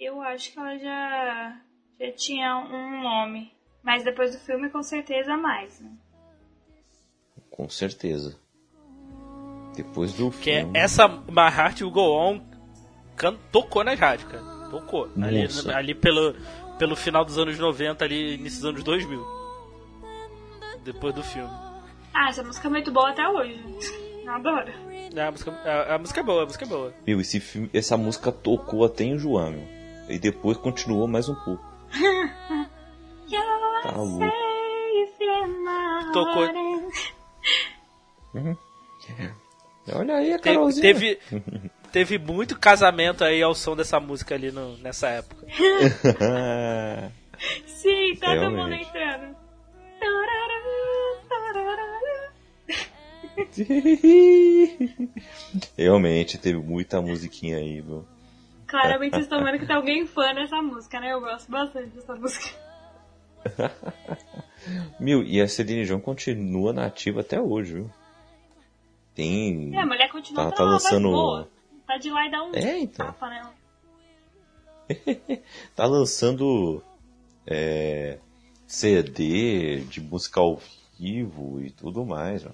Eu 0.00 0.20
acho 0.20 0.52
que 0.52 0.58
ela 0.58 0.78
já 0.78 1.60
já 2.00 2.12
tinha 2.12 2.56
um 2.56 3.02
nome, 3.02 3.52
mas 3.82 4.02
depois 4.02 4.32
do 4.32 4.38
filme 4.40 4.68
com 4.70 4.82
certeza 4.82 5.36
mais, 5.36 5.78
né? 5.80 5.90
Com 7.52 7.68
certeza. 7.68 8.36
Depois 9.76 10.12
do 10.14 10.30
Que 10.30 10.50
é 10.50 10.58
filme. 10.60 10.78
essa 10.78 11.06
My 11.08 11.48
Heart 11.56 11.80
Will 11.82 11.90
Go 11.90 12.00
On 12.12 12.40
can- 13.16 13.36
tocou 13.50 13.84
nas 13.84 13.98
rádios, 13.98 14.30
cara. 14.30 14.42
Tocou. 14.70 15.08
Ali, 15.22 15.42
Nossa. 15.44 15.74
ali 15.76 15.94
pelo, 15.94 16.34
pelo 16.78 16.96
final 16.96 17.24
dos 17.24 17.38
anos 17.38 17.58
90, 17.58 18.04
ali 18.04 18.34
início 18.34 18.60
dos 18.60 18.68
anos 18.70 18.82
2000. 18.82 19.24
Depois 20.84 21.14
do 21.14 21.22
filme. 21.22 21.50
Ah, 22.12 22.28
essa 22.28 22.42
música 22.42 22.68
é 22.68 22.70
muito 22.70 22.90
boa 22.90 23.10
até 23.10 23.26
hoje. 23.28 23.58
Eu 24.24 24.32
adoro. 24.32 24.72
A 25.16 25.30
música, 25.30 25.50
a, 25.64 25.94
a 25.94 25.98
música 25.98 26.20
é 26.20 26.22
boa, 26.22 26.42
a 26.42 26.46
música 26.46 26.64
é 26.64 26.68
boa. 26.68 26.94
Meu, 27.06 27.20
esse 27.20 27.38
filme, 27.40 27.70
essa 27.72 27.96
música 27.96 28.32
tocou 28.32 28.84
até 28.84 29.04
em 29.04 29.18
João, 29.18 29.50
meu. 29.50 29.68
E 30.08 30.18
depois 30.18 30.56
continuou 30.58 31.06
mais 31.06 31.28
um 31.28 31.34
pouco. 31.34 31.64
Tá 33.82 33.96
louco. 33.96 34.24
Tocou. 36.12 36.46
Olha 39.94 40.16
aí 40.16 40.32
a 40.32 40.38
Carolzinha. 40.38 40.82
teve, 40.82 41.18
teve 41.90 42.18
muito 42.18 42.58
casamento 42.58 43.24
aí 43.24 43.42
ao 43.42 43.54
som 43.54 43.74
dessa 43.76 43.98
música 43.98 44.34
ali 44.34 44.52
no- 44.52 44.76
nessa 44.78 45.08
época. 45.08 45.46
Sim, 47.66 48.14
todo 48.20 48.50
mundo 48.52 48.72
entrando. 48.74 49.32
Realmente, 55.76 56.38
teve 56.38 56.58
muita 56.58 57.00
musiquinha 57.00 57.58
aí, 57.58 57.80
viu? 57.80 58.04
Claramente 58.66 59.10
vocês 59.12 59.24
estão 59.24 59.44
vendo 59.44 59.58
que 59.58 59.66
tem 59.66 59.76
alguém 59.76 60.06
fã 60.06 60.34
dessa 60.34 60.60
música, 60.62 60.98
né? 61.00 61.12
Eu 61.12 61.20
gosto 61.20 61.50
bastante 61.50 61.88
dessa 61.90 62.14
música. 62.14 62.48
Meu, 65.00 65.22
e 65.22 65.40
a 65.40 65.48
Celine 65.48 65.84
Dion 65.84 66.00
continua 66.00 66.72
nativa 66.72 67.20
até 67.20 67.40
hoje, 67.40 67.74
viu? 67.74 67.90
Tem. 69.14 69.74
É, 69.74 69.80
a 69.80 69.86
mulher 69.86 70.10
continua 70.10 70.44
Tá- 70.50 70.56
tá 70.56 70.64
lançando- 70.64 71.10
boa. 71.10 71.48
Tá 71.86 71.98
de 71.98 72.10
lá 72.10 72.26
e 72.26 72.30
dá 72.30 72.42
um 72.44 72.54
É, 72.54 72.78
então. 72.78 73.06
tapa 73.06 73.28
nela. 73.28 73.52
Tá 75.76 75.84
lançando 75.86 76.82
é, 77.46 78.18
CD 78.66 79.80
de 79.80 80.00
música 80.00 80.40
ao 80.40 80.60
vivo 80.98 81.60
e 81.60 81.70
tudo 81.70 82.04
mais. 82.06 82.44
É. 82.44 82.50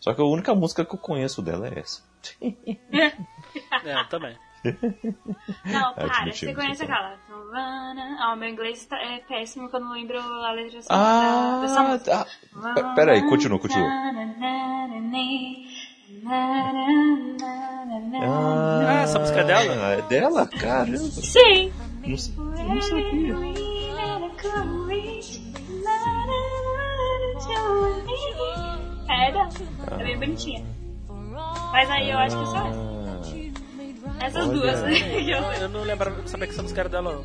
Só 0.00 0.12
que 0.12 0.20
a 0.20 0.24
única 0.24 0.54
música 0.54 0.84
que 0.84 0.94
eu 0.94 0.98
conheço 0.98 1.40
dela 1.42 1.68
é 1.68 1.78
essa. 1.78 2.02
É, 3.84 4.00
eu 4.00 4.08
também. 4.08 4.36
Não, 4.64 5.94
para, 5.94 6.06
admiti, 6.18 6.38
você 6.40 6.46
você 6.46 6.54
conhece 6.54 6.82
aquela? 6.84 7.14
Ah, 7.54 8.32
o 8.34 8.36
meu 8.36 8.48
inglês 8.48 8.84
tá- 8.86 8.98
é 9.00 9.18
péssimo 9.20 9.68
que 9.68 9.76
eu 9.76 9.80
não 9.80 9.92
lembro 9.92 10.18
a 10.18 10.52
letra 10.52 10.80
Ah, 10.90 11.58
dessa 11.62 11.82
música. 11.82 12.26
aí, 13.12 13.22
continua, 13.28 13.58
continua. 13.58 13.88
Ah, 18.28 19.02
essa 19.02 19.18
música 19.18 19.40
é 19.40 19.44
dela? 19.44 19.92
É 19.92 20.02
dela? 20.02 20.46
Caramba. 20.46 20.98
Sim. 20.98 21.72
Não, 22.02 22.08
não 22.74 22.80
sabia. 22.82 23.36
É 29.08 29.32
dela. 29.32 29.48
É 30.00 30.04
bem 30.04 30.18
bonitinha. 30.18 30.64
Mas 31.72 31.90
aí 31.90 32.10
eu 32.10 32.18
acho 32.18 32.38
que 32.38 32.46
só 32.46 32.66
essa. 32.66 32.95
Essas 34.20 34.48
olha. 34.48 34.52
duas. 34.58 34.82
né, 34.82 35.20
eu- 35.20 35.52
Eu 35.62 35.68
não 35.68 35.82
lembrava, 35.82 36.16
não 36.16 36.26
sabia 36.26 36.46
que 36.46 36.52
essa 36.52 36.62
música 36.62 36.80
era 36.80 36.88
dela, 36.88 37.12
não. 37.14 37.24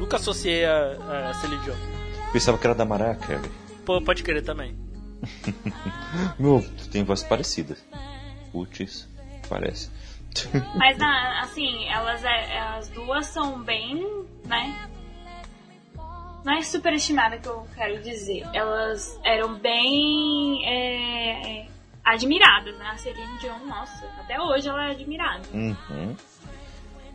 Nunca 0.00 0.16
associei 0.16 0.64
a, 0.64 1.30
a 1.30 1.34
Celine 1.34 1.62
Dion. 1.62 1.76
pensava 2.32 2.58
que 2.58 2.66
era 2.66 2.74
da 2.74 2.84
Mariah 2.84 3.14
Carey. 3.16 3.50
Pô, 3.86 4.00
pode 4.02 4.22
querer 4.22 4.42
também. 4.42 4.76
Meu, 6.38 6.64
tu 6.78 6.88
tem 6.88 7.04
voz 7.04 7.22
parecida. 7.22 7.76
Putz, 8.52 9.08
parece. 9.48 9.90
Mas 10.74 11.00
assim, 11.42 11.86
elas 11.88 12.24
é, 12.24 12.58
as 12.58 12.88
duas 12.88 13.26
são 13.26 13.62
bem, 13.62 14.04
né? 14.44 14.88
Não 16.44 16.52
é 16.58 16.62
superestimada 16.62 17.38
que 17.38 17.48
eu 17.48 17.66
quero 17.74 18.02
dizer. 18.02 18.44
Elas 18.52 19.18
eram 19.24 19.54
bem 19.54 20.66
é, 20.66 21.60
é, 21.62 21.66
admiradas, 22.04 22.76
né? 22.76 22.86
A 22.86 22.96
Celine 22.96 23.38
Dion, 23.38 23.58
nossa, 23.66 24.04
até 24.18 24.40
hoje 24.40 24.68
ela 24.68 24.88
é 24.88 24.90
admirada. 24.92 25.42
Uhum. 25.52 26.14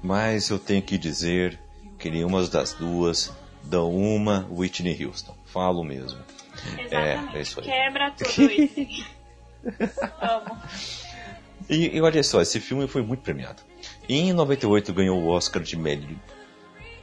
Mas 0.02 0.50
eu 0.50 0.58
tenho 0.58 0.82
que 0.82 0.98
dizer 0.98 1.60
que 1.98 2.10
nenhuma 2.10 2.46
das 2.48 2.74
duas 2.74 3.32
dão 3.64 3.92
uma 3.94 4.48
Whitney 4.50 5.06
Houston. 5.06 5.36
Falo 5.46 5.84
mesmo. 5.84 6.20
Exatamente. 6.78 7.38
é 7.38 7.42
isso 7.42 7.60
aí. 7.60 7.66
Quebra 7.66 8.12
tudo 8.18 8.52
isso. 8.52 9.06
Amo. 10.22 10.58
E, 11.70 11.96
e 11.98 12.02
olha 12.02 12.24
só, 12.24 12.42
esse 12.42 12.60
filme 12.60 12.88
foi 12.88 13.02
muito 13.04 13.22
premiado. 13.22 13.62
Em 14.08 14.34
98 14.34 14.94
ganhou 14.94 15.20
o 15.22 15.28
Oscar 15.28 15.62
de, 15.62 15.78
mel- 15.78 16.00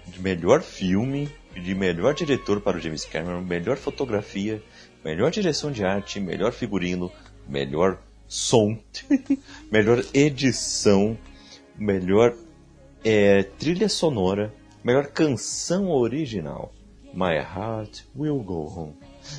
de 0.06 0.20
melhor 0.20 0.62
filme, 0.62 1.30
de 1.54 1.74
melhor 1.74 2.14
diretor 2.14 2.60
para 2.60 2.76
o 2.76 2.80
James 2.80 3.04
Cameron, 3.04 3.42
melhor 3.42 3.76
fotografia, 3.76 4.62
melhor 5.04 5.30
direção 5.30 5.70
de 5.70 5.84
arte, 5.84 6.18
melhor 6.18 6.52
figurino, 6.52 7.12
melhor 7.48 7.98
som, 8.28 8.78
melhor 9.70 10.04
edição, 10.12 11.16
melhor 11.78 12.34
é, 13.04 13.42
trilha 13.42 13.88
sonora, 13.88 14.52
melhor 14.82 15.06
canção 15.06 15.90
original, 15.90 16.72
My 17.12 17.36
Heart 17.36 18.04
Will 18.16 18.38
Go 18.40 18.66
Home. 18.66 18.94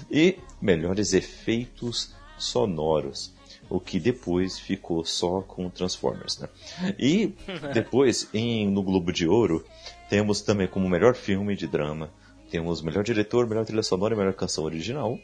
E 0.10 0.38
melhores 0.62 1.14
efeitos 1.14 2.16
sonoros, 2.38 3.34
o 3.70 3.80
que 3.80 4.00
depois 4.00 4.60
ficou 4.60 5.04
só 5.06 5.42
com 5.42 5.70
Transformers, 5.70 6.40
né? 6.40 6.50
E 6.98 7.34
depois, 7.74 8.30
em, 8.34 8.70
no 8.70 8.84
Globo 8.84 9.12
de 9.12 9.28
Ouro, 9.28 9.66
temos 10.10 10.42
também 10.42 10.68
como 10.68 10.90
melhor 10.90 11.16
filme 11.16 11.56
de 11.56 11.68
drama, 11.68 12.12
temos 12.50 12.82
melhor 12.82 13.04
diretor, 13.04 13.48
melhor 13.48 13.66
trilha 13.66 13.84
sonora 13.84 14.14
e 14.14 14.18
melhor 14.18 14.34
canção 14.34 14.64
original. 14.64 15.20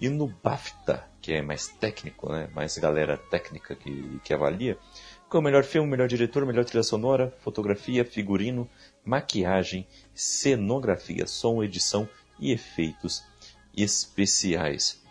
E 0.00 0.08
no 0.08 0.26
BAFTA, 0.42 1.04
que 1.24 1.32
é 1.32 1.40
mais 1.40 1.68
técnico, 1.68 2.30
né? 2.30 2.50
mais 2.54 2.76
galera 2.76 3.16
técnica 3.16 3.74
que, 3.74 4.20
que 4.22 4.34
avalia, 4.34 4.76
com 5.26 5.38
o 5.38 5.40
melhor 5.40 5.64
filme, 5.64 5.90
melhor 5.90 6.06
diretor, 6.06 6.44
melhor 6.44 6.66
trilha 6.66 6.82
sonora, 6.82 7.34
fotografia, 7.40 8.04
figurino, 8.04 8.68
maquiagem, 9.02 9.86
cenografia, 10.14 11.26
som, 11.26 11.64
edição 11.64 12.06
e 12.38 12.52
efeitos 12.52 13.24
especiais. 13.74 15.02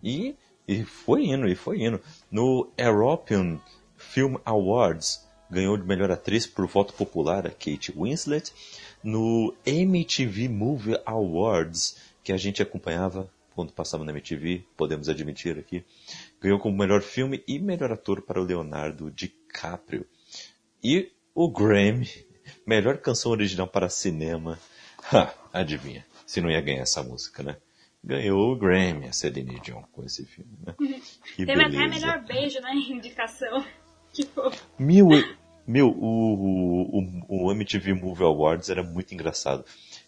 E, 0.00 0.36
e 0.68 0.84
foi 0.84 1.24
indo, 1.24 1.48
e 1.48 1.56
foi 1.56 1.82
indo. 1.82 2.00
No 2.30 2.70
European 2.78 3.58
Film 3.96 4.36
Awards, 4.44 5.26
ganhou 5.50 5.76
de 5.76 5.84
melhor 5.84 6.12
atriz 6.12 6.46
por 6.46 6.68
voto 6.68 6.94
popular 6.94 7.48
a 7.48 7.50
Kate 7.50 7.92
Winslet. 7.96 8.52
No 9.02 9.52
MTV 9.66 10.48
Movie 10.48 11.00
Awards, 11.04 11.96
que 12.22 12.32
a 12.32 12.36
gente 12.36 12.62
acompanhava 12.62 13.28
quando 13.54 13.72
passava 13.72 14.04
na 14.04 14.12
MTV, 14.12 14.64
podemos 14.76 15.08
admitir 15.08 15.58
aqui, 15.58 15.84
ganhou 16.40 16.58
como 16.58 16.76
melhor 16.76 17.02
filme 17.02 17.42
e 17.46 17.58
melhor 17.58 17.92
ator 17.92 18.22
para 18.22 18.40
o 18.40 18.44
Leonardo 18.44 19.10
DiCaprio. 19.10 20.06
E 20.82 21.10
o 21.34 21.50
Grammy, 21.50 22.08
melhor 22.66 22.98
canção 22.98 23.32
original 23.32 23.66
para 23.66 23.88
cinema. 23.88 24.58
Ha, 25.12 25.32
adivinha, 25.52 26.04
se 26.26 26.40
não 26.40 26.50
ia 26.50 26.60
ganhar 26.60 26.82
essa 26.82 27.02
música, 27.02 27.42
né? 27.42 27.56
Ganhou 28.04 28.52
o 28.52 28.56
Grammy, 28.56 29.06
a 29.06 29.12
Celine 29.12 29.60
Dion, 29.60 29.82
com 29.92 30.04
esse 30.04 30.24
filme, 30.24 30.52
né? 30.66 30.74
Que 31.36 31.46
Teve 31.46 31.64
beleza. 31.64 31.78
até 31.78 31.88
melhor 31.88 32.24
beijo 32.24 32.60
na 32.60 32.74
indicação. 32.74 33.64
Que 34.12 34.26
fofo. 34.26 34.62
Meu, 34.78 35.08
meu 35.66 35.88
o, 35.88 36.98
o, 36.98 37.46
o 37.46 37.52
MTV 37.52 37.94
Movie 37.94 38.24
Awards 38.24 38.68
era 38.68 38.82
muito 38.82 39.14
engraçado 39.14 39.64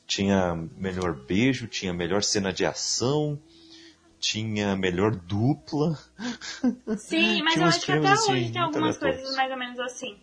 tinha 0.07 0.55
melhor 0.77 1.15
beijo, 1.15 1.67
tinha 1.67 1.93
melhor 1.93 2.23
cena 2.23 2.53
de 2.53 2.65
ação, 2.65 3.41
tinha 4.19 4.77
melhor 4.77 5.15
dupla. 5.15 5.99
Sim, 6.97 7.43
mas 7.45 7.57
eu 7.57 7.65
acho 7.65 7.85
que 7.85 7.93
até 7.93 8.09
assim, 8.09 8.33
hoje 8.33 8.53
tem 8.53 8.63
algumas 8.63 8.99
coisas 8.99 9.37
mais 9.37 9.51
ou 9.51 9.57
menos 9.57 9.79
assim. 9.81 10.17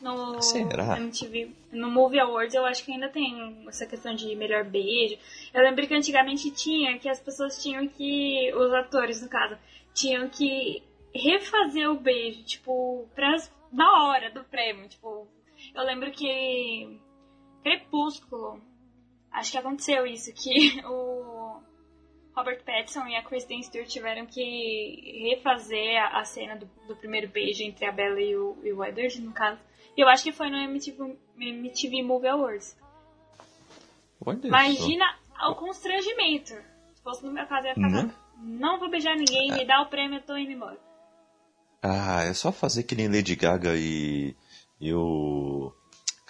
No 0.00 0.40
Será? 0.40 0.96
MTV, 0.98 1.50
no 1.72 1.90
Movie 1.90 2.20
Awards 2.20 2.54
eu 2.54 2.64
acho 2.64 2.82
que 2.82 2.90
ainda 2.90 3.10
tem 3.10 3.64
essa 3.68 3.84
questão 3.84 4.14
de 4.14 4.34
melhor 4.34 4.64
beijo. 4.64 5.18
Eu 5.52 5.62
lembro 5.62 5.86
que 5.86 5.94
antigamente 5.94 6.50
tinha 6.50 6.98
que 6.98 7.08
as 7.08 7.20
pessoas 7.20 7.62
tinham 7.62 7.86
que, 7.86 8.50
os 8.54 8.72
atores 8.72 9.20
no 9.20 9.28
caso, 9.28 9.58
tinham 9.92 10.28
que 10.28 10.82
refazer 11.14 11.90
o 11.90 12.00
beijo, 12.00 12.42
tipo, 12.44 13.06
pra, 13.14 13.36
na 13.72 14.04
hora 14.04 14.30
do 14.30 14.42
prêmio, 14.44 14.88
tipo, 14.88 15.28
eu 15.74 15.82
lembro 15.84 16.10
que 16.12 16.98
Crepúsculo. 17.62 18.60
Acho 19.30 19.52
que 19.52 19.58
aconteceu 19.58 20.06
isso, 20.06 20.32
que 20.32 20.80
o 20.86 21.60
Robert 22.34 22.62
Pattinson 22.64 23.06
e 23.06 23.16
a 23.16 23.22
Kristen 23.22 23.62
Stewart 23.62 23.88
tiveram 23.88 24.26
que 24.26 25.28
refazer 25.30 26.02
a, 26.02 26.20
a 26.20 26.24
cena 26.24 26.56
do, 26.56 26.68
do, 26.86 26.96
primeiro 26.96 27.28
beijo 27.28 27.62
entre 27.62 27.86
a 27.86 27.92
Bella 27.92 28.20
e 28.20 28.36
o, 28.36 28.58
e 28.62 28.72
o 28.72 28.84
Edward, 28.84 29.20
no 29.20 29.32
caso. 29.32 29.60
E 29.96 30.00
eu 30.00 30.08
acho 30.08 30.24
que 30.24 30.32
foi 30.32 30.50
no 30.50 30.56
MTV, 30.56 31.16
MTV 31.36 32.02
Movie 32.02 32.28
Awards. 32.28 32.76
Imagina 34.44 35.04
o 35.48 35.54
constrangimento. 35.54 36.54
Se 36.94 37.02
fosse 37.02 37.24
no 37.24 37.32
meu 37.32 37.46
caso, 37.46 37.66
eu 37.66 37.68
ia 37.70 37.74
ficar 37.74 37.88
não, 37.88 38.12
não 38.36 38.78
vou 38.78 38.90
beijar 38.90 39.16
ninguém, 39.16 39.52
me 39.52 39.64
dá 39.64 39.82
o 39.82 39.86
prêmio, 39.86 40.18
eu 40.18 40.22
tô 40.22 40.36
indo 40.36 40.52
embora. 40.52 40.78
Ah, 41.82 42.22
é 42.24 42.34
só 42.34 42.52
fazer 42.52 42.82
que 42.82 42.94
nem 42.94 43.08
Lady 43.08 43.34
Gaga 43.34 43.74
e, 43.74 44.36
e 44.78 44.92
o 44.92 45.72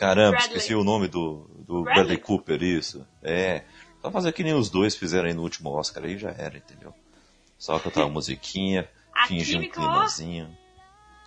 Caramba, 0.00 0.30
Bradley. 0.30 0.56
esqueci 0.56 0.74
o 0.74 0.82
nome 0.82 1.08
do, 1.08 1.46
do 1.58 1.82
Bradley. 1.82 1.94
Bradley 1.94 2.16
Cooper, 2.16 2.62
isso. 2.62 3.06
É. 3.22 3.64
Só 4.00 4.10
fazer 4.10 4.32
que 4.32 4.42
nem 4.42 4.54
os 4.54 4.70
dois 4.70 4.96
fizeram 4.96 5.28
aí 5.28 5.34
no 5.34 5.42
último 5.42 5.68
Oscar, 5.68 6.04
aí 6.04 6.16
já 6.16 6.30
era, 6.30 6.56
entendeu? 6.56 6.94
Só 7.58 7.78
cantar 7.78 8.06
uma 8.06 8.14
musiquinha, 8.14 8.88
fingir 9.28 9.60
um 9.60 9.68
climazinho. 9.68 10.56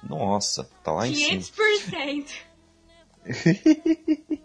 Nossa, 0.02 0.68
tá 0.84 0.92
lá 0.92 1.04
500%. 1.04 1.12
em 1.14 1.42
cima. 1.42 2.42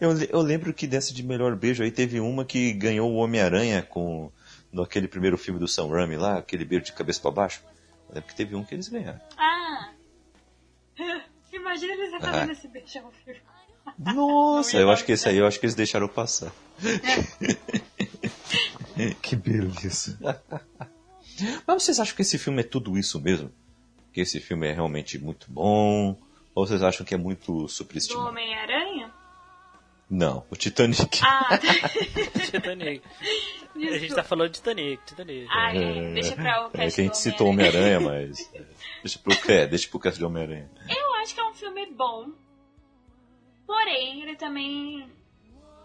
eu, 0.00 0.12
eu 0.30 0.40
lembro 0.40 0.72
que 0.72 0.86
dessa 0.86 1.12
de 1.12 1.24
melhor 1.24 1.56
beijo 1.56 1.82
aí 1.82 1.90
teve 1.90 2.20
uma 2.20 2.44
que 2.44 2.72
ganhou 2.74 3.10
o 3.10 3.16
Homem-Aranha 3.16 3.82
com 3.82 4.30
no 4.70 4.82
aquele 4.82 5.08
primeiro 5.08 5.36
filme 5.36 5.58
do 5.58 5.66
Sam 5.66 5.88
Raimi 5.88 6.16
lá, 6.16 6.38
aquele 6.38 6.64
beijo 6.64 6.84
de 6.84 6.92
cabeça 6.92 7.20
para 7.20 7.32
baixo. 7.32 7.64
Eu 8.08 8.14
lembro 8.14 8.28
que 8.28 8.36
teve 8.36 8.54
um 8.54 8.62
que 8.62 8.76
eles 8.76 8.86
ganharam. 8.86 9.20
Ah! 9.36 9.90
Imagina 11.52 11.94
eles 11.94 12.12
fazendo 12.12 12.48
ah. 12.48 12.52
esse 12.52 12.68
beijo 12.68 13.00
ao 13.00 13.10
filme. 13.10 13.40
Nossa, 13.98 14.78
eu 14.78 14.90
acho 14.90 15.04
que 15.04 15.12
esse 15.12 15.28
aí 15.28 15.36
eu 15.36 15.46
acho 15.46 15.60
que 15.60 15.66
eles 15.66 15.74
deixaram 15.74 16.08
passar. 16.08 16.50
que 19.22 19.36
beleza. 19.36 20.18
Mas 21.66 21.82
vocês 21.82 22.00
acham 22.00 22.14
que 22.14 22.22
esse 22.22 22.38
filme 22.38 22.60
é 22.60 22.64
tudo 22.64 22.98
isso 22.98 23.20
mesmo? 23.20 23.50
Que 24.12 24.20
esse 24.20 24.40
filme 24.40 24.68
é 24.68 24.72
realmente 24.72 25.18
muito 25.18 25.46
bom? 25.50 26.18
Ou 26.54 26.66
vocês 26.66 26.82
acham 26.82 27.04
que 27.04 27.14
é 27.14 27.18
muito 27.18 27.66
superestimado? 27.68 28.24
Do 28.24 28.30
Homem-Aranha? 28.30 29.10
Não, 30.10 30.44
o 30.50 30.56
Titanic. 30.56 31.20
Ah, 31.22 31.56
Titanic. 32.44 33.02
A 33.74 33.98
gente 33.98 34.14
tá 34.14 34.22
falando 34.22 34.50
de 34.50 34.58
Titanic, 34.58 35.02
Titanic. 35.06 35.46
Ah, 35.50 35.74
é, 35.74 36.12
deixa 36.12 36.36
pra 36.36 36.66
o 36.66 36.70
cast 36.70 36.86
É 36.86 36.90
que 36.90 37.00
a 37.00 37.04
gente 37.04 37.18
citou 37.18 37.48
Homem-Aranha, 37.48 37.98
mas. 37.98 38.50
Deixa 39.02 39.18
pro, 39.18 39.32
é, 39.50 39.66
deixa 39.66 39.88
pro 39.88 39.98
cast 39.98 40.18
de 40.18 40.24
Homem-Aranha. 40.24 40.70
Eu 40.86 41.14
acho 41.14 41.34
que 41.34 41.40
é 41.40 41.44
um 41.44 41.54
filme 41.54 41.86
bom. 41.86 42.26
Porém, 43.72 44.20
ele 44.20 44.36
também 44.36 45.10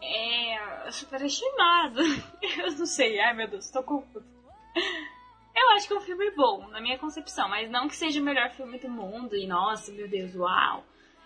é 0.03 0.91
superestimado. 0.91 2.01
Eu 2.59 2.71
não 2.73 2.85
sei, 2.85 3.17
ai 3.17 3.33
meu 3.33 3.47
Deus, 3.47 3.71
tô 3.71 3.81
confuso. 3.81 4.27
Eu 5.55 5.69
acho 5.69 5.87
que 5.87 5.93
é 5.93 5.97
um 5.97 6.01
filme 6.01 6.29
bom, 6.31 6.67
na 6.67 6.81
minha 6.81 6.99
concepção, 6.99 7.47
mas 7.47 7.71
não 7.71 7.87
que 7.87 7.95
seja 7.95 8.19
o 8.19 8.23
melhor 8.25 8.49
filme 8.51 8.77
do 8.77 8.89
mundo 8.89 9.37
e 9.37 9.47
nossa, 9.47 9.89
meu 9.93 10.05
Deus, 10.05 10.35
uau. 10.35 10.83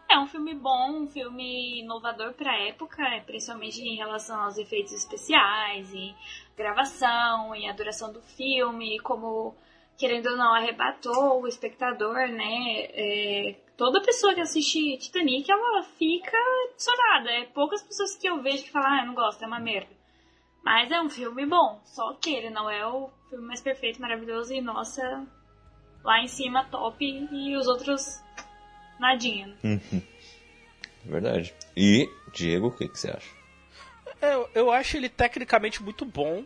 É 0.07 0.20
um 0.20 0.28
filme 0.28 0.53
bom, 0.53 1.01
um 1.01 1.07
filme 1.07 1.80
inovador 1.80 2.34
pra 2.34 2.55
época, 2.59 3.03
principalmente 3.26 3.82
em 3.82 3.95
relação 3.95 4.39
aos 4.39 4.59
efeitos 4.59 4.93
especiais 4.93 5.91
e 5.91 6.14
gravação 6.55 7.55
e 7.55 7.68
a 7.68 7.74
duração 7.74 8.14
do 8.14 8.22
filme, 8.22 8.99
como 8.99 9.55
querendo 10.02 10.32
ou 10.32 10.36
não 10.36 10.56
arrebatou 10.56 11.43
o 11.43 11.47
espectador, 11.47 12.28
né? 12.28 12.88
É, 12.89 13.56
toda 13.78 14.02
pessoa 14.02 14.34
que 14.34 14.41
assiste 14.41 14.97
Titanic, 14.97 15.49
ela 15.49 15.84
fica 15.84 16.36
adicionada. 16.72 17.30
É 17.30 17.45
poucas 17.45 17.84
pessoas 17.84 18.16
que 18.16 18.28
eu 18.28 18.41
vejo 18.41 18.64
que 18.64 18.72
falam, 18.72 18.89
ah, 18.89 19.02
eu 19.02 19.06
não 19.06 19.14
gosto, 19.14 19.43
é 19.43 19.47
uma 19.47 19.60
merda. 19.60 19.91
Mas 20.64 20.89
é 20.89 20.99
um 20.99 21.10
filme 21.10 21.45
bom, 21.45 21.80
só 21.86 22.16
que 22.16 22.34
ele 22.34 22.49
não 22.49 22.68
é 22.68 22.86
o 22.86 23.12
filme 23.30 23.45
mais 23.45 23.62
perfeito, 23.62 24.02
maravilhoso 24.02 24.52
e, 24.52 24.60
nossa, 24.60 25.24
lá 26.04 26.20
em 26.20 26.28
cima 26.28 26.66
top 26.66 27.06
e 27.06 27.56
os 27.56 27.68
outros 27.68 28.20
nadinha. 28.99 29.56
Uhum. 29.64 30.02
Verdade. 31.06 31.54
E, 31.78 32.10
Diego, 32.34 32.68
o 32.68 32.72
que, 32.72 32.88
que 32.88 32.97
você 32.97 33.12
acha? 33.12 33.30
Eu, 34.20 34.49
eu 34.56 34.72
acho 34.72 34.97
ele 34.97 35.10
tecnicamente 35.10 35.82
muito 35.84 36.06
bom. 36.06 36.43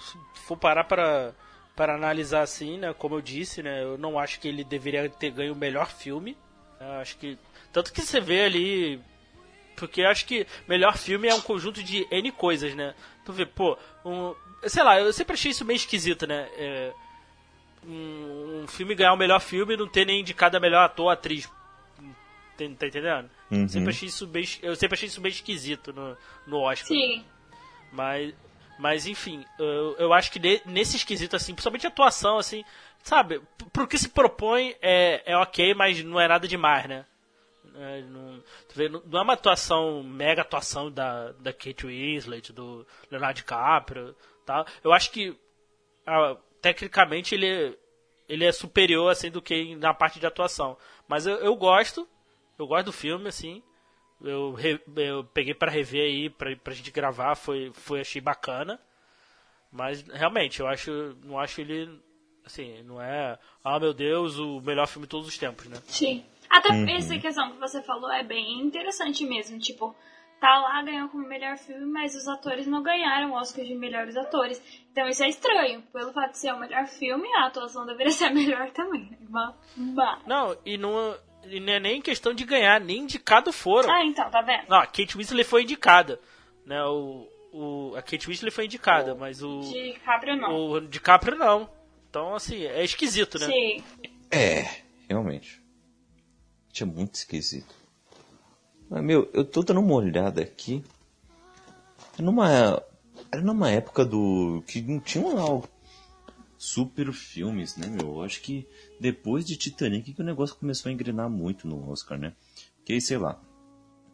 Se 0.00 0.16
for 0.42 0.56
parar 0.56 0.84
para, 0.84 1.34
para 1.78 1.94
analisar 1.94 2.42
assim, 2.42 2.76
né? 2.76 2.92
Como 2.92 3.14
eu 3.14 3.20
disse, 3.20 3.62
né? 3.62 3.84
Eu 3.84 3.96
não 3.96 4.18
acho 4.18 4.40
que 4.40 4.48
ele 4.48 4.64
deveria 4.64 5.08
ter 5.08 5.30
ganho 5.30 5.52
o 5.52 5.56
melhor 5.56 5.88
filme. 5.88 6.36
Eu 6.80 6.90
acho 6.94 7.16
que. 7.16 7.38
Tanto 7.72 7.92
que 7.92 8.02
você 8.02 8.20
vê 8.20 8.42
ali. 8.42 9.00
Porque 9.76 10.00
eu 10.00 10.08
acho 10.08 10.26
que 10.26 10.44
melhor 10.66 10.98
filme 10.98 11.28
é 11.28 11.34
um 11.36 11.40
conjunto 11.40 11.80
de 11.80 12.04
N 12.10 12.32
coisas, 12.32 12.74
né? 12.74 12.96
Tu 13.24 13.32
vê, 13.32 13.46
pô, 13.46 13.78
um, 14.04 14.34
sei 14.66 14.82
lá, 14.82 14.98
eu 14.98 15.12
sempre 15.12 15.34
achei 15.34 15.52
isso 15.52 15.64
meio 15.64 15.76
esquisito, 15.76 16.26
né? 16.26 16.48
É, 16.56 16.92
um, 17.86 18.62
um, 18.64 18.66
filme 18.66 18.96
ganhar 18.96 19.12
o 19.12 19.16
melhor 19.16 19.40
filme 19.40 19.74
e 19.74 19.76
não 19.76 19.86
ter 19.86 20.04
nem 20.04 20.20
indicado 20.20 20.56
a 20.56 20.60
melhor 20.60 20.82
ator, 20.82 21.12
atriz. 21.12 21.46
Tá, 21.46 22.64
tá 22.76 22.86
entendendo? 22.88 23.30
Uhum. 23.52 23.68
Sempre 23.68 23.90
achei 23.90 24.08
isso 24.08 24.26
bem, 24.26 24.44
eu 24.62 24.74
sempre 24.74 24.96
achei 24.96 25.06
isso 25.06 25.20
bem 25.20 25.30
esquisito 25.30 25.92
no, 25.92 26.16
no 26.44 26.58
Oscar. 26.58 26.88
Sim. 26.88 27.24
Mas, 27.92 28.34
mas 28.78 29.06
enfim, 29.06 29.44
eu, 29.58 29.96
eu 29.98 30.12
acho 30.12 30.30
que 30.30 30.62
nesse 30.64 30.96
esquisito, 30.96 31.34
assim, 31.34 31.52
principalmente 31.52 31.86
atuação, 31.86 32.38
assim, 32.38 32.64
sabe, 33.02 33.40
pro 33.72 33.86
que 33.86 33.98
se 33.98 34.08
propõe 34.08 34.76
é, 34.80 35.22
é 35.26 35.36
ok, 35.36 35.74
mas 35.74 36.02
não 36.04 36.20
é 36.20 36.28
nada 36.28 36.46
demais, 36.46 36.86
né? 36.86 37.04
É, 37.74 38.02
não, 38.02 38.42
vê, 38.74 38.88
não 38.88 39.20
é 39.20 39.22
uma 39.22 39.34
atuação, 39.34 40.02
mega 40.02 40.42
atuação 40.42 40.90
da, 40.90 41.32
da 41.32 41.52
Kate 41.52 41.86
Winslet, 41.86 42.52
do 42.52 42.86
Leonardo 43.10 43.36
DiCaprio, 43.36 44.16
tá? 44.44 44.64
Eu 44.82 44.92
acho 44.92 45.10
que 45.10 45.36
tecnicamente 46.60 47.34
ele, 47.34 47.78
ele 48.28 48.44
é 48.44 48.52
superior 48.52 49.10
assim 49.10 49.30
do 49.30 49.42
que 49.42 49.76
na 49.76 49.92
parte 49.94 50.18
de 50.18 50.26
atuação. 50.26 50.76
Mas 51.06 51.26
eu, 51.26 51.36
eu 51.36 51.54
gosto, 51.54 52.08
eu 52.58 52.66
gosto 52.66 52.86
do 52.86 52.92
filme, 52.92 53.28
assim. 53.28 53.62
Eu, 54.20 54.52
re, 54.52 54.80
eu 54.96 55.24
peguei 55.24 55.54
para 55.54 55.70
rever 55.70 56.02
aí, 56.02 56.30
pra, 56.30 56.54
pra 56.56 56.74
gente 56.74 56.90
gravar, 56.90 57.36
foi, 57.36 57.70
foi 57.72 58.00
achei 58.00 58.20
bacana. 58.20 58.80
Mas 59.70 60.02
realmente, 60.08 60.60
eu 60.60 60.66
acho. 60.66 61.16
Não 61.24 61.38
acho 61.38 61.60
ele. 61.60 62.00
Assim, 62.44 62.82
não 62.82 63.00
é. 63.00 63.38
Ah, 63.62 63.78
meu 63.78 63.92
Deus, 63.92 64.38
o 64.38 64.60
melhor 64.60 64.86
filme 64.86 65.06
de 65.06 65.10
todos 65.10 65.28
os 65.28 65.36
tempos, 65.36 65.66
né? 65.66 65.76
Sim. 65.84 66.24
Até 66.48 66.70
uhum. 66.70 66.88
essa 66.88 67.18
questão 67.18 67.52
que 67.52 67.58
você 67.58 67.82
falou 67.82 68.10
é 68.10 68.22
bem 68.22 68.60
interessante 68.60 69.24
mesmo. 69.26 69.58
Tipo, 69.58 69.94
tá 70.40 70.58
lá, 70.60 70.82
ganhou 70.82 71.08
como 71.10 71.28
melhor 71.28 71.58
filme, 71.58 71.84
mas 71.84 72.14
os 72.14 72.26
atores 72.26 72.66
não 72.66 72.82
ganharam 72.82 73.32
o 73.32 73.34
Oscar 73.34 73.64
de 73.64 73.74
melhores 73.74 74.16
atores. 74.16 74.62
Então 74.90 75.06
isso 75.08 75.22
é 75.22 75.28
estranho. 75.28 75.82
Pelo 75.92 76.12
fato 76.12 76.32
de 76.32 76.38
ser 76.38 76.54
o 76.54 76.58
melhor 76.58 76.86
filme, 76.86 77.28
a 77.34 77.46
atuação 77.46 77.84
deveria 77.84 78.10
ser 78.12 78.26
a 78.26 78.34
melhor 78.34 78.70
também. 78.70 79.10
Mas... 79.28 79.54
Não, 80.26 80.56
e 80.64 80.78
não, 80.78 81.14
não 81.44 81.72
é 81.72 81.80
nem 81.80 82.02
questão 82.02 82.34
de 82.34 82.44
ganhar, 82.44 82.80
nem 82.80 83.02
indicado 83.02 83.52
foram. 83.52 83.90
Ah, 83.90 84.04
então, 84.04 84.28
tá 84.30 84.42
vendo? 84.42 84.68
Não, 84.68 84.78
a 84.78 84.86
Kate 84.86 85.16
Winslet 85.16 85.44
foi 85.44 85.62
indicada. 85.62 86.20
Né, 86.66 86.82
o, 86.84 87.26
o, 87.52 87.94
a 87.96 88.02
Kate 88.02 88.26
Winslet 88.26 88.54
foi 88.54 88.66
indicada, 88.66 89.14
o 89.14 89.18
mas 89.18 89.42
o. 89.42 89.60
DiCaprio 89.60 90.36
não. 90.36 90.70
O 90.70 90.80
DiCaprio 90.80 91.36
não. 91.36 91.68
Então, 92.10 92.34
assim, 92.34 92.64
é 92.64 92.84
esquisito, 92.84 93.38
né? 93.38 93.46
Sim. 93.46 93.84
É, 94.30 94.82
realmente. 95.08 95.62
É 96.80 96.84
muito 96.84 97.16
esquisito. 97.16 97.74
Mas, 98.88 99.02
meu, 99.02 99.28
eu 99.32 99.44
tô 99.44 99.62
dando 99.62 99.80
uma 99.80 99.94
olhada 99.94 100.40
aqui. 100.40 100.84
Era 102.14 102.22
numa, 102.22 102.82
era 103.32 103.42
numa 103.42 103.70
época 103.70 104.04
do. 104.04 104.62
que 104.66 104.80
não 104.82 105.00
tinha 105.00 105.26
lá 105.26 105.60
super 106.58 107.12
filmes, 107.12 107.76
né, 107.76 107.86
meu? 107.86 108.16
Eu 108.16 108.22
acho 108.22 108.42
que 108.42 108.66
depois 109.00 109.46
de 109.46 109.56
Titanic 109.56 110.12
que 110.12 110.20
o 110.20 110.24
negócio 110.24 110.56
começou 110.56 110.90
a 110.90 110.92
engrenar 110.92 111.30
muito 111.30 111.66
no 111.66 111.88
Oscar, 111.88 112.18
né? 112.18 112.34
Que 112.84 112.92
aí, 112.92 113.00
sei 113.00 113.16
lá. 113.16 113.40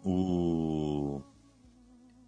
O 0.04 1.22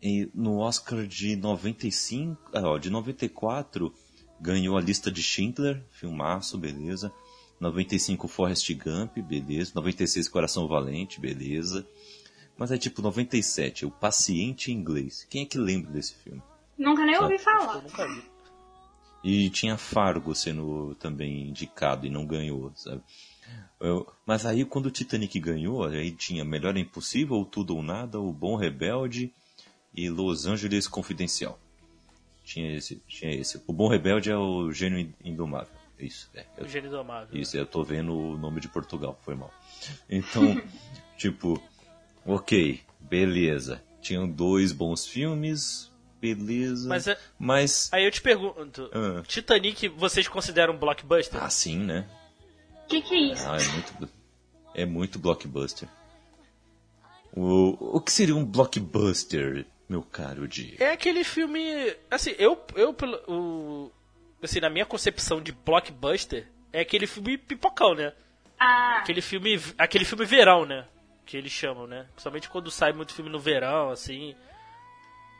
e 0.02 0.30
no 0.34 0.58
Oscar 0.58 1.06
de 1.06 1.36
95, 1.36 2.50
ah, 2.54 2.62
ó, 2.62 2.78
de 2.78 2.90
94, 2.90 3.92
ganhou 4.40 4.76
a 4.76 4.80
lista 4.80 5.10
de 5.10 5.22
Schindler, 5.22 5.84
filmaço, 5.90 6.56
beleza. 6.56 7.12
95 7.58 8.28
Forrest 8.28 8.72
Gump, 8.74 9.16
beleza. 9.18 9.72
96 9.74 10.28
Coração 10.28 10.68
Valente, 10.68 11.20
beleza. 11.20 11.86
Mas 12.56 12.70
é 12.70 12.78
tipo 12.78 13.02
97, 13.02 13.84
O 13.84 13.90
Paciente 13.90 14.70
Inglês. 14.70 15.26
Quem 15.28 15.42
é 15.42 15.46
que 15.46 15.58
lembra 15.58 15.90
desse 15.90 16.14
filme? 16.14 16.42
Nunca 16.78 17.04
nem 17.04 17.18
ouvi 17.18 17.38
falar. 17.38 17.82
nunca 17.82 18.06
vi. 18.06 18.35
E 19.22 19.50
tinha 19.50 19.76
Fargo 19.76 20.34
sendo 20.34 20.94
também 21.00 21.48
indicado 21.48 22.06
e 22.06 22.10
não 22.10 22.26
ganhou, 22.26 22.72
sabe? 22.74 23.02
Eu, 23.80 24.10
mas 24.24 24.46
aí 24.46 24.64
quando 24.64 24.86
o 24.86 24.90
Titanic 24.90 25.38
ganhou, 25.38 25.84
aí 25.84 26.10
tinha 26.10 26.44
Melhor 26.44 26.76
é 26.76 26.80
Impossível, 26.80 27.44
Tudo 27.44 27.76
ou 27.76 27.82
Nada, 27.82 28.18
O 28.18 28.32
Bom 28.32 28.56
Rebelde, 28.56 29.32
e 29.96 30.10
Los 30.10 30.46
Angeles 30.46 30.86
Confidencial. 30.86 31.58
Tinha 32.44 32.76
esse, 32.76 33.02
tinha 33.08 33.34
esse. 33.34 33.60
O 33.66 33.72
Bom 33.72 33.88
Rebelde 33.88 34.30
é 34.30 34.36
o 34.36 34.70
Gênio 34.70 35.12
Indomável. 35.24 35.74
Isso, 35.98 36.30
é. 36.34 36.44
o 36.60 36.68
Gênio 36.68 36.88
Indomável. 36.88 37.40
Isso, 37.40 37.56
eu 37.56 37.66
tô 37.66 37.82
vendo 37.82 38.14
o 38.14 38.36
nome 38.36 38.60
de 38.60 38.68
Portugal, 38.68 39.18
foi 39.22 39.34
mal. 39.34 39.52
Então, 40.08 40.60
tipo, 41.16 41.60
ok, 42.24 42.80
beleza. 43.00 43.82
Tinham 44.00 44.28
dois 44.28 44.70
bons 44.70 45.06
filmes, 45.06 45.90
beleza. 46.34 46.88
Mas, 46.88 47.06
é, 47.06 47.18
mas... 47.38 47.88
aí 47.92 48.04
eu 48.04 48.10
te 48.10 48.20
pergunto, 48.20 48.84
uh. 48.84 49.22
Titanic 49.22 49.88
vocês 49.88 50.26
consideram 50.28 50.74
um 50.74 50.78
blockbuster? 50.78 51.42
Ah, 51.42 51.50
sim, 51.50 51.78
né? 51.78 52.08
O 52.84 52.88
que, 52.88 53.02
que 53.02 53.14
é 53.14 53.32
isso? 53.32 53.48
Ah, 53.48 53.56
é 53.56 53.66
muito, 53.66 54.08
é 54.74 54.86
muito 54.86 55.18
blockbuster. 55.18 55.88
O, 57.32 57.96
o 57.96 58.00
que 58.00 58.12
seria 58.12 58.34
um 58.34 58.44
blockbuster? 58.44 59.66
meu 59.88 60.02
caro 60.02 60.46
Di? 60.48 60.76
É 60.78 60.92
aquele 60.92 61.24
filme. 61.24 61.94
Assim, 62.10 62.34
eu. 62.38 62.60
eu 62.74 62.94
o, 63.28 63.90
assim, 64.42 64.60
na 64.60 64.70
minha 64.70 64.86
concepção 64.86 65.40
de 65.40 65.52
blockbuster, 65.52 66.48
é 66.72 66.80
aquele 66.80 67.06
filme 67.06 67.38
pipocão, 67.38 67.94
né? 67.94 68.12
Ah. 68.58 68.98
Aquele 68.98 69.20
filme. 69.20 69.60
Aquele 69.78 70.04
filme 70.04 70.24
verão, 70.24 70.64
né? 70.64 70.86
Que 71.24 71.36
eles 71.36 71.52
chamam, 71.52 71.86
né? 71.86 72.06
Principalmente 72.12 72.48
quando 72.48 72.70
sai 72.70 72.92
muito 72.92 73.14
filme 73.14 73.30
no 73.30 73.38
verão, 73.38 73.90
assim. 73.90 74.34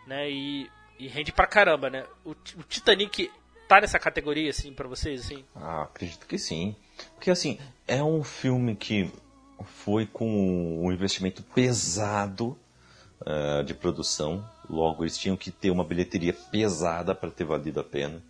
Né? 0.07 0.31
E, 0.31 0.71
e 0.99 1.09
rende 1.09 1.33
pra 1.33 1.47
caramba, 1.47 1.91
né? 1.91 2.05
O, 2.25 2.31
o 2.31 2.63
Titanic 2.69 3.31
tá 3.69 3.81
nessa 3.81 3.99
categoria, 3.99 4.51
assim, 4.51 4.73
pra 4.73 4.89
vocês, 4.89 5.23
assim? 5.25 5.45
Ah, 5.55 5.83
acredito 5.83 6.27
que 6.27 6.39
sim. 6.39 6.77
Porque, 7.15 7.31
assim, 7.31 7.59
é 7.87 8.03
um 8.03 8.23
filme 8.23 8.75
que 8.75 9.11
foi 9.65 10.07
com 10.07 10.85
um 10.85 10.93
investimento 10.93 11.43
pesado 11.43 12.59
uh, 13.21 13.65
de 13.65 13.75
produção. 13.75 14.49
Logo, 14.69 15.03
eles 15.03 15.19
tinham 15.19 15.37
que 15.37 15.51
ter 15.51 15.71
uma 15.71 15.85
bilheteria 15.85 16.33
pesada 16.33 17.15
para 17.15 17.31
ter 17.31 17.45
valido 17.45 17.81
a 17.81 17.85
pena. 17.85 18.23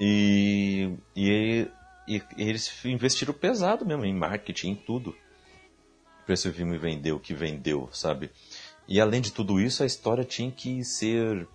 E, 0.00 0.96
e, 1.14 1.68
e, 2.08 2.22
eles 2.36 2.84
investiram 2.84 3.32
pesado 3.32 3.86
mesmo 3.86 4.04
em 4.04 4.14
marketing, 4.14 4.70
em 4.70 4.74
tudo. 4.74 5.14
Para 6.24 6.34
esse 6.34 6.50
filme 6.52 6.78
vender 6.78 7.12
o 7.12 7.20
que 7.20 7.34
vendeu, 7.34 7.88
sabe? 7.92 8.30
E 8.88 9.00
além 9.00 9.20
de 9.20 9.32
tudo 9.32 9.60
isso, 9.60 9.82
a 9.82 9.86
história 9.86 10.24
tinha 10.24 10.50
que 10.50 10.82
ser 10.84 11.46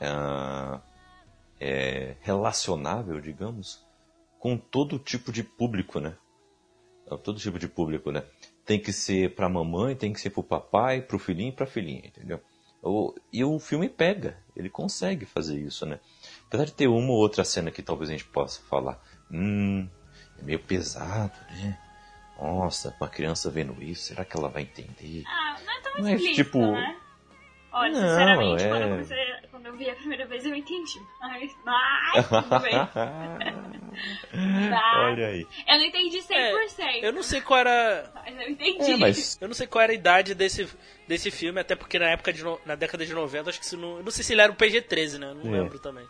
uh, 0.00 0.80
é, 1.60 2.16
relacionável, 2.20 3.20
digamos, 3.20 3.84
com 4.38 4.56
todo 4.56 4.98
tipo 4.98 5.32
de 5.32 5.42
público, 5.42 6.00
né? 6.00 6.16
Todo 7.22 7.38
tipo 7.38 7.58
de 7.58 7.68
público, 7.68 8.10
né? 8.10 8.24
tem 8.66 8.80
que 8.80 8.92
ser 8.92 9.34
pra 9.34 9.48
mamãe, 9.48 9.94
tem 9.94 10.12
que 10.12 10.20
ser 10.20 10.30
pro 10.30 10.42
papai, 10.42 11.00
pro 11.00 11.20
filhinho 11.20 11.50
e 11.50 11.52
pra 11.52 11.66
filhinha, 11.66 12.02
entendeu? 12.04 12.40
E 13.32 13.44
o 13.44 13.58
filme 13.58 13.88
pega, 13.88 14.36
ele 14.54 14.68
consegue 14.68 15.24
fazer 15.24 15.58
isso, 15.58 15.86
né? 15.86 16.00
Apesar 16.46 16.66
de 16.66 16.72
ter 16.72 16.88
uma 16.88 17.10
ou 17.10 17.18
outra 17.18 17.44
cena 17.44 17.70
que 17.70 17.82
talvez 17.82 18.10
a 18.10 18.12
gente 18.12 18.26
possa 18.26 18.60
falar, 18.68 19.00
hum, 19.30 19.88
é 20.38 20.42
meio 20.42 20.58
pesado, 20.58 21.38
né? 21.50 21.78
Nossa, 22.40 22.94
uma 23.00 23.08
criança 23.08 23.50
vendo 23.50 23.80
isso, 23.82 24.08
será 24.08 24.24
que 24.24 24.36
ela 24.36 24.48
vai 24.48 24.62
entender? 24.62 25.22
Ah, 25.26 25.56
não 25.64 25.72
é 25.72 25.80
tão 25.80 26.02
Mas, 26.02 26.22
tipo, 26.34 26.58
né? 26.58 26.96
Olha, 27.76 27.92
não, 27.92 28.08
sinceramente, 28.08 28.64
é... 28.64 28.68
quando, 28.68 28.82
eu 28.82 28.88
comecei, 28.88 29.18
quando 29.50 29.66
eu 29.66 29.76
vi 29.76 29.90
a 29.90 29.94
primeira 29.94 30.26
vez, 30.26 30.46
eu 30.46 30.54
entendi. 30.54 30.98
Mas, 31.20 31.54
mas 31.62 32.26
tudo 32.26 32.60
bem. 32.60 32.74
Olha 35.04 35.26
aí. 35.26 35.46
Eu 35.68 35.78
não 35.78 35.84
entendi 35.84 36.18
100%. 36.18 36.80
É, 36.80 37.06
eu 37.06 37.12
não 37.12 37.22
sei 37.22 37.42
qual 37.42 37.60
era... 37.60 38.10
Mas 38.14 38.40
eu 38.40 38.50
entendi. 38.50 38.92
É, 38.92 38.96
mas... 38.96 39.38
Eu 39.40 39.48
não 39.48 39.54
sei 39.54 39.66
qual 39.66 39.82
era 39.82 39.92
a 39.92 39.94
idade 39.94 40.34
desse, 40.34 40.66
desse 41.06 41.30
filme, 41.30 41.60
até 41.60 41.76
porque 41.76 41.98
na 41.98 42.08
época 42.08 42.32
de 42.32 42.42
na 42.64 42.74
década 42.74 43.04
de 43.04 43.12
90, 43.12 43.50
acho 43.50 43.60
que 43.60 43.66
se 43.66 43.76
não... 43.76 43.98
Eu 43.98 44.04
não 44.04 44.10
sei 44.10 44.24
se 44.24 44.32
ele 44.32 44.40
era 44.40 44.50
um 44.50 44.56
PG-13, 44.56 45.18
né? 45.18 45.34
Não 45.34 45.54
é. 45.54 45.60
lembro 45.60 45.78
também. 45.78 46.06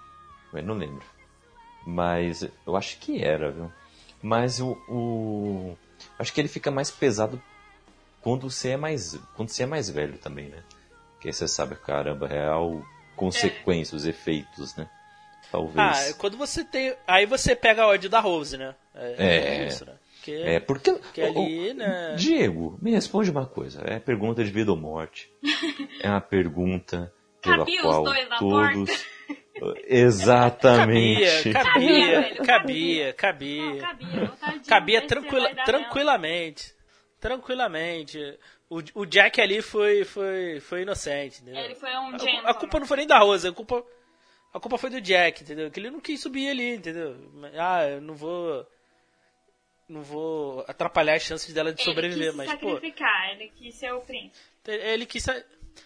Eu 0.54 0.62
não 0.62 0.74
lembro. 0.74 1.04
Mas 1.84 2.48
eu 2.64 2.76
acho 2.76 2.96
que 2.98 3.20
era, 3.22 3.50
viu? 3.50 3.72
Mas 4.22 4.60
o, 4.60 4.78
o... 4.88 5.76
Acho 6.16 6.32
que 6.32 6.40
ele 6.40 6.48
fica 6.48 6.70
mais 6.70 6.92
pesado 6.92 7.42
quando 8.20 8.48
você 8.50 8.70
é 8.70 8.76
mais, 8.76 9.18
quando 9.34 9.48
você 9.48 9.64
é 9.64 9.66
mais 9.66 9.90
velho 9.90 10.16
também, 10.18 10.48
né? 10.48 10.62
Que 11.26 11.30
aí 11.30 11.32
você 11.32 11.48
sabe, 11.48 11.74
caramba, 11.74 12.28
real 12.28 12.86
consequência, 13.16 13.96
é. 13.96 13.96
os 13.96 14.06
efeitos, 14.06 14.76
né? 14.76 14.88
Talvez. 15.50 15.76
Ah, 15.76 16.14
quando 16.16 16.36
você 16.36 16.64
tem. 16.64 16.94
Aí 17.04 17.26
você 17.26 17.56
pega 17.56 17.82
a 17.82 17.88
ódio 17.88 18.08
da 18.08 18.20
Rose, 18.20 18.56
né? 18.56 18.76
É, 18.94 19.14
é, 19.18 19.36
é 19.36 19.66
isso, 19.66 19.84
né? 19.84 19.94
Que, 20.22 20.36
é, 20.36 20.60
porque. 20.60 20.96
Que 21.12 21.22
ali, 21.22 21.74
né? 21.74 22.14
Diego, 22.16 22.78
me 22.80 22.92
responde 22.92 23.28
uma 23.28 23.44
coisa. 23.44 23.82
É 23.84 23.98
pergunta 23.98 24.44
de 24.44 24.52
vida 24.52 24.70
ou 24.70 24.76
morte. 24.76 25.28
é 26.00 26.08
uma 26.08 26.20
pergunta 26.20 27.12
pela 27.42 27.58
Cabia 27.58 27.82
qual 27.82 28.04
todos. 28.38 29.04
Exatamente. 29.88 31.50
Cabia, 31.50 32.36
cabia, 32.36 33.12
cabia, 33.12 33.12
cabia. 33.12 33.62
Não, 33.64 33.78
cabia, 33.78 34.60
cabia 34.68 35.06
tranquila, 35.08 35.50
tranquilamente. 35.64 36.76
Tranquilamente. 37.18 38.38
O, 38.68 38.82
o 38.94 39.06
Jack 39.06 39.40
ali 39.40 39.62
foi, 39.62 40.04
foi, 40.04 40.60
foi 40.60 40.82
inocente, 40.82 41.40
entendeu? 41.40 41.64
Ele 41.64 41.74
foi 41.74 41.90
um 41.90 42.16
a, 42.46 42.50
a 42.50 42.54
culpa 42.54 42.80
não 42.80 42.86
foi 42.86 42.96
nem 42.96 43.06
da 43.06 43.18
Rosa, 43.18 43.50
a 43.50 43.52
culpa, 43.52 43.84
a 44.52 44.58
culpa 44.58 44.76
foi 44.76 44.90
do 44.90 45.00
Jack, 45.00 45.42
entendeu? 45.42 45.70
Que 45.70 45.78
ele 45.78 45.90
não 45.90 46.00
quis 46.00 46.20
subir 46.20 46.48
ali, 46.48 46.74
entendeu? 46.74 47.16
Ah, 47.56 47.86
eu 47.86 48.00
não 48.00 48.14
vou 48.14 48.66
não 49.88 50.02
vou 50.02 50.64
atrapalhar 50.66 51.14
as 51.14 51.22
chances 51.22 51.54
dela 51.54 51.72
de 51.72 51.80
ele 51.80 51.88
sobreviver, 51.90 52.28
quis 52.28 52.36
mas 52.36 52.50
sacrificar, 52.50 53.28
pô, 53.28 53.32
ele 53.34 53.48
quis 53.50 53.74
ser 53.76 53.92
o 53.92 54.00
príncipe. 54.00 54.36
Ele 54.66 55.06
quis 55.06 55.24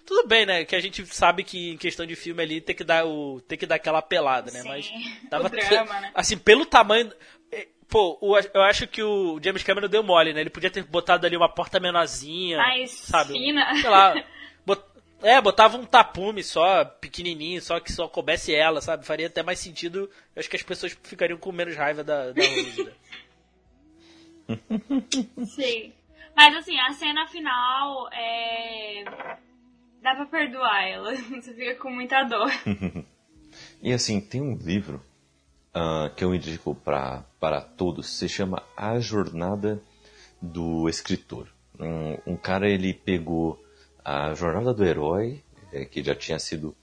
tudo 0.07 0.27
bem, 0.27 0.47
né? 0.47 0.65
Que 0.65 0.77
a 0.77 0.81
gente 0.81 1.05
sabe 1.07 1.45
que 1.45 1.71
em 1.71 1.77
questão 1.77 2.07
de 2.07 2.17
filme 2.17 2.43
ali 2.43 2.61
tem 2.61 2.75
que 2.75 2.85
dar 2.85 3.05
o 3.07 3.41
tem 3.43 3.59
que 3.59 3.67
dar 3.67 3.75
aquela 3.75 4.01
pelada, 4.01 4.51
né? 4.51 4.63
Sim, 4.63 4.69
mas 4.69 4.93
dava 5.29 5.47
o 5.49 5.51
drama, 5.51 6.01
né? 6.01 6.11
assim, 6.15 6.39
pelo 6.39 6.65
tamanho 6.65 7.13
Pô, 7.91 8.17
eu 8.55 8.63
acho 8.63 8.87
que 8.87 9.03
o 9.03 9.41
James 9.43 9.65
Cameron 9.65 9.89
deu 9.89 10.05
mole, 10.05 10.33
né? 10.33 10.41
Ele 10.41 10.51
podia 10.51 10.71
ter 10.71 10.85
botado 10.85 11.27
ali 11.27 11.37
uma 11.37 11.49
porta 11.49 11.81
menorzinha. 11.81 12.57
Mais 12.57 12.93
sabe? 12.93 13.33
fina. 13.33 13.75
Sei 13.75 13.91
lá. 13.91 14.15
Bot... 14.65 14.81
É, 15.21 15.41
botava 15.41 15.77
um 15.77 15.85
tapume 15.85 16.45
só, 16.45 16.85
pequenininho, 16.85 17.61
só 17.61 17.81
que 17.81 17.93
só 17.93 18.07
coubesse 18.07 18.55
ela, 18.55 18.81
sabe? 18.81 19.05
Faria 19.05 19.27
até 19.27 19.43
mais 19.43 19.59
sentido. 19.59 20.09
Eu 20.37 20.41
acho 20.41 20.49
que 20.49 20.55
as 20.55 20.63
pessoas 20.63 20.97
ficariam 21.03 21.37
com 21.37 21.51
menos 21.51 21.77
raiva 21.77 22.05
da, 22.05 22.31
da 22.31 22.41
Rose, 22.47 22.85
né? 22.85 22.93
Sim. 25.47 25.93
Mas 26.37 26.57
assim, 26.57 26.79
a 26.79 26.93
cena 26.93 27.27
final 27.27 28.09
é. 28.13 29.05
Dá 30.01 30.15
pra 30.15 30.27
perdoar 30.27 30.89
ela. 30.89 31.15
Você 31.43 31.53
fica 31.55 31.75
com 31.75 31.91
muita 31.91 32.23
dor. 32.23 32.51
e 33.83 33.93
assim, 33.93 34.21
tem 34.21 34.41
um 34.41 34.57
livro 34.57 35.05
uh, 35.75 36.15
que 36.15 36.25
eu 36.25 36.35
indico 36.35 36.75
pra, 36.75 37.25
para 37.39 37.61
todos. 37.61 38.19
Se 38.19 38.29
chama 38.29 38.63
A 38.77 38.99
Jornada 38.99 39.83
do 40.41 40.89
Escritor. 40.89 41.49
Um, 41.79 42.33
um 42.33 42.37
cara, 42.37 42.69
ele 42.69 42.93
pegou 42.93 43.63
a 44.05 44.35
Jornada 44.35 44.73
do 44.73 44.85
Herói, 44.85 45.43
é, 45.73 45.85
que 45.85 46.03
já 46.03 46.15
tinha 46.15 46.39
sido 46.39 46.75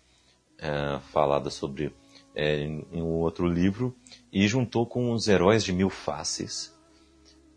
é, 0.58 1.00
falada 1.12 1.50
sobre 1.50 1.94
é, 2.36 2.60
em, 2.60 2.86
em 2.92 3.02
um 3.02 3.16
outro 3.20 3.48
livro, 3.48 3.96
e 4.32 4.48
juntou 4.48 4.86
com 4.86 5.12
os 5.12 5.28
Heróis 5.28 5.64
de 5.64 5.74
Mil 5.74 5.90
Faces 5.90 6.76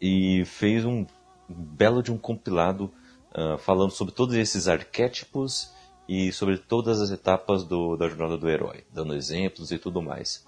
e 0.01 0.45
fez 0.47 0.85
um 0.85 1.07
belo 1.49 2.03
de 2.03 2.11
um 2.11 2.17
compilado 2.17 2.91
uh, 3.35 3.59
falando 3.59 3.91
sobre 3.91 4.15
todos 4.15 4.35
esses 4.35 4.67
arquétipos 4.69 5.73
e 6.09 6.33
sobre 6.33 6.57
todas 6.57 7.01
as 7.01 7.11
etapas 7.11 7.65
do, 7.65 7.97
da 7.97 8.09
jornada 8.09 8.37
do 8.37 8.49
herói, 8.49 8.85
dando 8.93 9.15
exemplos 9.15 9.71
e 9.71 9.79
tudo 9.79 10.01
mais. 10.01 10.47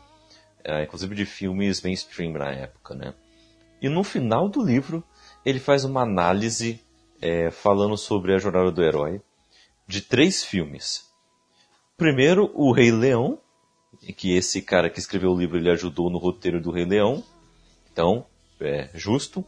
Uh, 0.67 0.83
inclusive 0.85 1.15
de 1.15 1.27
filmes 1.27 1.83
mainstream 1.83 2.33
na 2.33 2.51
época, 2.51 2.95
né? 2.95 3.15
E 3.81 3.89
no 3.89 4.05
final 4.05 4.49
do 4.49 4.63
livro, 4.63 5.03
ele 5.45 5.59
faz 5.59 5.85
uma 5.85 6.03
análise 6.03 6.81
é, 7.21 7.51
falando 7.51 7.97
sobre 7.97 8.35
a 8.35 8.39
jornada 8.39 8.71
do 8.71 8.83
herói 8.83 9.21
de 9.87 10.01
três 10.01 10.45
filmes. 10.45 11.11
Primeiro, 11.97 12.51
O 12.55 12.73
Rei 12.73 12.93
Leão, 12.93 13.39
que 14.17 14.37
esse 14.37 14.63
cara 14.63 14.89
que 14.89 14.99
escreveu 14.99 15.31
o 15.31 15.39
livro 15.39 15.59
ele 15.59 15.71
ajudou 15.71 16.11
no 16.11 16.19
roteiro 16.19 16.61
do 16.61 16.71
Rei 16.71 16.85
Leão, 16.85 17.25
então 17.93 18.25
é 18.61 18.89
justo. 18.95 19.45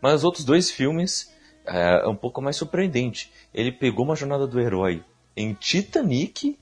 Mas 0.00 0.14
os 0.14 0.24
outros 0.24 0.44
dois 0.44 0.70
filmes 0.70 1.32
é, 1.66 2.04
é 2.04 2.08
um 2.08 2.16
pouco 2.16 2.40
mais 2.40 2.56
surpreendente. 2.56 3.30
Ele 3.52 3.72
pegou 3.72 4.04
uma 4.04 4.16
jornada 4.16 4.46
do 4.46 4.60
herói 4.60 5.04
em 5.36 5.54
Titanic 5.54 6.58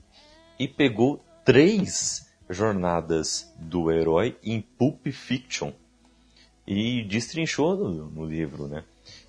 e 0.59 0.67
pegou 0.67 1.23
três 1.43 2.24
jornadas 2.49 3.53
do 3.57 3.91
herói 3.91 4.37
em 4.43 4.61
Pulp 4.61 5.07
Fiction 5.07 5.71
e 6.67 7.03
destrinchou 7.03 7.75
no, 7.75 8.05
no 8.09 8.25
livro, 8.25 8.67
né? 8.67 8.83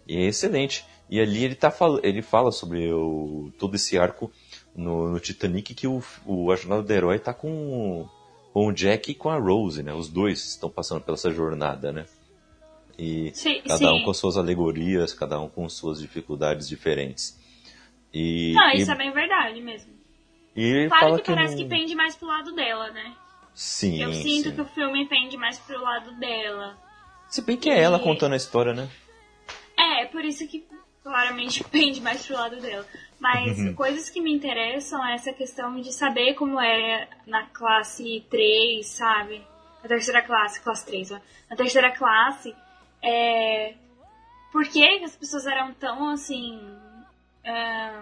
E 0.07 0.17
é 0.17 0.23
excelente. 0.27 0.85
E 1.09 1.21
ali 1.21 1.45
ele, 1.45 1.55
tá, 1.55 1.73
ele 2.03 2.23
fala 2.23 2.51
sobre 2.51 2.93
o, 2.93 3.51
todo 3.59 3.77
esse 3.77 3.99
arco 3.99 4.31
no, 4.75 5.09
no 5.09 5.21
Titanic 5.21 5.75
que 5.75 5.87
o, 5.87 6.03
o, 6.25 6.51
a 6.51 6.57
jornada 6.57 6.83
do 6.83 6.93
herói 6.93 7.19
tá 7.19 7.33
com, 7.33 8.09
com 8.53 8.67
o 8.67 8.73
Jack 8.73 9.11
e 9.11 9.15
com 9.15 9.29
a 9.29 9.39
Rose, 9.39 9.83
né? 9.83 9.93
Os 9.93 10.09
dois 10.09 10.45
estão 10.45 10.69
passando 10.69 11.01
pela 11.01 11.17
essa 11.17 11.31
jornada, 11.31 11.93
né? 11.93 12.07
E 12.99 13.31
sim, 13.35 13.61
cada 13.61 13.79
sim. 13.79 13.87
um 13.89 14.05
com 14.05 14.15
suas 14.15 14.37
alegorias, 14.37 15.13
cada 15.13 15.39
um 15.41 15.49
com 15.49 15.69
suas 15.69 16.01
dificuldades 16.01 16.67
diferentes. 16.67 17.39
E, 18.13 18.53
Não, 18.55 18.71
e, 18.71 18.81
isso 18.81 18.91
é 18.91 18.97
bem 18.97 19.13
verdade 19.13 19.61
mesmo. 19.61 19.93
E 20.57 20.89
claro 20.89 21.05
fala 21.07 21.21
que, 21.21 21.27
parece 21.35 21.55
não... 21.57 21.63
que 21.63 21.69
pende 21.69 21.95
mais 21.95 22.17
pro 22.17 22.27
lado 22.29 22.53
dela, 22.55 22.91
né? 22.91 23.15
Sim, 23.55 24.03
Eu 24.03 24.13
sinto 24.13 24.49
sim. 24.51 24.55
que 24.55 24.61
o 24.61 24.65
filme 24.67 25.07
pende 25.07 25.37
mais 25.37 25.59
pro 25.59 25.81
lado 25.83 26.13
dela. 26.19 26.77
Se 27.29 27.43
bem 27.43 27.57
que 27.57 27.69
é 27.71 27.81
ela 27.81 27.99
E- 27.99 28.03
contando 28.03 28.33
a 28.33 28.37
história, 28.37 28.73
né? 28.75 28.89
É, 29.77 30.07
por 30.07 30.25
isso 30.25 30.47
que 30.49 30.67
claramente 31.03 31.63
pende 31.71 32.01
mais 32.01 32.25
pro 32.27 32.37
lado 32.37 32.61
dela. 32.61 32.87
Mas 33.19 33.59
Uhum. 33.59 33.75
coisas 33.75 34.11
que 34.11 34.21
me 34.21 34.33
interessam 34.33 35.05
é 35.07 35.15
essa 35.15 35.33
questão 35.33 35.81
de 35.81 35.93
saber 35.93 36.35
como 36.35 36.61
é 36.61 37.09
na 37.27 37.45
classe 37.47 38.25
3, 38.31 38.87
sabe? 38.87 39.43
Na 39.83 39.89
terceira 39.89 40.23
classe, 40.23 40.61
classe 40.63 40.85
3, 40.87 41.13
ó. 41.13 41.21
Na 41.51 41.57
terceira 41.57 41.91
classe, 41.93 42.55
é... 43.03 43.75
Por 44.53 44.65
que 44.65 44.99
que 44.99 45.05
as 45.05 45.17
pessoas 45.17 45.47
eram 45.47 45.73
tão, 45.75 46.11
assim... 46.11 46.61
é, 47.45 47.93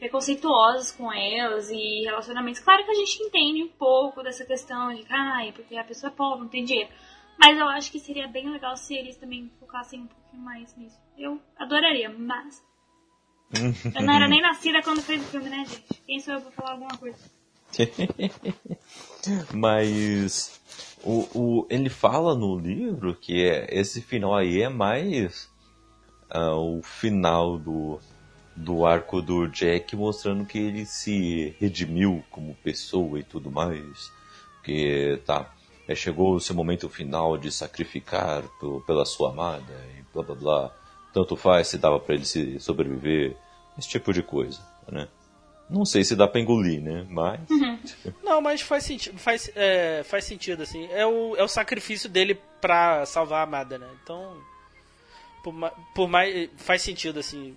preconceituosas 0.00 0.90
com 0.90 1.12
elas 1.12 1.70
e 1.70 2.02
relacionamentos. 2.04 2.60
Claro 2.60 2.84
que 2.84 2.90
a 2.90 2.94
gente 2.94 3.22
entende 3.22 3.62
um 3.62 3.68
pouco 3.68 4.22
dessa 4.22 4.44
questão 4.46 4.92
de, 4.94 5.04
ai, 5.10 5.52
porque 5.52 5.76
a 5.76 5.84
pessoa 5.84 6.10
é 6.10 6.16
pobre, 6.16 6.40
não 6.40 6.48
tem 6.48 6.64
dinheiro. 6.64 6.90
Mas 7.38 7.56
eu 7.58 7.68
acho 7.68 7.92
que 7.92 8.00
seria 8.00 8.26
bem 8.26 8.50
legal 8.50 8.76
se 8.76 8.94
eles 8.94 9.16
também 9.16 9.50
focassem 9.60 10.00
um 10.00 10.06
pouquinho 10.06 10.42
mais 10.42 10.74
nisso. 10.76 10.98
Eu 11.16 11.38
adoraria, 11.56 12.08
mas. 12.08 12.62
Eu 13.94 14.02
não 14.02 14.14
era 14.14 14.28
nem 14.28 14.40
nascida 14.40 14.82
quando 14.82 15.02
fez 15.02 15.22
o 15.22 15.26
filme, 15.26 15.50
né, 15.50 15.64
gente? 15.66 16.02
Quem 16.06 16.20
sou 16.20 16.34
eu 16.34 16.40
pra 16.40 16.50
falar 16.52 16.70
alguma 16.72 16.96
coisa? 16.96 17.18
Mas 19.54 20.60
o, 21.02 21.26
o, 21.34 21.66
ele 21.68 21.88
fala 21.88 22.34
no 22.34 22.58
livro 22.58 23.14
que 23.14 23.44
é, 23.44 23.66
esse 23.70 24.00
final 24.00 24.34
aí 24.34 24.62
é 24.62 24.68
mais 24.68 25.48
ah, 26.28 26.54
o 26.54 26.82
final 26.82 27.58
do, 27.58 28.00
do 28.56 28.84
arco 28.84 29.22
do 29.22 29.46
Jack 29.48 29.94
mostrando 29.96 30.44
que 30.44 30.58
ele 30.58 30.84
se 30.86 31.54
redimiu 31.60 32.22
como 32.30 32.54
pessoa 32.56 33.18
e 33.18 33.22
tudo 33.22 33.50
mais. 33.50 34.12
Que 34.62 35.20
tá, 35.24 35.52
é, 35.88 35.94
chegou 35.94 36.34
o 36.34 36.40
seu 36.40 36.54
momento 36.54 36.88
final 36.88 37.38
de 37.38 37.50
sacrificar 37.50 38.42
po- 38.60 38.82
pela 38.86 39.04
sua 39.04 39.30
amada 39.30 39.72
e 39.98 40.02
blá 40.12 40.22
blá 40.22 40.34
blá. 40.34 40.76
Tanto 41.12 41.36
faz 41.36 41.68
se 41.68 41.78
dava 41.78 41.98
pra 41.98 42.14
ele 42.14 42.24
se 42.24 42.60
sobreviver, 42.60 43.36
esse 43.78 43.88
tipo 43.88 44.12
de 44.12 44.22
coisa, 44.22 44.60
né? 44.90 45.08
Não 45.68 45.84
sei 45.84 46.02
se 46.04 46.16
dá 46.16 46.26
pra 46.26 46.40
engolir, 46.40 46.80
né? 46.82 47.06
Mas. 47.08 47.40
Não, 48.24 48.40
mas 48.40 48.60
faz 48.60 48.84
sentido, 48.84 49.16
faz, 49.18 49.50
é, 49.54 50.02
faz 50.04 50.24
sentido, 50.24 50.62
assim. 50.64 50.86
É 50.90 51.06
o, 51.06 51.36
é 51.36 51.42
o 51.44 51.48
sacrifício 51.48 52.08
dele 52.08 52.38
pra 52.60 53.06
salvar 53.06 53.40
a 53.40 53.42
amada, 53.44 53.78
né? 53.78 53.88
Então, 54.02 54.36
por, 55.44 55.52
ma- 55.52 55.72
por 55.94 56.08
mais... 56.08 56.50
Faz 56.56 56.82
sentido, 56.82 57.20
assim, 57.20 57.56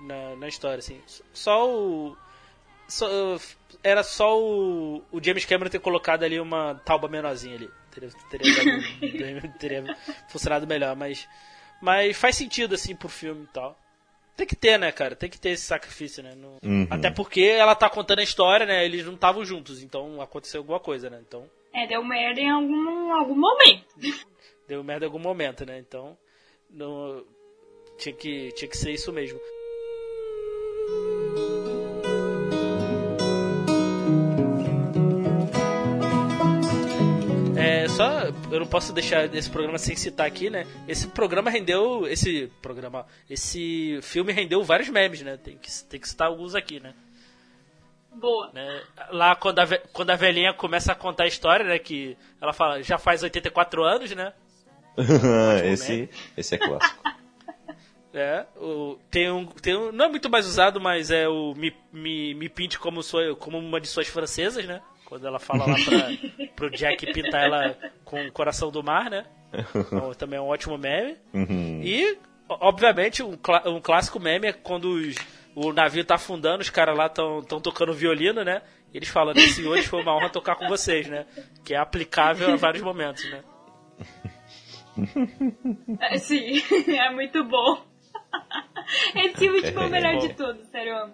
na, 0.00 0.36
na 0.36 0.48
história, 0.48 0.78
assim. 0.78 1.00
Só 1.32 1.70
o... 1.70 2.16
só- 2.88 3.08
era 3.82 4.02
só 4.02 4.40
o, 4.40 5.02
o 5.12 5.22
James 5.22 5.44
Cameron 5.44 5.70
ter 5.70 5.78
colocado 5.80 6.22
ali 6.22 6.38
uma 6.40 6.74
tauba 6.84 7.08
menorzinha 7.08 7.56
ali. 7.56 7.70
Teria, 7.90 8.10
teria, 8.30 8.52
dado- 8.54 9.52
teria 9.58 9.84
funcionado 10.28 10.66
melhor, 10.66 10.94
mas... 10.96 11.28
Mas 11.80 12.16
faz 12.16 12.36
sentido, 12.36 12.74
assim, 12.74 12.96
pro 12.96 13.08
filme 13.08 13.44
e 13.44 13.52
tal. 13.52 13.78
Tem 14.34 14.46
que 14.46 14.56
ter, 14.56 14.78
né, 14.78 14.90
cara? 14.92 15.14
Tem 15.14 15.28
que 15.30 15.38
ter 15.38 15.50
esse 15.50 15.64
sacrifício, 15.64 16.22
né? 16.22 16.34
Não- 16.34 16.56
Uhum. 16.62 16.86
Até 16.90 17.10
porque 17.10 17.40
ela 17.42 17.74
tá 17.74 17.88
contando 17.88 18.18
a 18.20 18.22
história, 18.22 18.64
né? 18.66 18.84
Eles 18.84 19.04
não 19.04 19.14
estavam 19.14 19.44
juntos, 19.44 19.82
então 19.82 20.20
aconteceu 20.20 20.60
alguma 20.60 20.80
coisa, 20.80 21.08
né? 21.10 21.22
Então 21.26 21.48
É, 21.72 21.86
deu 21.86 22.02
merda 22.04 22.40
em 22.40 22.50
algum, 22.50 23.12
algum 23.12 23.34
momento. 23.36 23.84
deu 24.66 24.82
merda 24.82 25.04
em 25.04 25.08
algum 25.08 25.18
momento, 25.18 25.64
né? 25.66 25.78
Então 25.78 26.16
não, 26.70 27.24
tinha, 27.98 28.14
que, 28.14 28.52
tinha 28.52 28.68
que 28.68 28.76
ser 28.76 28.90
isso 28.92 29.12
mesmo. 29.12 29.38
É, 37.56 37.88
só, 37.88 38.24
eu 38.50 38.60
não 38.60 38.66
posso 38.66 38.92
deixar 38.92 39.32
esse 39.34 39.50
programa 39.50 39.78
sem 39.78 39.96
citar 39.96 40.26
aqui, 40.26 40.50
né? 40.50 40.66
Esse 40.86 41.08
programa 41.08 41.50
rendeu, 41.50 42.06
esse 42.06 42.50
programa, 42.60 43.06
esse 43.28 43.98
filme 44.02 44.32
rendeu 44.32 44.62
vários 44.62 44.88
memes, 44.88 45.22
né? 45.22 45.36
Tem 45.36 45.56
que, 45.56 45.70
tem 45.84 45.98
que 45.98 46.08
citar 46.08 46.28
alguns 46.28 46.54
aqui, 46.54 46.80
né? 46.80 46.94
Boa. 48.12 48.50
né? 48.52 48.82
Lá 49.10 49.36
quando 49.36 49.58
a, 49.58 49.66
quando 49.92 50.10
a 50.10 50.16
velhinha 50.16 50.52
começa 50.54 50.92
a 50.92 50.94
contar 50.94 51.24
a 51.24 51.28
história, 51.28 51.66
né? 51.66 51.78
Que 51.78 52.16
ela 52.40 52.52
fala, 52.52 52.82
já 52.82 52.98
faz 52.98 53.22
84 53.22 53.84
anos, 53.84 54.10
né? 54.12 54.32
esse, 55.64 56.08
esse 56.36 56.54
é 56.54 56.58
clássico. 56.58 57.02
É, 58.18 58.46
o, 58.56 58.98
tem, 59.10 59.30
um, 59.30 59.44
tem 59.46 59.76
um. 59.76 59.92
Não 59.92 60.06
é 60.06 60.08
muito 60.08 60.30
mais 60.30 60.46
usado, 60.46 60.80
mas 60.80 61.10
é 61.10 61.28
o 61.28 61.52
Me, 61.54 61.74
me, 61.92 62.34
me 62.34 62.48
pinte 62.48 62.78
como, 62.78 63.02
sua, 63.02 63.36
como 63.36 63.58
uma 63.58 63.78
de 63.80 63.86
suas 63.88 64.08
francesas, 64.08 64.64
né? 64.64 64.80
Quando 65.04 65.26
ela 65.26 65.38
fala 65.38 65.66
lá 65.66 65.74
pra, 65.84 66.46
pro 66.56 66.70
Jack 66.70 67.12
pintar 67.12 67.44
ela 67.44 67.76
com 68.04 68.24
o 68.26 68.32
coração 68.32 68.70
do 68.70 68.82
mar, 68.82 69.10
né? 69.10 69.26
Então, 69.74 70.14
também 70.14 70.38
é 70.38 70.42
um 70.42 70.46
ótimo 70.48 70.76
meme. 70.78 71.16
Uhum. 71.34 71.80
E, 71.84 72.18
obviamente, 72.48 73.22
um, 73.22 73.36
um 73.66 73.80
clássico 73.80 74.18
meme 74.18 74.48
é 74.48 74.52
quando 74.52 74.86
os- 74.94 75.16
o 75.54 75.72
navio 75.72 76.04
tá 76.04 76.14
afundando, 76.16 76.62
os 76.62 76.70
caras 76.70 76.96
lá 76.96 77.06
estão 77.06 77.42
tocando 77.60 77.92
violino, 77.92 78.42
né? 78.44 78.62
E 78.92 78.96
eles 78.98 79.08
falam, 79.08 79.32
né, 79.34 79.40
senhores, 79.42 79.86
foi 79.86 80.00
uma 80.02 80.14
honra 80.16 80.28
tocar 80.30 80.56
com 80.56 80.66
vocês, 80.68 81.06
né? 81.06 81.26
Que 81.64 81.74
é 81.74 81.78
aplicável 81.78 82.50
a 82.52 82.56
vários 82.56 82.82
momentos, 82.82 83.28
né? 83.30 83.42
É, 86.00 86.18
sim, 86.18 86.62
é 86.88 87.10
muito 87.12 87.44
bom. 87.44 87.85
Esse 89.14 89.48
último 89.50 89.80
é 89.80 89.86
o 89.86 89.90
melhor 89.90 90.16
de 90.18 90.32
tudo, 90.34 90.62
sério. 90.66 91.10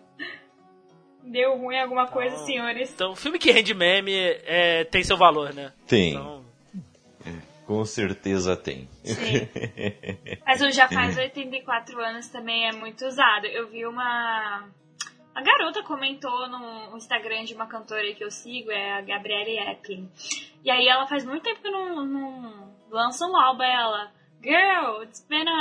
Deu 1.25 1.57
ruim 1.57 1.79
alguma 1.79 2.07
coisa, 2.09 2.35
Então- 2.35 2.47
senhores. 2.47 2.93
Então, 2.93 3.15
filme 3.17 3.39
que 3.39 3.51
rende 3.51 3.73
meme 3.75 4.13
é, 4.15 4.85
tem 4.85 5.03
seu 5.05 5.17
valor, 5.17 5.55
né? 5.55 5.73
Tem, 5.87 6.11
Então, 6.15 6.45
com 7.67 7.85
certeza 7.85 8.57
tem. 8.57 8.89
Sim. 9.05 9.49
Mas 10.45 10.61
o 10.61 10.71
Já 10.73 10.89
Faz 10.89 11.17
84 11.17 12.01
anos 12.05 12.29
também 12.29 12.69
é 12.69 12.73
muito 12.73 13.07
usado. 13.07 13.47
Eu 13.47 13.69
vi 13.69 13.87
uma. 13.87 14.69
A 15.35 15.41
garota 15.43 15.83
comentou 15.83 16.47
no 16.49 16.95
Instagram 16.97 17.45
de 17.45 17.55
uma 17.55 17.67
cantora 17.67 18.13
que 18.15 18.23
eu 18.23 18.31
sigo, 18.31 18.71
é 18.71 18.99
a 18.99 19.01
Gabriele 19.01 19.59
Eplin. 19.71 20.11
E 20.63 20.71
aí 20.71 20.87
ela 20.87 21.07
faz 21.07 21.25
muito 21.25 21.43
tempo 21.45 21.63
que 21.63 21.71
não, 21.71 22.05
não 22.05 22.75
lança 22.91 23.25
um 23.27 23.35
álbum, 23.37 23.63
ela. 23.63 24.11
girl, 24.43 24.72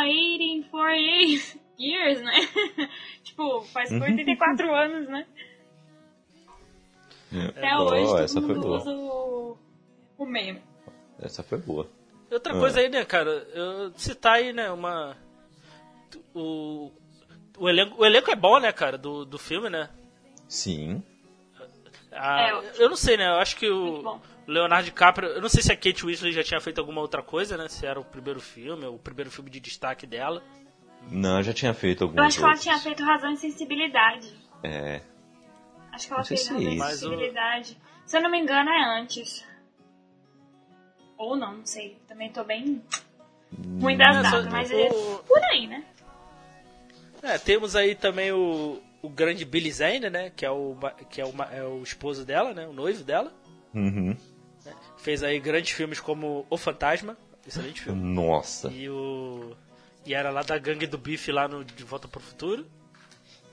it's 0.08 0.38
been 0.38 0.64
a 0.64 0.64
18, 0.64 0.70
48 0.70 1.60
years, 1.80 2.22
né? 2.22 2.34
tipo, 3.24 3.62
faz 3.74 3.92
84 3.92 4.68
Uhum. 4.68 4.76
anos, 4.76 5.08
né? 5.10 5.26
Até 7.50 7.72
Boa, 7.78 7.92
hoje 7.94 8.06
todo 8.08 8.20
essa 8.24 8.42
foi 8.42 8.56
boa. 8.56 8.78
usa 8.78 8.92
o, 8.92 9.58
o 10.18 10.26
meme. 10.26 10.62
Essa 11.20 11.42
foi 11.44 11.58
boa. 11.60 11.90
Outra 12.30 12.54
Ah. 12.54 12.60
coisa 12.60 12.80
aí, 12.80 12.90
né, 12.90 13.06
cara? 13.06 13.30
Eu 13.54 13.94
citar 13.96 14.34
aí, 14.34 14.52
né, 14.52 14.70
uma. 14.72 15.16
O. 16.34 16.92
O 17.58 17.70
elenco, 17.70 18.02
o 18.02 18.06
elenco 18.06 18.32
é 18.32 18.36
bom, 18.36 18.60
né, 18.60 18.72
cara, 18.72 18.98
do, 18.98 19.24
do 19.24 19.38
filme, 19.38 19.70
né? 19.70 19.90
Sim. 20.48 21.04
Ah, 22.12 22.42
É, 22.50 22.84
eu 22.84 22.90
não 22.90 22.96
sei, 22.98 23.16
né? 23.18 23.28
Eu 23.28 23.36
acho 23.36 23.56
que 23.56 23.70
Muito 23.70 24.00
o 24.00 24.04
bom. 24.04 24.22
Leonardo 24.52 24.86
DiCaprio. 24.86 25.30
Eu 25.30 25.42
não 25.42 25.50
sei 25.50 25.62
se 25.64 25.72
a 25.72 25.76
Kate 25.76 26.06
Winslet 26.06 26.34
já 26.36 26.44
tinha 26.44 26.60
feito 26.62 26.80
alguma 26.80 27.02
outra 27.02 27.22
coisa, 27.24 27.58
né? 27.58 27.68
Se 27.68 27.86
era 27.86 28.00
o 28.00 28.04
primeiro 28.06 28.40
filme, 28.40 28.86
ou 28.86 28.96
o 28.96 29.00
primeiro 29.00 29.32
filme 29.32 29.50
de 29.50 29.60
destaque 29.60 30.06
dela. 30.06 30.44
Não, 31.10 31.42
já 31.42 31.54
tinha 31.54 31.74
feito 31.74 32.04
alguns 32.04 32.18
Eu 32.18 32.24
acho 32.26 32.38
que 32.38 32.44
ela 32.44 32.50
outros. 32.52 32.64
tinha 32.64 32.78
feito 32.80 33.04
Razão 33.04 33.32
e 33.34 33.38
Sensibilidade. 33.38 34.34
É. 34.64 35.02
Acho 35.92 36.08
que 36.08 36.14
ela 36.14 36.24
fez 36.24 36.42
se 36.42 36.50
é 36.50 36.54
Razão 36.54 36.72
e. 36.72 36.78
Mas 36.78 36.94
o- 36.96 37.00
Sensibilidade. 37.10 37.78
Se 38.06 38.18
eu 38.18 38.22
não 38.22 38.30
me 38.30 38.40
engano, 38.40 38.70
é 38.70 39.00
antes. 39.02 39.46
Ou 41.18 41.36
não, 41.36 41.58
não 41.58 41.66
sei. 41.66 41.98
Também 42.08 42.32
tô 42.32 42.44
bem 42.44 42.82
ruim 43.82 43.98
das 43.98 44.16
Mas, 44.16 44.24
datas, 44.32 44.48
mas 44.48 44.72
é 44.72 44.90
o- 44.92 45.24
por 45.28 45.40
aí, 45.44 45.68
né? 45.68 45.84
É, 47.24 47.38
temos 47.38 47.76
aí 47.76 47.94
também 47.96 48.32
o, 48.32 48.82
o 49.02 49.10
grande 49.10 49.46
Billy 49.46 49.72
Zane, 49.72 50.10
né? 50.10 50.32
Que 50.36 50.46
é 50.46 50.52
o, 50.52 50.76
que 51.10 51.22
é 51.22 51.26
o, 51.26 51.34
é 51.52 51.64
o 51.64 51.84
esposo 51.84 52.26
dela, 52.26 52.54
né? 52.54 52.68
O 52.68 52.74
noivo 52.74 53.04
dela. 53.04 53.32
Uhum. 53.74 54.18
Fez 55.02 55.24
aí 55.24 55.40
grandes 55.40 55.72
filmes 55.72 56.00
como 56.00 56.46
O 56.50 56.58
Fantasma, 56.58 57.18
excelente 57.48 57.82
filme. 57.82 58.02
Nossa. 58.02 58.70
E 58.72 58.90
o. 58.90 59.56
E 60.06 60.14
era 60.14 60.30
lá 60.32 60.42
da 60.44 60.58
gangue 60.58 60.88
do 60.88 60.98
bife 60.98 61.32
lá 61.32 61.48
no 61.48 61.64
De 61.64 61.84
Volta 61.84 62.08
pro 62.08 62.20
Futuro. 62.20 62.66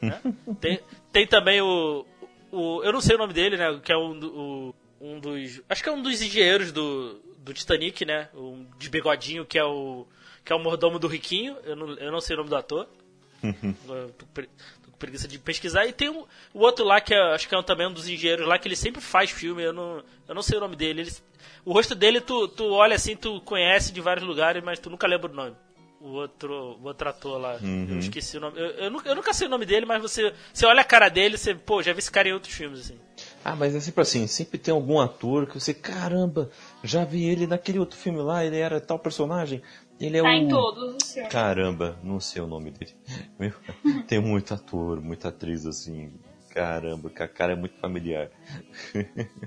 né? 0.00 0.20
tem, 0.60 0.80
tem 1.12 1.26
também 1.26 1.60
o, 1.60 2.04
o. 2.52 2.82
Eu 2.82 2.92
não 2.92 3.00
sei 3.00 3.16
o 3.16 3.18
nome 3.18 3.32
dele, 3.32 3.56
né? 3.56 3.80
Que 3.82 3.92
é 3.92 3.96
um, 3.96 4.18
o- 4.24 4.74
um 5.00 5.18
dos. 5.20 5.60
Acho 5.68 5.82
que 5.82 5.88
é 5.88 5.92
um 5.92 6.02
dos 6.02 6.20
engenheiros 6.22 6.70
do, 6.72 7.20
do 7.38 7.52
Titanic, 7.54 8.04
né? 8.04 8.28
Um 8.34 8.66
de 8.78 8.88
bigodinho, 8.90 9.44
que 9.46 9.58
é 9.58 9.64
o. 9.64 10.06
Que 10.44 10.52
é 10.52 10.56
o 10.56 10.58
mordomo 10.58 10.98
do 10.98 11.06
Riquinho. 11.08 11.56
Eu 11.64 11.76
não, 11.76 11.94
eu 11.94 12.10
não 12.12 12.20
sei 12.20 12.34
o 12.34 12.38
nome 12.38 12.50
do 12.50 12.56
ator. 12.56 12.88
Preguiça 14.98 15.28
de 15.28 15.38
pesquisar. 15.38 15.86
E 15.86 15.92
tem 15.92 16.08
o, 16.08 16.26
o 16.52 16.60
outro 16.60 16.84
lá, 16.84 17.00
que 17.00 17.14
é, 17.14 17.34
acho 17.34 17.48
que 17.48 17.54
é 17.54 17.62
também 17.62 17.86
um 17.86 17.92
dos 17.92 18.08
engenheiros 18.08 18.46
lá, 18.46 18.58
que 18.58 18.66
ele 18.68 18.76
sempre 18.76 19.00
faz 19.00 19.30
filme. 19.30 19.62
Eu 19.62 19.72
não, 19.72 20.02
eu 20.28 20.34
não 20.34 20.42
sei 20.42 20.58
o 20.58 20.60
nome 20.60 20.74
dele. 20.76 21.02
Ele- 21.02 21.12
o 21.64 21.72
rosto 21.72 21.94
dele, 21.94 22.20
tu, 22.20 22.48
tu 22.48 22.64
olha 22.72 22.96
assim, 22.96 23.14
tu 23.14 23.40
conhece 23.42 23.92
de 23.92 24.00
vários 24.00 24.26
lugares, 24.26 24.62
mas 24.64 24.78
tu 24.78 24.90
nunca 24.90 25.06
lembra 25.06 25.30
o 25.30 25.34
nome. 25.34 25.54
O 26.00 26.10
outro, 26.10 26.78
o 26.80 26.84
outro 26.86 27.08
ator 27.08 27.40
lá, 27.40 27.58
eu 27.90 27.98
esqueci 27.98 28.36
o 28.36 28.40
nome. 28.40 28.56
Eu, 28.58 28.66
eu, 28.70 28.90
nunca, 28.90 29.08
eu 29.08 29.16
nunca 29.16 29.32
sei 29.34 29.48
o 29.48 29.50
nome 29.50 29.66
dele, 29.66 29.84
mas 29.84 30.00
você, 30.00 30.32
você 30.52 30.64
olha 30.64 30.80
a 30.80 30.84
cara 30.84 31.08
dele, 31.08 31.36
você, 31.36 31.54
pô, 31.56 31.82
já 31.82 31.92
vi 31.92 31.98
esse 31.98 32.10
cara 32.10 32.28
em 32.28 32.32
outros 32.32 32.54
filmes, 32.54 32.80
assim. 32.80 32.98
Ah, 33.44 33.56
mas 33.56 33.74
é 33.74 33.80
sempre 33.80 34.02
assim, 34.02 34.26
sempre 34.28 34.58
tem 34.58 34.72
algum 34.72 35.00
ator 35.00 35.46
que 35.48 35.54
você, 35.58 35.74
caramba, 35.74 36.50
já 36.84 37.04
vi 37.04 37.24
ele 37.24 37.48
naquele 37.48 37.80
outro 37.80 37.98
filme 37.98 38.20
lá, 38.20 38.44
ele 38.44 38.56
era 38.58 38.80
tal 38.80 38.98
personagem. 38.98 39.60
Ele 40.00 40.18
é 40.18 40.22
Tá 40.22 40.28
o. 40.28 40.32
em 40.32 40.48
todos 40.48 40.94
os 41.02 41.12
filmes. 41.12 41.32
Caramba, 41.32 41.98
não 42.02 42.20
sei 42.20 42.40
o 42.42 42.46
nome 42.46 42.70
dele. 42.70 42.92
Meu, 43.38 43.52
tem 44.06 44.20
muito 44.20 44.54
ator, 44.54 45.00
muita 45.00 45.28
atriz 45.28 45.66
assim. 45.66 46.12
Caramba, 46.50 47.10
que 47.10 47.22
a 47.22 47.28
cara 47.28 47.52
é 47.52 47.56
muito 47.56 47.76
familiar. 47.78 48.30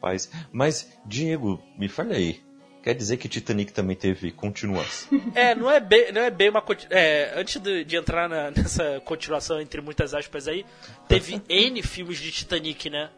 Paz. 0.00 0.30
Mas, 0.52 0.90
Diego, 1.04 1.62
me 1.76 1.88
fala 1.88 2.14
aí. 2.14 2.42
Quer 2.82 2.94
dizer 2.94 3.18
que 3.18 3.28
Titanic 3.28 3.72
também 3.74 3.94
teve 3.94 4.30
continuação? 4.32 5.10
É, 5.34 5.54
não 5.54 5.70
é 5.70 5.78
bem, 5.78 6.10
não 6.12 6.22
é 6.22 6.30
bem 6.30 6.48
uma. 6.48 6.64
É, 6.88 7.34
antes 7.36 7.60
de, 7.60 7.84
de 7.84 7.96
entrar 7.96 8.26
na- 8.28 8.50
nessa 8.50 9.00
continuação, 9.00 9.60
entre 9.60 9.82
muitas 9.82 10.14
aspas 10.14 10.48
aí, 10.48 10.64
teve 11.06 11.42
N 11.48 11.82
filmes 11.82 12.18
de 12.18 12.32
Titanic, 12.32 12.88
né? 12.88 13.10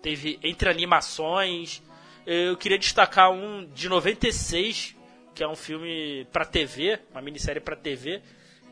Teve 0.00 0.38
entre 0.42 0.70
animações. 0.70 1.82
Eu 2.26 2.56
queria 2.56 2.78
destacar 2.78 3.30
um 3.30 3.66
de 3.66 3.88
96, 3.90 4.96
que 5.40 5.44
é 5.44 5.48
um 5.48 5.56
filme 5.56 6.26
pra 6.30 6.44
TV, 6.44 6.98
uma 7.10 7.22
minissérie 7.22 7.62
pra 7.62 7.74
TV, 7.74 8.20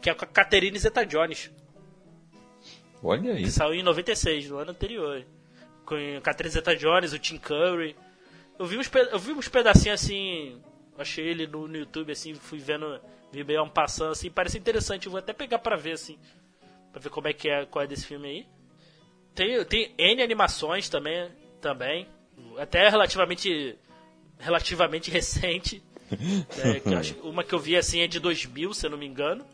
que 0.03 0.11
é 0.11 0.13
com 0.15 0.27
a 0.27 0.29
Catherine 0.29 0.79
Zeta 0.79 1.03
Jones, 1.07 1.51
Olha 3.03 3.33
aí. 3.33 3.45
que 3.45 3.51
saiu 3.51 3.73
em 3.73 3.83
96, 3.83 4.51
no 4.51 4.59
ano 4.59 4.73
anterior. 4.73 5.25
Com 5.87 5.95
a 5.95 6.21
Catherine 6.21 6.53
Zeta 6.53 6.77
Jones, 6.77 7.15
o 7.15 7.19
Tim 7.19 7.39
Curry. 7.39 7.97
Eu 8.59 8.67
vi 8.67 8.77
uns, 8.77 8.91
eu 9.11 9.19
vi 9.19 9.33
uns 9.33 9.49
pedacinhos 9.49 9.99
assim, 9.99 10.61
achei 10.99 11.27
ele 11.27 11.47
no, 11.47 11.67
no 11.67 11.75
YouTube, 11.75 12.13
assim, 12.13 12.35
fui 12.35 12.59
vendo, 12.59 13.01
vi 13.33 13.43
meio 13.45 13.63
um 13.63 13.69
passando 13.71 14.13
assim, 14.13 14.31
parece 14.31 14.59
interessante, 14.59 15.07
eu 15.07 15.13
vou 15.13 15.21
até 15.21 15.33
pegar 15.33 15.61
pra 15.61 15.75
ver, 15.75 15.93
assim, 15.93 16.19
pra 16.93 17.01
ver 17.01 17.09
como 17.09 17.29
é 17.29 17.33
que 17.33 17.49
é, 17.49 17.65
qual 17.65 17.83
é 17.83 17.89
desse 17.89 18.05
filme 18.05 18.29
aí. 18.29 18.47
Tem, 19.35 19.65
tem 19.65 19.95
N 19.97 20.23
animações 20.23 20.91
também, 20.91 21.31
também, 21.63 22.07
até 22.59 22.91
relativamente, 22.91 23.75
relativamente 24.39 25.09
recente, 25.11 25.83
né, 26.11 26.81
que 26.81 26.95
acho- 26.95 27.15
uma 27.23 27.45
que 27.45 27.55
eu 27.55 27.59
vi 27.59 27.77
assim 27.77 28.01
é 28.01 28.07
de 28.07 28.19
2000, 28.21 28.73
se 28.75 28.87
eu 28.87 28.91
não 28.91 28.99
me 28.99 29.07
engano. 29.07 29.45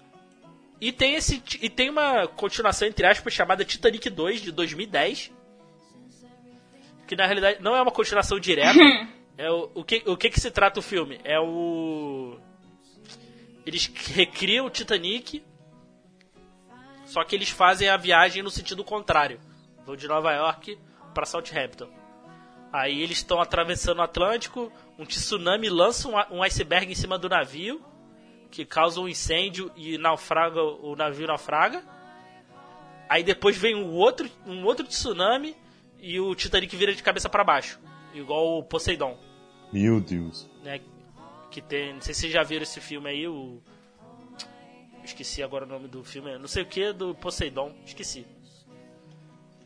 E 0.80 0.92
tem, 0.92 1.14
esse, 1.14 1.42
e 1.62 1.70
tem 1.70 1.88
uma 1.88 2.26
continuação, 2.26 2.86
entre 2.86 3.06
aspas, 3.06 3.32
chamada 3.32 3.64
Titanic 3.64 4.10
2, 4.10 4.42
de 4.42 4.52
2010. 4.52 5.30
Que 7.06 7.16
na 7.16 7.26
realidade 7.26 7.62
não 7.62 7.74
é 7.76 7.80
uma 7.82 7.92
continuação 7.92 8.38
direta. 8.40 8.78
é 9.38 9.50
o, 9.50 9.70
o, 9.74 9.84
que, 9.84 10.02
o 10.06 10.16
que 10.16 10.30
que 10.30 10.40
se 10.40 10.50
trata 10.50 10.80
o 10.80 10.82
filme? 10.82 11.20
É 11.24 11.38
o. 11.40 12.38
Eles 13.64 13.86
recriam 14.14 14.66
o 14.66 14.70
Titanic. 14.70 15.42
Só 17.06 17.22
que 17.24 17.34
eles 17.36 17.50
fazem 17.50 17.88
a 17.88 17.96
viagem 17.96 18.42
no 18.42 18.50
sentido 18.50 18.82
contrário. 18.82 19.38
Vão 19.86 19.94
de 19.96 20.08
Nova 20.08 20.32
York 20.32 20.78
para 21.14 21.26
Southampton. 21.26 21.88
Aí 22.72 23.00
eles 23.02 23.18
estão 23.18 23.40
atravessando 23.40 23.98
o 23.98 24.02
Atlântico. 24.02 24.72
Um 24.98 25.04
tsunami 25.04 25.68
lança 25.68 26.08
um, 26.08 26.38
um 26.38 26.42
iceberg 26.42 26.90
em 26.90 26.94
cima 26.94 27.18
do 27.18 27.28
navio 27.28 27.84
que 28.54 28.64
causa 28.64 29.00
um 29.00 29.08
incêndio 29.08 29.72
e 29.74 29.98
naufraga 29.98 30.62
o 30.62 30.94
navio 30.94 31.26
naufraga. 31.26 31.82
Aí 33.08 33.24
depois 33.24 33.56
vem 33.56 33.74
um 33.74 33.90
outro, 33.90 34.30
um 34.46 34.64
outro 34.64 34.86
tsunami 34.86 35.56
e 35.98 36.20
o 36.20 36.32
Titanic 36.36 36.74
vira 36.76 36.94
de 36.94 37.02
cabeça 37.02 37.28
para 37.28 37.42
baixo, 37.42 37.80
igual 38.14 38.58
o 38.58 38.62
Poseidon, 38.62 39.18
Meu 39.72 40.00
Deus. 40.00 40.48
né? 40.62 40.80
Que 41.50 41.60
tem, 41.60 41.94
não 41.94 42.00
sei 42.00 42.14
se 42.14 42.20
vocês 42.20 42.32
já 42.32 42.44
viram 42.44 42.62
esse 42.62 42.80
filme 42.80 43.10
aí, 43.10 43.26
o 43.26 43.60
esqueci 45.02 45.42
agora 45.42 45.64
o 45.64 45.68
nome 45.68 45.88
do 45.88 46.04
filme, 46.04 46.38
não 46.38 46.46
sei 46.46 46.62
o 46.62 46.66
que 46.66 46.92
do 46.92 47.12
Poseidon, 47.14 47.74
esqueci. 47.84 48.24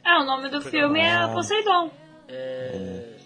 É, 0.03 0.16
o 0.16 0.24
nome 0.24 0.49
do 0.49 0.62
filme 0.62 1.01
é. 1.01 1.29
Poseidon. 1.29 1.91
É 2.26 3.18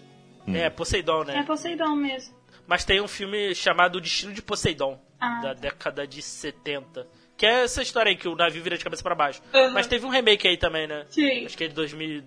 Poseidon, 0.69 1.23
né? 1.23 1.37
É 1.39 1.43
Poseidon 1.43 1.95
mesmo. 1.95 2.35
Mas 2.67 2.85
tem 2.85 3.01
um 3.01 3.07
filme 3.07 3.53
chamado 3.55 3.97
O 3.97 4.01
Destino 4.01 4.33
de 4.33 4.41
Poseidon, 4.41 4.99
Ah. 5.19 5.41
da 5.41 5.53
década 5.53 6.07
de 6.07 6.21
70. 6.21 7.07
Que 7.35 7.45
é 7.45 7.63
essa 7.63 7.81
história 7.81 8.09
aí, 8.09 8.15
que 8.15 8.27
o 8.27 8.35
navio 8.35 8.61
vira 8.63 8.77
de 8.77 8.83
cabeça 8.83 9.01
para 9.03 9.15
baixo. 9.15 9.41
Uhum. 9.53 9.71
Mas 9.71 9.87
teve 9.87 10.05
um 10.05 10.09
remake 10.09 10.47
aí 10.47 10.55
também, 10.57 10.87
né? 10.87 11.05
Sim. 11.09 11.45
Acho 11.45 11.57
que 11.57 11.63
é 11.65 11.67
de 11.67 11.73
2000, 11.73 12.23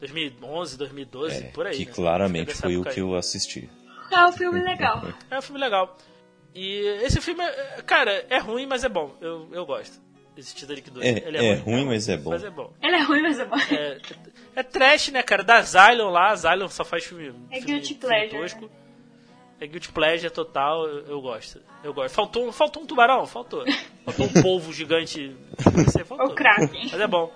2011, 0.00 0.76
2012, 0.76 1.36
É, 1.36 1.40
por 1.48 1.66
aí. 1.66 1.76
que 1.76 1.86
né? 1.86 1.92
claramente 1.92 2.50
é 2.50 2.54
foi 2.54 2.76
o 2.76 2.82
que 2.82 2.88
aí. 2.90 2.98
eu 2.98 3.14
assisti. 3.14 3.68
É 4.10 4.24
um 4.26 4.32
filme 4.32 4.60
legal. 4.62 5.02
É 5.30 5.38
um 5.38 5.42
filme 5.42 5.60
legal. 5.60 5.96
E 6.54 6.78
esse 7.04 7.20
filme, 7.20 7.42
é- 7.42 7.82
cara, 7.86 8.26
é 8.28 8.38
ruim, 8.38 8.66
mas 8.66 8.82
é 8.84 8.88
bom. 8.88 9.16
Eu, 9.20 9.48
eu 9.52 9.64
gosto. 9.66 10.00
Esse 10.38 10.54
Titanic 10.54 10.88
2. 10.88 11.04
É, 11.04 11.28
Ele 11.28 11.36
é 11.36 11.54
ruim, 11.54 11.84
mas 11.84 12.08
é 12.08 12.16
bom. 12.16 12.30
Mas 12.30 12.44
é 12.44 12.50
bom. 12.50 12.72
Ele 12.80 12.94
é 12.94 13.02
ruim, 13.02 13.22
mas 13.22 13.40
é 13.40 13.44
bom. 13.44 13.56
É, 13.56 13.98
é 14.54 14.62
trash, 14.62 15.08
né, 15.08 15.20
cara? 15.20 15.42
Da 15.42 15.60
Zylion 15.60 16.10
lá, 16.10 16.30
a 16.30 16.36
Zylion 16.36 16.68
só 16.68 16.84
faz 16.84 17.04
filme. 17.04 17.34
É 17.50 17.56
filme, 17.56 17.66
guilty 17.66 17.94
filme 17.94 18.00
pleasure, 18.00 18.40
tosco. 18.40 18.70
É 19.60 19.66
guilty 19.66 19.88
pleasure 19.90 20.30
total, 20.30 20.86
eu, 20.86 21.06
eu 21.06 21.20
gosto. 21.20 21.60
Eu 21.82 21.92
gosto. 21.92 22.14
Faltou, 22.14 22.52
faltou 22.52 22.84
um 22.84 22.86
tubarão? 22.86 23.26
Faltou. 23.26 23.64
Faltou 24.04 24.26
um 24.26 24.42
polvo 24.42 24.72
gigante. 24.72 25.36
Aí 25.66 26.04
faltou. 26.04 26.28
O 26.28 26.34
Kraken. 26.36 26.88
Mas 26.92 27.00
é 27.00 27.06
bom. 27.08 27.32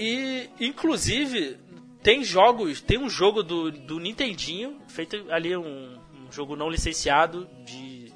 E, 0.00 0.50
inclusive, 0.60 1.56
tem 2.02 2.24
jogos, 2.24 2.80
tem 2.80 2.98
um 2.98 3.08
jogo 3.08 3.44
do, 3.44 3.70
do 3.70 4.00
Nintendinho, 4.00 4.80
feito 4.88 5.24
ali 5.30 5.56
um, 5.56 5.98
um 6.14 6.32
jogo 6.32 6.56
não 6.56 6.68
licenciado 6.68 7.48
de 7.64 8.12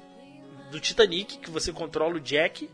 do 0.71 0.79
Titanic, 0.79 1.37
que 1.37 1.51
você 1.51 1.73
controla 1.73 2.15
o 2.15 2.19
Jack, 2.19 2.69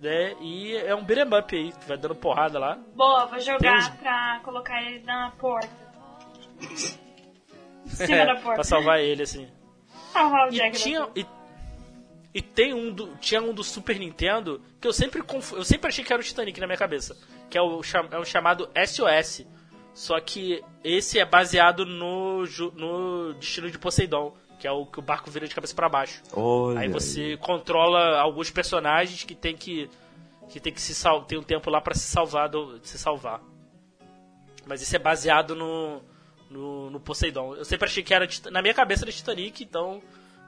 né? 0.00 0.34
E 0.40 0.76
é 0.76 0.94
um 0.94 1.04
beat'em 1.04 1.38
up 1.38 1.56
aí, 1.56 1.72
vai 1.86 1.96
dando 1.96 2.14
porrada 2.14 2.58
lá. 2.58 2.78
Boa, 2.94 3.26
vou 3.26 3.40
jogar 3.40 3.76
uns- 3.78 3.88
pra 3.88 4.40
colocar 4.44 4.82
ele 4.82 5.00
na 5.04 5.30
porta. 5.32 5.68
Cima 7.86 8.26
da 8.26 8.34
porta. 8.40 8.54
pra 8.54 8.64
salvar 8.64 9.00
ele, 9.00 9.22
assim. 9.22 9.48
Salvar 10.12 10.48
o 10.48 10.52
E 10.52 10.56
Jack 10.56 10.72
da 10.72 10.78
tinha. 10.78 11.08
E, 11.16 11.26
e 12.34 12.42
tem 12.42 12.74
um 12.74 12.92
do, 12.92 13.16
tinha 13.16 13.40
um 13.42 13.52
do 13.52 13.64
Super 13.64 13.98
Nintendo 13.98 14.62
que 14.80 14.86
eu 14.86 14.92
sempre 14.92 15.22
confu- 15.22 15.56
eu 15.56 15.64
sempre 15.64 15.88
achei 15.88 16.04
que 16.04 16.12
era 16.12 16.20
o 16.20 16.24
Titanic 16.24 16.58
na 16.60 16.66
minha 16.66 16.78
cabeça. 16.78 17.16
Que 17.50 17.56
é 17.58 17.62
o 17.62 17.80
é 18.10 18.18
o 18.18 18.24
chamado 18.24 18.68
SOS. 18.86 19.46
Só 19.94 20.20
que 20.20 20.62
esse 20.84 21.18
é 21.18 21.24
baseado 21.24 21.84
no, 21.84 22.44
no 22.76 23.34
destino 23.34 23.68
de 23.70 23.78
Poseidon, 23.78 24.32
que 24.58 24.66
é 24.66 24.72
o 24.72 24.84
que 24.84 24.98
o 24.98 25.02
barco 25.02 25.30
vira 25.30 25.46
de 25.46 25.54
cabeça 25.54 25.74
pra 25.74 25.88
baixo. 25.88 26.22
Olha. 26.32 26.80
Aí 26.80 26.88
você 26.88 27.36
controla 27.36 28.18
alguns 28.18 28.50
personagens 28.50 29.22
que 29.24 29.34
tem 29.34 29.56
que 29.56 29.88
que 30.48 30.58
tem 30.58 30.72
que 30.72 30.80
se 30.80 30.94
sal, 30.94 31.24
tem 31.24 31.38
um 31.38 31.42
tempo 31.42 31.68
lá 31.70 31.80
pra 31.80 31.94
se 31.94 32.06
salvar 32.06 32.48
do, 32.48 32.80
se 32.82 32.98
salvar. 32.98 33.40
Mas 34.66 34.80
isso 34.80 34.96
é 34.96 34.98
baseado 34.98 35.54
no, 35.54 36.02
no 36.50 36.90
no 36.90 37.00
Poseidon. 37.00 37.54
Eu 37.54 37.64
sempre 37.64 37.86
achei 37.86 38.02
que 38.02 38.12
era 38.12 38.26
na 38.50 38.60
minha 38.62 38.74
cabeça 38.74 39.04
era 39.04 39.12
Titanic, 39.12 39.62
então 39.62 40.02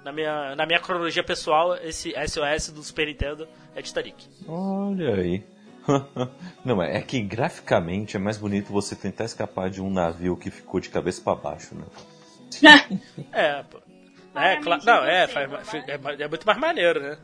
na 0.04 0.12
minha 0.12 0.56
na 0.56 0.66
minha 0.66 0.80
cronologia 0.80 1.22
pessoal 1.22 1.76
esse 1.76 2.12
SOS 2.26 2.70
do 2.72 2.82
Super 2.82 3.06
Nintendo 3.06 3.46
é 3.74 3.82
Titanic. 3.82 4.26
Olha 4.48 5.14
aí. 5.14 5.44
Não, 6.64 6.76
mas 6.76 6.94
é 6.94 7.00
que 7.00 7.20
graficamente 7.20 8.16
é 8.16 8.20
mais 8.20 8.36
bonito 8.36 8.72
você 8.72 8.94
tentar 8.94 9.24
escapar 9.24 9.70
de 9.70 9.80
um 9.80 9.90
navio 9.90 10.36
que 10.36 10.50
ficou 10.50 10.80
de 10.80 10.88
cabeça 10.88 11.22
pra 11.22 11.34
baixo, 11.34 11.74
né? 11.74 11.84
É, 13.32 13.62
pô. 13.62 13.80
É, 14.42 14.56
claro, 14.56 14.82
não, 14.84 15.04
é, 15.04 15.26
faz, 15.26 15.74
é, 15.74 16.00
é 16.22 16.28
muito 16.28 16.46
mais 16.46 16.58
maneiro, 16.58 17.00
né? 17.00 17.18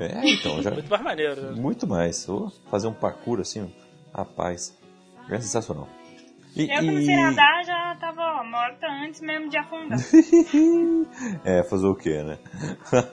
É, 0.00 0.20
então, 0.28 0.62
já. 0.62 0.70
Muito 0.70 0.88
mais 0.88 1.02
maneiro, 1.02 1.40
né? 1.42 1.60
Muito 1.60 1.86
mais. 1.86 2.26
Fazer 2.70 2.88
um 2.88 2.94
parkour 2.94 3.40
assim, 3.40 3.72
rapaz. 4.14 4.76
É 5.30 5.38
sensacional. 5.40 5.88
E, 6.54 6.70
Eu 6.70 6.84
comecei 6.84 7.14
a 7.14 7.30
nadar, 7.30 7.64
já 7.64 7.96
tava 7.98 8.20
ó, 8.40 8.44
morta 8.44 8.86
antes 8.86 9.20
mesmo 9.20 9.48
de 9.48 9.56
afundar. 9.56 9.98
É, 11.44 11.62
fazer 11.64 11.86
o 11.86 11.94
quê, 11.94 12.22
né? 12.22 12.38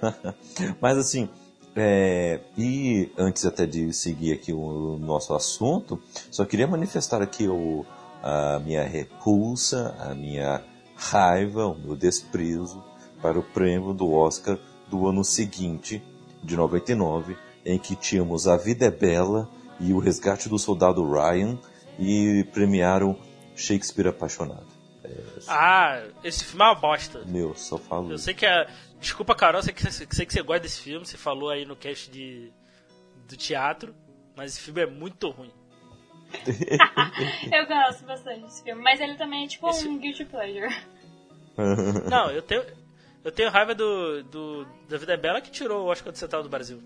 Mas 0.81 0.97
assim, 0.97 1.29
é, 1.75 2.39
e 2.57 3.11
antes 3.17 3.45
até 3.45 3.65
de 3.65 3.93
seguir 3.93 4.33
aqui 4.33 4.51
o 4.51 4.97
nosso 4.99 5.33
assunto, 5.33 6.01
só 6.31 6.43
queria 6.45 6.67
manifestar 6.67 7.21
aqui 7.21 7.47
o, 7.47 7.85
a 8.21 8.59
minha 8.59 8.83
repulsa, 8.83 9.95
a 9.99 10.13
minha 10.13 10.61
raiva, 10.95 11.67
o 11.67 11.77
meu 11.77 11.95
desprezo 11.95 12.83
para 13.21 13.37
o 13.39 13.43
prêmio 13.43 13.93
do 13.93 14.11
Oscar 14.13 14.57
do 14.87 15.07
ano 15.07 15.23
seguinte, 15.23 16.01
de 16.43 16.55
99, 16.55 17.37
em 17.65 17.77
que 17.77 17.95
tínhamos 17.95 18.47
A 18.47 18.57
Vida 18.57 18.85
é 18.85 18.91
Bela 18.91 19.49
e 19.79 19.93
O 19.93 19.99
Resgate 19.99 20.49
do 20.49 20.57
Soldado 20.57 21.03
Ryan 21.09 21.57
e 21.99 22.43
premiaram 22.53 23.17
Shakespeare 23.55 24.07
Apaixonado. 24.07 24.67
Ah, 25.47 26.01
esse 26.23 26.43
filme 26.45 26.63
é 26.63 26.67
uma 26.67 26.75
bosta. 26.75 27.23
Meu, 27.25 27.55
só 27.55 27.77
falo 27.77 28.11
Eu 28.11 28.17
sei 28.17 28.33
que 28.33 28.45
é. 28.45 28.67
Desculpa, 28.99 29.33
Carol, 29.33 29.61
sei 29.63 29.73
que, 29.73 29.91
sei 29.91 30.25
que 30.25 30.33
você 30.33 30.41
gosta 30.41 30.61
desse 30.61 30.81
filme, 30.81 31.05
você 31.05 31.17
falou 31.17 31.49
aí 31.49 31.65
no 31.65 31.75
cast 31.75 32.11
de, 32.11 32.51
do 33.27 33.35
teatro, 33.37 33.93
mas 34.35 34.51
esse 34.51 34.61
filme 34.61 34.81
é 34.81 34.85
muito 34.85 35.29
ruim. 35.29 35.51
Eu 37.51 37.65
gosto 37.67 38.05
bastante 38.05 38.41
desse 38.41 38.63
filme, 38.63 38.81
mas 38.81 38.99
ele 38.99 39.15
também 39.15 39.45
é 39.45 39.47
tipo 39.47 39.67
Esse- 39.69 39.87
um 39.87 39.97
guilty 39.97 40.25
pleasure. 40.25 40.73
Não, 42.09 42.29
eu 42.31 42.41
tenho. 42.41 42.63
Eu 43.29 43.31
tenho 43.31 43.51
raiva 43.51 43.75
do, 43.75 44.23
do 44.23 44.65
da 44.89 44.97
Vida 44.97 45.13
é 45.13 45.17
Bela 45.17 45.39
que 45.39 45.51
tirou 45.51 45.85
o 45.85 45.91
Oscar 45.91 46.11
do 46.11 46.17
Central 46.17 46.41
do 46.41 46.49
Brasil. 46.49 46.81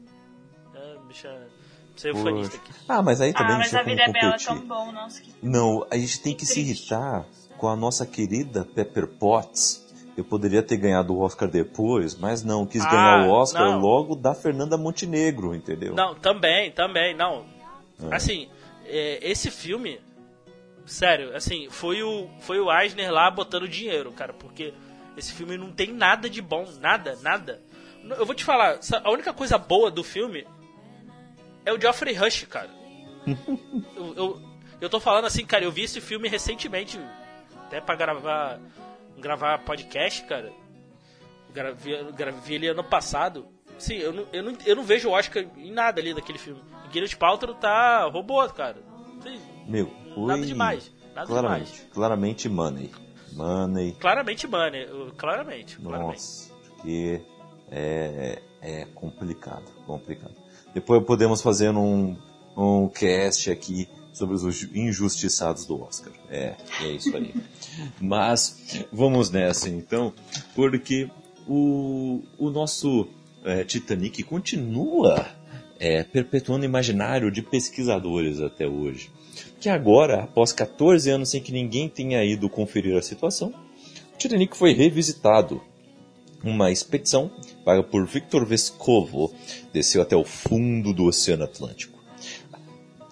É, 0.76 0.98
bicha. 1.08 1.48
Ser 1.96 2.12
Poxa. 2.12 2.24
fanista 2.26 2.58
aqui. 2.58 2.72
Ah, 2.90 3.02
mas 3.02 3.22
aí 3.22 3.32
também 3.32 3.48
Ah, 3.48 3.52
não 3.54 3.58
mas 3.60 3.74
a 3.74 3.82
vida 3.84 4.02
é 4.02 4.12
bela 4.12 4.36
é 4.36 4.38
tão 4.38 4.60
bom, 4.60 4.92
nossa. 4.92 5.22
Que... 5.22 5.32
Não, 5.42 5.88
a 5.90 5.96
gente 5.98 6.20
tem 6.22 6.36
que 6.36 6.46
se 6.46 6.56
Triste. 6.56 6.70
irritar 6.92 7.26
com 7.58 7.70
a 7.70 7.78
nossa 7.78 8.06
querida 8.06 8.66
Pepper 8.66 9.08
Potts. 9.08 9.82
Eu 10.18 10.26
poderia 10.26 10.62
ter 10.62 10.76
ganhado 10.76 11.14
o 11.16 11.22
Oscar 11.22 11.48
depois, 11.50 12.14
mas 12.14 12.44
não, 12.44 12.66
quis 12.66 12.84
Ah, 12.86 12.90
ganhar 12.90 13.28
o 13.28 13.32
Oscar 13.32 13.64
não. 13.72 13.80
logo 13.80 14.14
da 14.16 14.36
Fernanda 14.36 14.76
Montenegro, 14.78 15.56
entendeu? 15.56 15.96
Não, 15.96 16.14
também, 16.14 16.72
também, 16.72 17.16
não. 17.16 17.46
É. 18.12 18.16
Assim, 18.16 18.50
é, 18.86 19.20
esse 19.22 19.50
filme, 19.50 20.02
sério, 20.86 21.34
assim, 21.36 21.70
foi 21.70 22.04
o, 22.04 22.28
foi 22.42 22.60
o 22.60 22.70
Eisner 22.70 23.12
lá 23.14 23.32
botando 23.32 23.66
dinheiro, 23.66 24.12
cara, 24.12 24.34
porque 24.34 24.74
esse 25.18 25.34
filme 25.34 25.58
não 25.58 25.72
tem 25.72 25.92
nada 25.94 26.30
de 26.30 26.42
bom, 26.42 26.66
nada, 26.80 27.18
nada. 27.22 27.62
Eu 28.18 28.26
vou 28.26 28.36
te 28.36 28.44
falar, 28.44 28.80
a 29.04 29.12
única 29.12 29.34
coisa 29.34 29.58
boa 29.58 29.90
do 29.90 30.04
filme 30.04 30.46
é 31.66 31.72
o 31.72 31.80
Geoffrey 31.80 32.14
Rush, 32.14 32.44
cara. 32.46 32.70
eu, 33.96 34.14
eu, 34.16 34.42
eu 34.82 34.90
tô 34.90 35.00
falando 35.00 35.26
assim, 35.26 35.46
cara, 35.46 35.64
eu 35.64 35.72
vi 35.72 35.84
esse 35.84 36.02
filme 36.02 36.28
recentemente, 36.28 37.00
até 37.66 37.80
pra 37.80 37.96
gravar, 37.96 38.60
gravar 39.18 39.60
podcast, 39.60 40.24
cara. 40.26 40.52
Gravei, 41.54 42.12
gravei 42.12 42.56
ele 42.56 42.68
ano 42.68 42.84
passado. 42.84 43.48
Sim, 43.78 43.96
eu 43.96 44.12
não, 44.12 44.28
eu, 44.34 44.44
não, 44.44 44.58
eu 44.66 44.76
não 44.76 44.84
vejo 44.84 45.10
o 45.10 45.12
Oscar 45.12 45.46
em 45.56 45.72
nada 45.72 46.02
ali 46.02 46.14
daquele 46.14 46.38
filme. 46.38 46.62
E 46.86 46.92
Gwyneth 46.92 47.16
Paltrow 47.18 47.56
tá 47.56 48.06
robô, 48.06 48.46
cara. 48.50 48.78
Sim, 49.22 49.40
Meu, 49.68 49.92
nada 50.18 50.46
demais. 50.46 50.92
Nada 51.14 51.28
Claramente, 51.28 51.72
demais. 51.72 51.94
claramente 51.94 52.50
money. 52.50 52.92
Money, 53.36 53.94
Claramente, 54.00 54.48
mano. 54.48 54.76
eu- 54.76 55.12
Claramente, 55.18 55.78
claramente. 55.78 56.14
nossa, 56.14 56.52
que 56.82 57.22
é, 57.72 58.42
é 58.62 58.86
complicado, 58.94 59.66
complicado. 59.86 60.34
Depois 60.74 61.04
podemos 61.04 61.42
fazer 61.42 61.70
um, 61.72 62.16
um 62.56 62.88
cast 62.90 63.50
aqui 63.52 63.88
sobre 64.12 64.36
os 64.36 64.64
injustiçados 64.76 65.66
do 65.66 65.82
Oscar. 65.82 66.14
É, 66.30 66.56
é 66.82 66.88
isso 66.92 67.16
aí. 67.16 67.34
Mas 68.00 68.86
vamos 68.92 69.30
nessa 69.32 69.70
então, 69.70 70.14
porque 70.56 71.10
o, 71.48 72.22
o 72.38 72.50
nosso 72.50 73.08
é, 73.44 73.64
Titanic 73.64 74.24
continua 74.24 75.26
é, 75.80 76.04
perpetuando 76.04 76.64
o 76.64 76.70
imaginário 76.70 77.32
de 77.32 77.42
pesquisadores 77.42 78.40
até 78.40 78.68
hoje. 78.68 79.12
Que 79.60 79.70
agora, 79.70 80.24
após 80.24 80.52
14 80.52 81.10
anos 81.10 81.30
sem 81.30 81.42
que 81.42 81.52
ninguém 81.52 81.88
tenha 81.88 82.24
ido 82.24 82.50
conferir 82.50 82.98
a 82.98 83.02
situação, 83.02 83.54
Titanic 84.18 84.56
foi 84.56 84.74
revisitado. 84.74 85.62
Uma 86.44 86.72
expedição, 86.72 87.32
paga 87.64 87.82
por 87.82 88.06
Victor 88.06 88.46
Vescovo, 88.46 89.34
desceu 89.72 90.02
até 90.02 90.16
o 90.16 90.24
fundo 90.24 90.94
do 90.94 91.06
Oceano 91.06 91.46
Atlântico. 91.46 92.04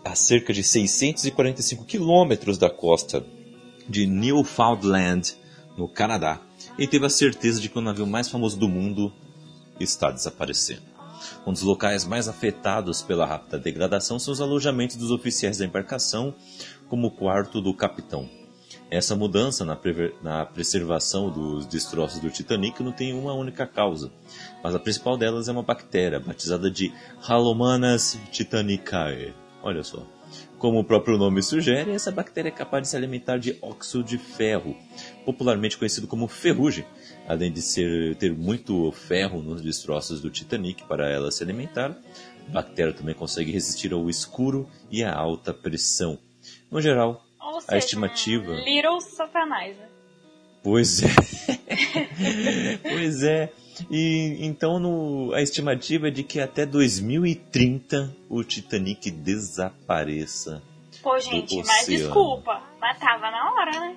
A 0.04 0.16
cerca 0.16 0.52
de 0.52 0.64
645 0.64 1.86
quilômetros 1.86 2.58
da 2.58 2.70
costa 2.70 3.26
de 3.88 4.06
Newfoundland, 4.06 5.36
no 5.78 5.88
Canadá, 5.88 6.42
e 6.78 6.88
teve 6.88 7.06
a 7.06 7.10
certeza 7.10 7.62
de 7.62 7.70
que 7.70 7.78
o 7.78 7.82
navio 7.82 8.06
mais 8.06 8.30
famoso 8.30 8.58
do 8.58 8.68
mundo 8.68 9.14
está 9.80 10.12
desaparecendo. 10.12 10.91
Um 11.46 11.52
dos 11.52 11.64
locais 11.64 12.06
mais 12.06 12.28
afetados 12.28 13.02
pela 13.02 13.26
rápida 13.26 13.58
degradação 13.58 14.20
são 14.20 14.32
os 14.32 14.42
alojamentos 14.42 14.96
dos 14.96 15.12
oficiais 15.12 15.58
da 15.58 15.66
embarcação, 15.66 16.36
como 16.88 17.08
o 17.08 17.12
quarto 17.12 17.60
do 17.62 17.74
capitão. 17.74 18.30
Essa 18.92 19.16
mudança 19.16 19.64
na, 19.64 19.80
na 20.22 20.46
preservação 20.46 21.30
dos 21.30 21.66
destroços 21.66 22.20
do 22.20 22.30
Titanic 22.30 22.84
não 22.84 22.92
tem 22.92 23.14
uma 23.14 23.34
única 23.34 23.66
causa, 23.66 24.12
mas 24.62 24.76
a 24.76 24.80
principal 24.80 25.18
delas 25.18 25.48
é 25.48 25.52
uma 25.52 25.64
bactéria 25.64 26.20
batizada 26.20 26.70
de 26.70 26.94
Halomanas 27.26 28.20
titanicae. 28.32 29.34
Olha 29.64 29.84
só. 29.84 30.06
Como 30.58 30.80
o 30.80 30.84
próprio 30.84 31.18
nome 31.18 31.42
sugere, 31.42 31.92
essa 31.92 32.12
bactéria 32.12 32.50
é 32.50 32.52
capaz 32.52 32.84
de 32.84 32.90
se 32.90 32.96
alimentar 32.96 33.38
de 33.38 33.58
óxido 33.62 34.04
de 34.04 34.18
ferro, 34.18 34.76
popularmente 35.26 35.78
conhecido 35.78 36.08
como 36.08 36.28
ferrugem. 36.28 36.86
Além 37.32 37.50
de 37.50 37.62
ser, 37.62 38.16
ter 38.18 38.34
muito 38.34 38.92
ferro 38.92 39.42
nos 39.42 39.62
destroços 39.62 40.20
do 40.20 40.30
Titanic 40.30 40.84
para 40.84 41.10
ela 41.10 41.32
se 41.32 41.42
alimentar, 41.42 41.96
a 42.50 42.52
bactéria 42.52 42.92
também 42.92 43.16
consegue 43.16 43.52
resistir 43.54 43.94
ao 43.94 44.10
escuro 44.10 44.70
e 44.92 45.02
à 45.02 45.14
alta 45.16 45.54
pressão. 45.54 46.20
No 46.70 46.82
geral, 46.82 47.24
Ou 47.40 47.58
a 47.58 47.62
seja, 47.62 47.78
estimativa. 47.78 48.52
um 48.52 48.66
Little 48.66 49.00
Satanás. 49.00 49.78
né? 49.78 49.88
Pois 50.62 51.02
é. 51.04 51.08
pois 52.84 53.24
é. 53.24 53.50
E 53.90 54.38
então 54.42 54.78
no- 54.78 55.34
a 55.34 55.42
estimativa 55.42 56.10
é 56.10 56.12
de 56.12 56.24
que 56.24 56.40
até 56.40 56.66
2030 56.66 58.14
o 58.30 58.44
Titanic 58.44 59.10
desapareça. 59.10 60.62
Pô, 61.02 61.18
gente, 61.18 61.56
mas 61.64 61.86
desculpa. 61.88 62.62
Mas 62.80 63.00
tava 63.00 63.32
na 63.32 63.54
hora, 63.54 63.72
né? 63.80 63.96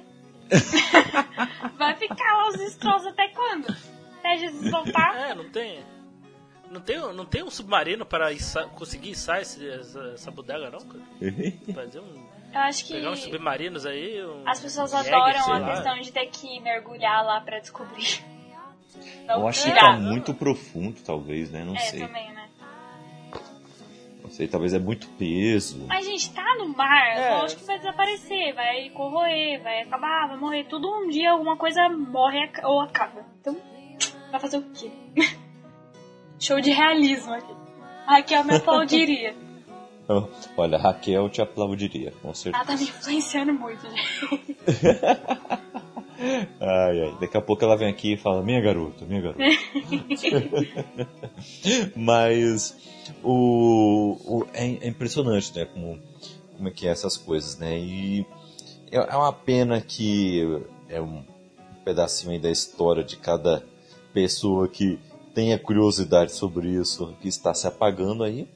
Vai 1.78 1.94
ficar 1.96 2.34
lá 2.36 2.48
os 2.48 2.56
destroços 2.58 3.06
até 3.08 3.28
quando? 3.28 3.66
Até 4.18 4.36
Jesus 4.38 4.70
voltar? 4.70 5.16
É, 5.30 5.34
não 5.34 5.48
tem. 5.50 5.84
Não 6.70 6.80
tem, 6.80 6.98
não 6.98 7.24
tem 7.24 7.42
um 7.42 7.50
submarino 7.50 8.04
para 8.04 8.32
içar- 8.32 8.68
conseguir 8.70 9.10
içar 9.10 9.40
esse- 9.40 9.68
essa, 9.68 10.00
essa 10.14 10.30
bodega, 10.30 10.70
não? 10.70 10.80
Fazer 11.74 12.00
um. 12.00 12.34
Eu 12.52 12.60
acho 12.60 12.84
que 12.84 12.94
Pegar 12.94 13.10
uns 13.10 13.20
submarinos 13.20 13.84
aí. 13.86 14.24
Um 14.24 14.48
as 14.48 14.60
pessoas 14.60 14.90
Jäger, 14.92 15.14
adoram 15.14 15.52
a 15.54 15.58
lá. 15.58 15.70
questão 15.74 16.00
de 16.00 16.12
ter 16.12 16.26
que 16.26 16.60
mergulhar 16.60 17.24
lá 17.24 17.40
pra 17.40 17.58
descobrir. 17.60 18.24
Não 19.26 19.40
Eu 19.40 19.48
acho 19.48 19.64
que 19.64 19.72
tá 19.74 19.92
muito 19.92 20.32
profundo, 20.34 21.00
talvez, 21.04 21.50
né? 21.50 21.64
Não 21.64 21.74
É, 21.74 21.78
sei. 21.80 22.00
também, 22.06 22.32
sei, 24.34 24.48
talvez 24.48 24.74
é 24.74 24.78
muito 24.78 25.08
peso. 25.10 25.86
Mas, 25.86 26.04
gente, 26.04 26.32
tá 26.32 26.56
no 26.58 26.68
mar, 26.68 27.16
É. 27.16 27.38
lógico 27.38 27.60
que 27.60 27.66
vai 27.66 27.78
desaparecer, 27.78 28.54
vai 28.54 28.90
corroer, 28.90 29.62
vai 29.62 29.82
acabar, 29.82 30.28
vai 30.28 30.36
morrer. 30.36 30.64
Tudo 30.64 30.88
um 30.88 31.08
dia 31.08 31.30
alguma 31.30 31.56
coisa 31.56 31.88
morre 31.88 32.50
ou 32.64 32.80
acaba. 32.80 33.24
Então, 33.40 33.56
vai 34.30 34.40
fazer 34.40 34.58
o 34.58 34.62
quê? 34.74 34.90
Show 36.38 36.60
de 36.60 36.70
realismo 36.72 37.32
aqui. 37.32 37.54
Eu 38.34 38.44
me 38.44 38.56
aplaudiria. 38.56 39.34
Olha, 40.56 40.76
Raquel 40.76 41.30
te 41.30 41.40
aplaudiria, 41.40 42.12
com 42.20 42.34
certeza. 42.34 42.62
Ela 42.62 42.66
tá 42.66 42.76
me 42.76 42.82
influenciando 42.88 43.54
muito, 43.54 43.80
gente. 43.88 44.56
ai, 46.60 47.02
ai. 47.02 47.16
Daqui 47.20 47.36
a 47.36 47.40
pouco 47.40 47.64
ela 47.64 47.76
vem 47.76 47.88
aqui 47.88 48.14
e 48.14 48.16
fala, 48.16 48.42
minha 48.42 48.60
garota, 48.60 49.04
minha 49.04 49.20
garota. 49.20 49.40
Mas 51.96 52.76
o, 53.22 54.16
o 54.24 54.46
é, 54.52 54.66
é, 54.66 54.88
impressionante, 54.88 55.54
né? 55.54 55.66
Como, 55.66 55.98
como 56.56 56.68
é 56.68 56.70
que 56.70 56.86
é 56.86 56.90
essas 56.90 57.16
coisas, 57.16 57.58
né? 57.58 57.78
E 57.78 58.26
é, 58.90 58.96
é 58.96 59.16
uma 59.16 59.32
pena 59.32 59.80
que 59.80 60.62
é 60.88 61.00
um 61.00 61.22
pedacinho 61.84 62.32
aí 62.32 62.38
da 62.38 62.50
história 62.50 63.04
de 63.04 63.16
cada 63.16 63.62
pessoa 64.12 64.68
que 64.68 64.98
tenha 65.34 65.58
curiosidade 65.58 66.32
sobre 66.32 66.68
isso, 66.68 67.14
que 67.20 67.28
está 67.28 67.52
se 67.52 67.66
apagando 67.66 68.22
aí. 68.22 68.48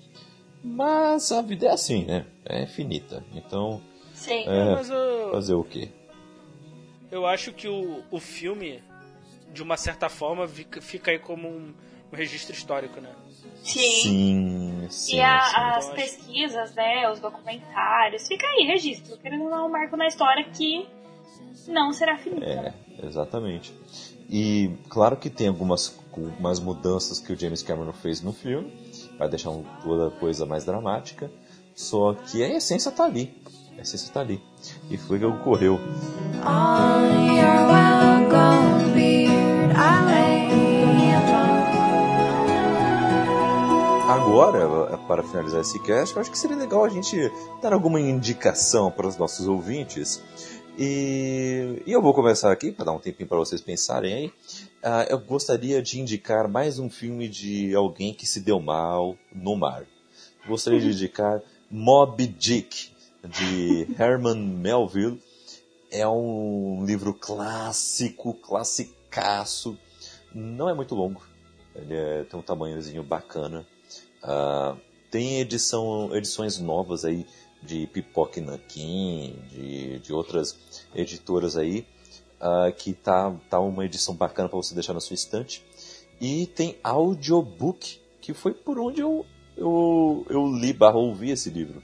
Mas 0.62 1.30
a 1.32 1.43
vida 1.43 1.66
é 1.66 1.70
assim, 1.70 2.05
né? 2.05 2.24
É 2.45 2.66
finita. 2.66 3.24
Então, 3.34 3.80
Sim. 4.14 4.45
É, 4.47 4.74
Mas 4.74 4.91
eu, 4.91 5.30
fazer 5.30 5.55
o 5.55 5.64
quê? 5.64 5.89
Eu 7.11 7.26
acho 7.26 7.52
que 7.52 7.68
o, 7.68 8.02
o 8.11 8.18
filme, 8.20 8.82
de 9.52 9.62
uma 9.62 9.76
certa 9.76 10.09
forma, 10.09 10.46
fica, 10.46 10.80
fica 10.80 11.11
aí 11.11 11.18
como 11.18 11.48
um, 11.48 11.72
um 12.12 12.16
registro 12.16 12.54
histórico, 12.54 13.00
né? 13.00 13.11
Sim. 13.62 13.80
Sim, 14.02 14.86
sim. 14.90 15.16
E 15.16 15.20
a- 15.20 15.40
sim. 15.40 15.56
as 15.56 15.84
Então, 15.84 15.94
pesquisas, 15.96 16.74
né, 16.74 17.11
os 17.11 17.18
documentários, 17.20 18.26
fica 18.26 18.46
aí, 18.46 18.66
registro. 18.66 19.16
Querendo 19.18 19.44
ou 19.44 19.50
não, 19.50 19.66
um 19.66 19.70
marco 19.70 19.96
na 19.96 20.06
história 20.06 20.44
que 20.44 20.86
não 21.66 21.92
será 21.92 22.16
finito. 22.16 22.44
É, 22.44 22.72
exatamente. 23.02 23.72
E 24.30 24.70
claro 24.88 25.16
que 25.16 25.28
tem 25.30 25.48
algumas, 25.48 25.98
algumas 26.12 26.61
mudanças 26.61 27.18
que 27.18 27.32
o 27.32 27.38
James 27.38 27.62
Cameron 27.62 27.92
fez 27.92 28.20
no 28.20 28.32
filme, 28.32 28.70
vai 29.18 29.28
deixar 29.28 29.50
um- 29.50 29.64
toda 29.82 30.09
a 30.09 30.11
coisa 30.18 30.44
mais 30.46 30.64
dramática, 30.64 31.30
só 31.74 32.12
que 32.14 32.42
a 32.42 32.48
essência 32.56 32.90
tá 32.92 33.04
ali. 33.04 33.34
A 33.78 33.82
essência 33.82 34.12
tá 34.12 34.20
ali. 34.20 34.42
E 34.90 34.96
foi 34.98 35.18
o 35.18 35.20
que 35.20 35.26
ocorreu. 35.26 35.78
Agora, 44.08 44.98
para 45.06 45.22
finalizar 45.22 45.60
esse 45.60 45.78
cast, 45.82 46.16
eu 46.16 46.20
acho 46.20 46.30
que 46.30 46.38
seria 46.38 46.56
legal 46.56 46.84
a 46.84 46.88
gente 46.88 47.30
dar 47.62 47.72
alguma 47.72 48.00
indicação 48.00 48.90
para 48.90 49.06
os 49.06 49.16
nossos 49.16 49.46
ouvintes. 49.46 50.22
E, 50.76 51.82
e 51.86 51.92
eu 51.92 52.02
vou 52.02 52.12
começar 52.14 52.50
aqui, 52.50 52.72
para 52.72 52.86
dar 52.86 52.92
um 52.92 52.98
tempinho 52.98 53.28
para 53.28 53.38
vocês 53.38 53.60
pensarem 53.60 54.14
aí. 54.14 54.32
Ah, 54.82 55.06
eu 55.08 55.18
gostaria 55.18 55.82
de 55.82 56.00
indicar 56.00 56.48
mais 56.48 56.78
um 56.78 56.88
filme 56.90 57.28
de 57.28 57.74
alguém 57.74 58.12
que 58.14 58.26
se 58.26 58.40
deu 58.40 58.60
mal 58.60 59.16
no 59.32 59.56
mar. 59.56 59.84
Gostaria 60.46 60.80
de 60.80 60.88
indicar 60.88 61.42
Moby 61.70 62.26
Dick, 62.26 62.92
de 63.26 63.88
Herman 63.98 64.36
Melville. 64.36 65.20
É 65.90 66.06
um 66.06 66.84
livro 66.84 67.14
clássico, 67.14 68.34
classicaço. 68.34 69.78
Não 70.34 70.68
é 70.68 70.74
muito 70.74 70.94
longo. 70.94 71.22
Ele 71.74 71.94
é- 71.94 72.24
tem 72.24 72.38
um 72.38 72.42
tamanhozinho 72.42 73.02
bacana. 73.02 73.66
Ah, 74.22 74.76
tem 75.10 75.40
edição, 75.40 76.14
edições 76.14 76.58
novas 76.58 77.04
aí 77.04 77.26
de 77.62 77.86
Pipoque 77.86 78.40
Nankin, 78.40 79.36
de, 79.50 79.98
de 80.00 80.12
outras 80.12 80.58
editoras 80.94 81.56
aí, 81.56 81.86
ah, 82.40 82.70
que 82.76 82.92
tá, 82.92 83.34
tá 83.48 83.58
uma 83.58 83.84
edição 83.84 84.14
bacana 84.14 84.48
para 84.48 84.58
você 84.58 84.74
deixar 84.74 84.92
na 84.92 85.00
sua 85.00 85.14
estante. 85.14 85.64
E 86.20 86.46
tem 86.48 86.76
audiobook, 86.82 88.00
que 88.20 88.34
foi 88.34 88.52
por 88.52 88.78
onde 88.78 89.00
eu, 89.00 89.24
eu, 89.56 90.26
eu 90.28 90.46
li 90.52 90.72
barra 90.72 90.96
ouvi 90.98 91.30
esse 91.30 91.48
livro. 91.48 91.82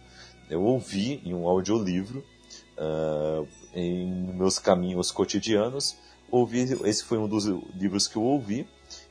Eu 0.54 0.62
ouvi 0.62 1.20
em 1.24 1.34
um 1.34 1.48
audiolivro, 1.48 2.24
ah, 2.78 3.44
em 3.74 4.06
meus 4.34 4.58
caminhos 4.58 5.10
cotidianos, 5.10 5.96
ouvi, 6.30 6.60
esse 6.84 7.02
foi 7.02 7.18
um 7.18 7.26
dos 7.26 7.46
livros 7.74 8.06
que 8.06 8.14
eu 8.14 8.22
ouvi, 8.22 8.64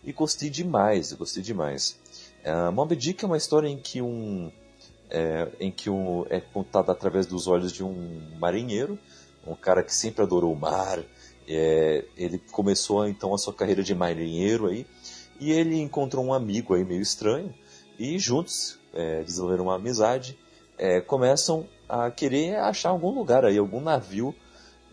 e 0.06 0.14
gostei 0.14 0.50
demais, 0.50 1.12
gostei 1.12 1.44
demais. 1.44 2.00
Uh, 2.46 2.72
Moby 2.72 2.96
Dick 2.96 3.24
é 3.24 3.28
uma 3.28 3.36
história 3.36 3.68
em 3.68 3.78
que 3.78 4.02
um 4.02 4.52
é, 5.10 5.50
em 5.60 5.70
que 5.70 5.90
um, 5.90 6.26
é 6.30 6.40
contada 6.40 6.92
através 6.92 7.26
dos 7.26 7.46
olhos 7.48 7.74
de 7.74 7.84
um 7.84 8.22
marinheiro, 8.40 8.98
um 9.46 9.54
cara 9.54 9.84
que 9.84 9.94
sempre 9.94 10.24
adorou 10.24 10.54
o 10.54 10.60
mar. 10.60 11.04
É, 11.46 12.06
ele 12.18 12.40
começou 12.52 13.06
então 13.06 13.34
a 13.34 13.38
sua 13.38 13.54
carreira 13.54 13.84
de 13.84 13.94
marinheiro 13.94 14.68
aí 14.68 14.86
e 15.42 15.52
ele 15.52 15.80
encontrou 15.82 16.24
um 16.24 16.34
amigo 16.34 16.74
aí 16.74 16.86
meio 16.86 17.02
estranho 17.02 17.54
e 18.00 18.18
juntos 18.18 18.80
é, 18.94 19.22
desenvolveram 19.24 19.66
uma 19.66 19.76
amizade. 19.76 20.38
É, 20.78 21.02
começam 21.02 21.68
a 21.88 22.10
querer 22.12 22.56
achar 22.58 22.90
algum 22.90 23.12
lugar 23.12 23.46
aí, 23.46 23.58
algum 23.58 23.82
navio 23.82 24.34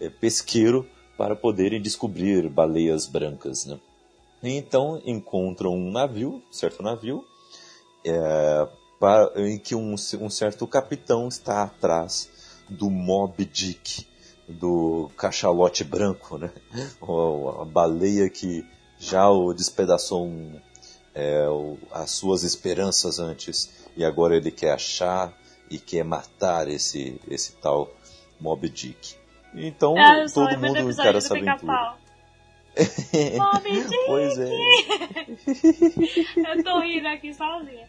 é, 0.01 0.09
pesqueiro 0.09 0.87
para 1.17 1.37
poderem 1.37 1.81
descobrir 1.81 2.49
baleias 2.49 3.07
brancas, 3.07 3.67
né? 3.67 3.79
Então 4.43 5.01
encontram 5.05 5.75
um 5.75 5.91
navio, 5.91 6.43
certo 6.51 6.83
navio, 6.83 7.25
é, 8.05 8.69
pa- 8.99 9.31
em 9.37 9.59
que 9.59 9.75
um, 9.75 9.95
um 9.95 10.31
certo 10.31 10.67
capitão 10.67 11.29
está 11.29 11.63
atrás 11.63 12.29
do 12.69 12.89
Moby 12.89 13.45
Dick, 13.45 14.07
do 14.49 15.11
cachalote 15.17 15.85
branco, 15.85 16.39
né? 16.39 16.51
A 17.61 17.65
baleia 17.65 18.29
que 18.31 18.65
já 18.99 19.29
o 19.31 19.53
despedaçou 19.53 20.27
um, 20.27 20.59
é, 21.15 21.47
o- 21.49 21.77
as 21.93 22.11
suas 22.11 22.43
esperanças 22.43 23.19
antes 23.19 23.71
e 23.97 24.05
agora 24.05 24.37
ele 24.37 24.51
quer 24.51 24.73
achar 24.73 25.33
e 25.71 25.79
quer 25.79 26.05
matar 26.05 26.69
esse, 26.69 27.21
esse 27.29 27.53
tal 27.57 27.91
Moby 28.41 28.69
Dick. 28.69 29.15
Então 29.55 29.95
só 30.29 30.47
todo 30.47 30.59
mundo 30.59 30.91
encara 30.91 31.19
essa 31.19 31.37
aventura. 31.37 31.97
Moby 33.39 33.83
Dick! 33.87 34.07
Pois 34.07 34.39
é. 34.39 34.51
Eu 36.37 36.65
tô 36.65 36.81
rindo 36.81 37.09
aqui 37.09 37.33
sozinha. 37.33 37.89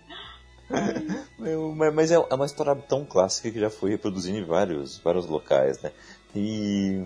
Mas 1.93 2.11
é 2.11 2.15
é 2.15 2.33
uma 2.35 2.45
história 2.45 2.75
tão 2.75 3.05
clássica 3.05 3.51
que 3.51 3.59
já 3.59 3.69
foi 3.69 3.91
reproduzida 3.91 4.37
em 4.37 4.45
vários, 4.45 4.97
vários 4.99 5.25
locais, 5.25 5.81
né? 5.81 5.91
E, 6.35 7.03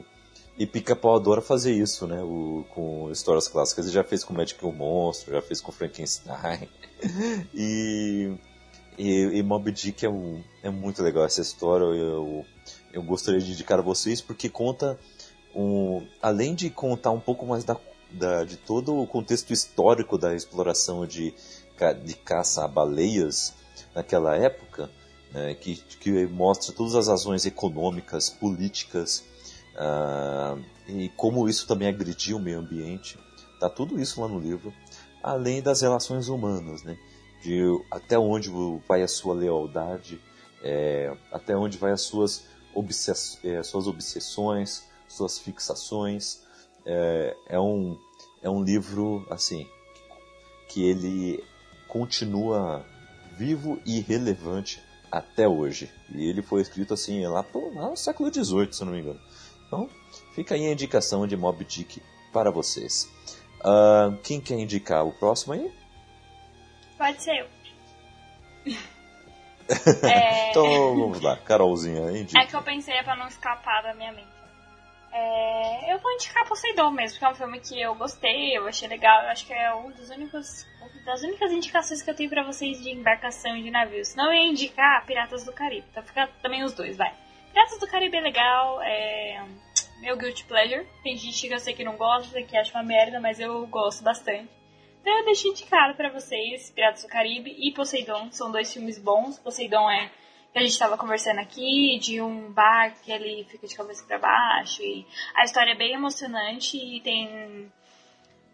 e 0.57 0.67
Pica-Pau 0.67 1.15
adora 1.15 1.41
fazer 1.41 1.73
isso, 1.73 2.05
né? 2.05 2.21
O, 2.21 2.63
com 2.69 3.09
histórias 3.11 3.47
clássicas. 3.47 3.85
Ele 3.85 3.95
já 3.95 4.03
fez 4.03 4.23
com 4.23 4.33
Magic 4.33 4.63
o 4.63 4.71
Monstro, 4.71 5.33
já 5.33 5.41
fez 5.41 5.61
com 5.61 5.71
Frankenstein. 5.71 6.69
E, 7.53 8.31
e, 8.97 9.37
e 9.37 9.43
Moby 9.43 9.71
Dick 9.71 10.05
é, 10.05 10.09
um, 10.09 10.43
é 10.63 10.69
muito 10.69 11.01
legal 11.03 11.25
essa 11.25 11.41
história. 11.41 11.85
Eu, 11.85 12.45
eu 12.93 13.03
gostaria 13.03 13.39
de 13.39 13.51
indicar 13.51 13.79
a 13.79 13.81
vocês 13.81 14.21
porque 14.21 14.49
conta, 14.49 14.99
um, 15.53 16.05
além 16.21 16.55
de 16.55 16.69
contar 16.69 17.11
um 17.11 17.19
pouco 17.19 17.45
mais 17.45 17.63
da, 17.63 17.77
da, 18.11 18.43
de 18.43 18.57
todo 18.57 18.95
o 18.95 19.07
contexto 19.07 19.51
histórico 19.51 20.17
da 20.17 20.33
exploração 20.33 21.05
de, 21.05 21.33
de 22.03 22.13
caça 22.15 22.63
a 22.63 22.67
baleias 22.67 23.53
naquela 23.93 24.35
época, 24.35 24.89
né, 25.31 25.53
que, 25.55 25.75
que 25.99 26.25
mostra 26.27 26.73
todas 26.73 26.95
as 26.95 27.07
razões 27.07 27.45
econômicas, 27.45 28.29
políticas 28.29 29.23
ah, 29.75 30.57
e 30.87 31.09
como 31.09 31.49
isso 31.49 31.67
também 31.67 31.87
agrediu 31.87 32.37
o 32.37 32.39
meio 32.39 32.59
ambiente. 32.59 33.17
Tá 33.59 33.69
tudo 33.69 33.99
isso 33.99 34.21
lá 34.21 34.27
no 34.27 34.39
livro, 34.39 34.73
além 35.23 35.61
das 35.61 35.81
relações 35.81 36.27
humanas, 36.27 36.83
né? 36.83 36.97
De 37.45 37.61
até 37.91 38.17
onde 38.17 38.49
vai 38.87 39.03
a 39.03 39.07
sua 39.07 39.35
lealdade, 39.35 40.19
é, 40.63 41.15
até 41.31 41.55
onde 41.55 41.77
vai 41.77 41.91
as 41.91 42.01
suas, 42.01 42.47
obsess 42.73 43.37
é, 43.43 43.61
suas 43.61 43.85
obsessões, 43.85 44.83
suas 45.07 45.37
fixações. 45.37 46.41
É, 46.83 47.37
é, 47.49 47.59
um, 47.59 47.99
é 48.41 48.49
um 48.49 48.63
livro, 48.63 49.27
assim, 49.29 49.69
que 50.69 50.89
ele 50.89 51.43
continua 51.87 52.83
vivo 53.37 53.79
e 53.85 53.99
relevante 53.99 54.81
até 55.11 55.47
hoje. 55.47 55.91
E 56.15 56.27
ele 56.27 56.41
foi 56.41 56.63
escrito, 56.63 56.95
assim, 56.95 57.27
lá, 57.27 57.43
pro, 57.43 57.71
lá 57.75 57.91
no 57.91 57.95
século 57.95 58.33
XVIII, 58.33 58.73
se 58.73 58.83
não 58.83 58.91
me 58.91 59.01
engano. 59.01 59.21
Então, 59.67 59.87
fica 60.33 60.55
aí 60.55 60.65
a 60.65 60.71
indicação 60.71 61.27
de 61.27 61.37
Moby 61.37 61.63
Dick 61.63 62.01
para 62.33 62.49
vocês. 62.49 63.07
Ah, 63.63 64.17
quem 64.23 64.41
quer 64.41 64.57
indicar 64.57 65.05
o 65.05 65.13
próximo 65.13 65.53
aí? 65.53 65.71
Pode 66.97 67.21
ser 67.21 67.37
eu. 67.41 67.47
É, 70.03 70.51
Então 70.51 70.63
vamos 70.95 71.21
lá, 71.21 71.37
Carolzinha, 71.37 72.11
indica. 72.11 72.39
é 72.39 72.45
que 72.45 72.55
eu 72.55 72.61
pensei 72.61 73.01
pra 73.01 73.15
não 73.15 73.27
escapar 73.27 73.81
da 73.81 73.95
minha 73.95 74.11
mente. 74.11 74.27
É, 75.11 75.91
eu 75.93 75.97
vou 75.99 76.11
indicar 76.11 76.45
Poseidon 76.47 76.91
mesmo, 76.91 77.13
porque 77.17 77.25
é 77.25 77.29
um 77.29 77.35
filme 77.35 77.59
que 77.59 77.81
eu 77.81 77.95
gostei, 77.95 78.55
eu 78.55 78.67
achei 78.67 78.87
legal. 78.87 79.23
Eu 79.23 79.29
acho 79.29 79.45
que 79.47 79.53
é 79.53 79.73
um 79.73 79.89
dos 79.89 80.09
únicos, 80.11 80.67
uma 80.79 80.89
das 81.05 81.23
únicas 81.23 81.51
indicações 81.51 82.03
que 82.03 82.09
eu 82.11 82.15
tenho 82.15 82.29
pra 82.29 82.43
vocês 82.43 82.79
de 82.83 82.91
embarcação 82.91 83.55
e 83.57 83.63
de 83.63 83.71
navios. 83.71 84.13
Não 84.13 84.31
ia 84.31 84.45
indicar 84.45 85.03
Piratas 85.05 85.43
do 85.45 85.51
Caribe, 85.53 85.87
então 85.89 86.03
fica 86.03 86.27
também 86.43 86.63
os 86.63 86.73
dois, 86.73 86.95
vai. 86.97 87.11
Piratas 87.51 87.79
do 87.79 87.87
Caribe 87.87 88.17
é 88.17 88.21
legal, 88.21 88.81
é 88.83 89.41
meu 90.01 90.15
guilty 90.17 90.43
pleasure. 90.45 90.85
Tem 91.01 91.15
gente 91.17 91.47
que 91.47 91.53
eu 91.53 91.59
sei 91.59 91.73
que 91.73 91.83
não 91.83 91.95
gosta, 91.95 92.39
que 92.43 92.55
acha 92.57 92.71
uma 92.77 92.83
merda, 92.83 93.19
mas 93.19 93.39
eu 93.39 93.65
gosto 93.67 94.03
bastante. 94.03 94.49
Então 95.05 95.19
eu 95.19 95.25
deixo 95.25 95.47
indicado 95.47 95.93
pra 95.93 96.09
vocês 96.09 96.71
Piratas 96.71 97.03
do 97.03 97.07
Caribe 97.07 97.55
e 97.59 97.71
Poseidon, 97.71 98.31
são 98.31 98.51
dois 98.51 98.73
filmes 98.73 98.97
bons. 98.97 99.37
Poseidon 99.37 99.87
é 99.87 100.09
que 100.51 100.57
a 100.57 100.63
gente 100.63 100.79
tava 100.79 100.97
conversando 100.97 101.39
aqui, 101.39 101.99
de 102.01 102.19
um 102.19 102.51
bar 102.51 102.91
que 103.03 103.11
ele 103.11 103.43
fica 103.43 103.67
de 103.67 103.75
cabeça 103.75 104.03
para 104.07 104.17
baixo. 104.17 104.81
E 104.81 105.05
a 105.35 105.43
história 105.43 105.73
é 105.73 105.75
bem 105.75 105.93
emocionante 105.93 106.75
e 106.75 107.01
tem 107.01 107.71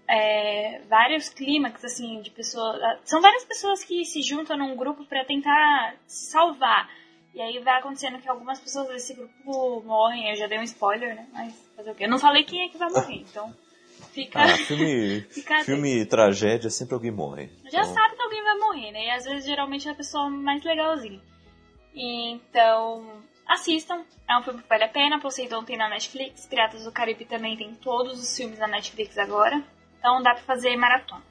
é, 0.10 0.82
vários 0.90 1.30
clímax, 1.30 1.86
assim, 1.86 2.20
de 2.20 2.30
pessoas. 2.32 3.00
São 3.06 3.22
várias 3.22 3.46
pessoas 3.46 3.82
que 3.86 4.04
se 4.04 4.22
juntam 4.22 4.58
num 4.58 4.76
grupo 4.76 5.06
para 5.06 5.24
tentar 5.24 5.96
se 6.06 6.32
salvar. 6.32 6.90
E 7.34 7.40
aí 7.40 7.60
vai 7.60 7.80
acontecendo 7.80 8.20
que 8.20 8.28
algumas 8.28 8.60
pessoas 8.60 8.90
desse 8.90 9.14
grupo 9.14 9.82
morrem. 9.86 10.32
Eu 10.32 10.36
já 10.36 10.48
dei 10.48 10.60
um 10.60 10.64
spoiler, 10.64 11.16
né? 11.16 11.30
Mas 11.32 11.72
fazer 11.78 11.92
o 11.92 11.96
quê? 11.96 12.04
Eu 12.04 12.10
não 12.10 12.20
falei 12.20 12.44
quem 12.44 12.66
é 12.66 12.68
que 12.68 12.78
vai 12.78 12.90
morrer, 12.90 13.22
então. 13.22 13.56
Fica. 14.12 14.40
Ah, 14.40 14.58
filme, 14.58 15.22
Fica 15.32 15.64
filme 15.64 16.06
tragédia, 16.06 16.70
sempre 16.70 16.94
alguém 16.96 17.12
morre. 17.12 17.50
Já 17.72 17.82
Então, 17.82 17.94
sabe 17.94 18.16
que 18.16 18.22
alguém 18.22 18.44
vai 18.44 18.58
morrer, 18.58 18.92
né? 18.92 19.06
E 19.06 19.12
às 19.12 19.26
vezes, 19.26 19.46
geralmente, 19.46 19.88
é 19.88 19.92
a 19.92 19.96
pessoa 19.96 20.30
mais 20.30 20.64
legalzinha. 20.64 21.22
Então, 21.94 23.24
assistam. 23.48 24.04
É 24.28 24.38
um 24.38 24.44
filme 24.44 24.62
que 24.62 24.70
vale 24.70 24.84
a 24.84 24.90
pena. 24.90 25.20
Poseidon 25.20 25.64
tem 25.64 25.78
na 25.78 25.90
Netflix. 25.90 26.46
Piratas 26.46 26.84
do 26.84 26.92
Caribe 26.92 27.26
também 27.26 27.58
tem 27.58 27.74
todos 27.76 28.20
os 28.20 28.36
filmes 28.36 28.60
na 28.60 28.68
Netflix 28.68 29.18
agora. 29.18 29.62
Então 30.00 30.22
dá 30.22 30.34
pra 30.34 30.44
fazer 30.44 30.76
maratona. 30.78 31.24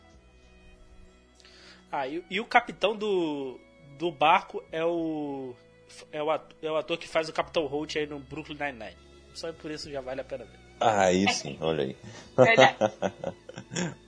Ah, 1.91 2.07
e, 2.07 2.25
e 2.31 2.41
o 2.41 2.45
capitão 2.45 2.95
do, 2.95 3.59
do 3.99 4.13
barco 4.13 4.63
é 4.71 4.85
o, 4.85 5.55
é 6.13 6.23
o 6.23 6.31
ator, 6.31 6.57
é 6.63 6.71
o 6.71 6.77
ator 6.77 6.97
que 6.97 7.09
faz 7.09 7.29
o 7.29 7.33
Capitão 7.33 7.67
Holt 7.67 7.97
aí 7.97 8.07
no 8.07 8.21
Brooklyn 8.21 8.57
Nine-Nine. 8.57 8.97
Só 9.35 9.53
por 9.53 9.71
isso 9.71 9.91
já 9.91 10.01
vale 10.01 10.21
a 10.21 10.25
pena 10.25 10.45
ver. 10.45 10.70
Aí 10.81 11.31
sim, 11.33 11.59
olha 11.61 11.85
aí. 11.85 11.97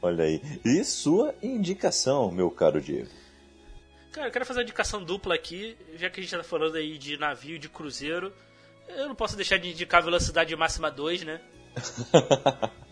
Olha 0.00 0.24
aí. 0.24 0.40
E 0.64 0.82
sua 0.84 1.34
indicação, 1.42 2.30
meu 2.32 2.50
caro 2.50 2.80
Diego? 2.80 3.08
Cara, 4.10 4.28
eu 4.28 4.32
quero 4.32 4.44
fazer 4.44 4.60
uma 4.60 4.64
indicação 4.64 5.04
dupla 5.04 5.34
aqui, 5.34 5.76
já 5.96 6.10
que 6.10 6.20
a 6.20 6.22
gente 6.22 6.36
tá 6.36 6.42
falando 6.42 6.76
aí 6.76 6.98
de 6.98 7.16
navio, 7.16 7.58
de 7.58 7.68
cruzeiro. 7.68 8.32
Eu 8.88 9.08
não 9.08 9.14
posso 9.14 9.36
deixar 9.36 9.58
de 9.58 9.70
indicar 9.70 10.02
Velocidade 10.02 10.54
Máxima 10.56 10.90
2, 10.90 11.22
né? 11.22 11.40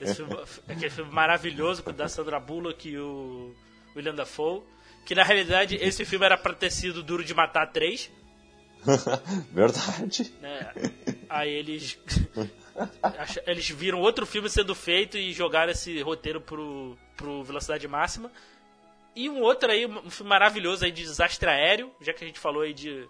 Esse 0.00 0.16
filme, 0.16 0.36
aquele 0.68 0.90
filme 0.90 1.12
maravilhoso 1.12 1.82
com 1.82 1.90
o 1.90 1.92
da 1.92 2.08
Sandra 2.08 2.38
Bullock 2.38 2.88
e 2.88 2.98
o 2.98 3.54
William 3.96 4.14
Dafoe. 4.14 4.62
Que 5.04 5.14
na 5.14 5.24
realidade 5.24 5.76
esse 5.76 6.04
filme 6.04 6.24
era 6.24 6.38
pra 6.38 6.54
ter 6.54 6.70
sido 6.70 7.02
Duro 7.02 7.24
de 7.24 7.34
Matar 7.34 7.72
3, 7.72 8.08
Verdade. 9.52 10.32
né? 10.40 10.72
Aí 11.28 11.50
eles. 11.50 11.98
eles 13.46 13.68
viram 13.70 14.00
outro 14.00 14.26
filme 14.26 14.48
sendo 14.48 14.74
feito 14.74 15.16
e 15.16 15.32
jogaram 15.32 15.72
esse 15.72 16.00
roteiro 16.02 16.40
pro, 16.40 16.96
pro 17.16 17.42
Velocidade 17.44 17.86
Máxima. 17.86 18.30
E 19.14 19.28
um 19.28 19.40
outro 19.40 19.70
aí, 19.70 19.86
um 19.86 20.10
filme 20.10 20.30
maravilhoso 20.30 20.84
aí 20.84 20.90
de 20.90 21.02
desastre 21.02 21.48
aéreo, 21.48 21.92
já 22.00 22.12
que 22.12 22.24
a 22.24 22.26
gente 22.26 22.38
falou 22.38 22.62
aí 22.62 22.72
de 22.72 23.06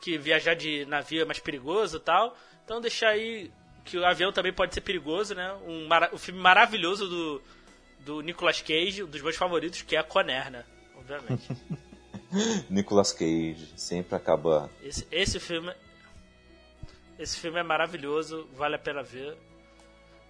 que 0.00 0.18
viajar 0.18 0.54
de 0.54 0.84
navio 0.86 1.22
é 1.22 1.24
mais 1.24 1.38
perigoso 1.38 1.96
e 1.96 2.00
tal. 2.00 2.36
Então 2.64 2.80
deixar 2.80 3.10
aí 3.10 3.50
que 3.84 3.96
o 3.96 4.04
avião 4.04 4.32
também 4.32 4.52
pode 4.52 4.74
ser 4.74 4.80
perigoso, 4.80 5.34
né? 5.34 5.52
Um, 5.66 5.88
um 6.12 6.18
filme 6.18 6.40
maravilhoso 6.40 7.06
do, 7.08 7.42
do 8.00 8.20
Nicolas 8.20 8.60
Cage, 8.60 9.04
um 9.04 9.06
dos 9.06 9.22
meus 9.22 9.36
favoritos, 9.36 9.82
que 9.82 9.94
é 9.94 9.98
a 10.00 10.02
Conner, 10.04 10.50
né? 10.50 10.64
Obviamente. 10.96 11.48
Nicolas 12.70 13.12
Cage 13.12 13.72
sempre 13.76 14.16
acaba. 14.16 14.70
Esse, 14.82 15.06
esse 15.10 15.40
filme. 15.40 15.72
Esse 17.18 17.38
filme 17.38 17.60
é 17.60 17.62
maravilhoso, 17.62 18.48
vale 18.56 18.74
a 18.74 18.78
pena 18.78 19.02
ver. 19.02 19.36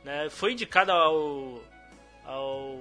Né? 0.05 0.29
Foi 0.31 0.53
indicado 0.53 0.93
ao. 0.93 1.63
ao 2.25 2.79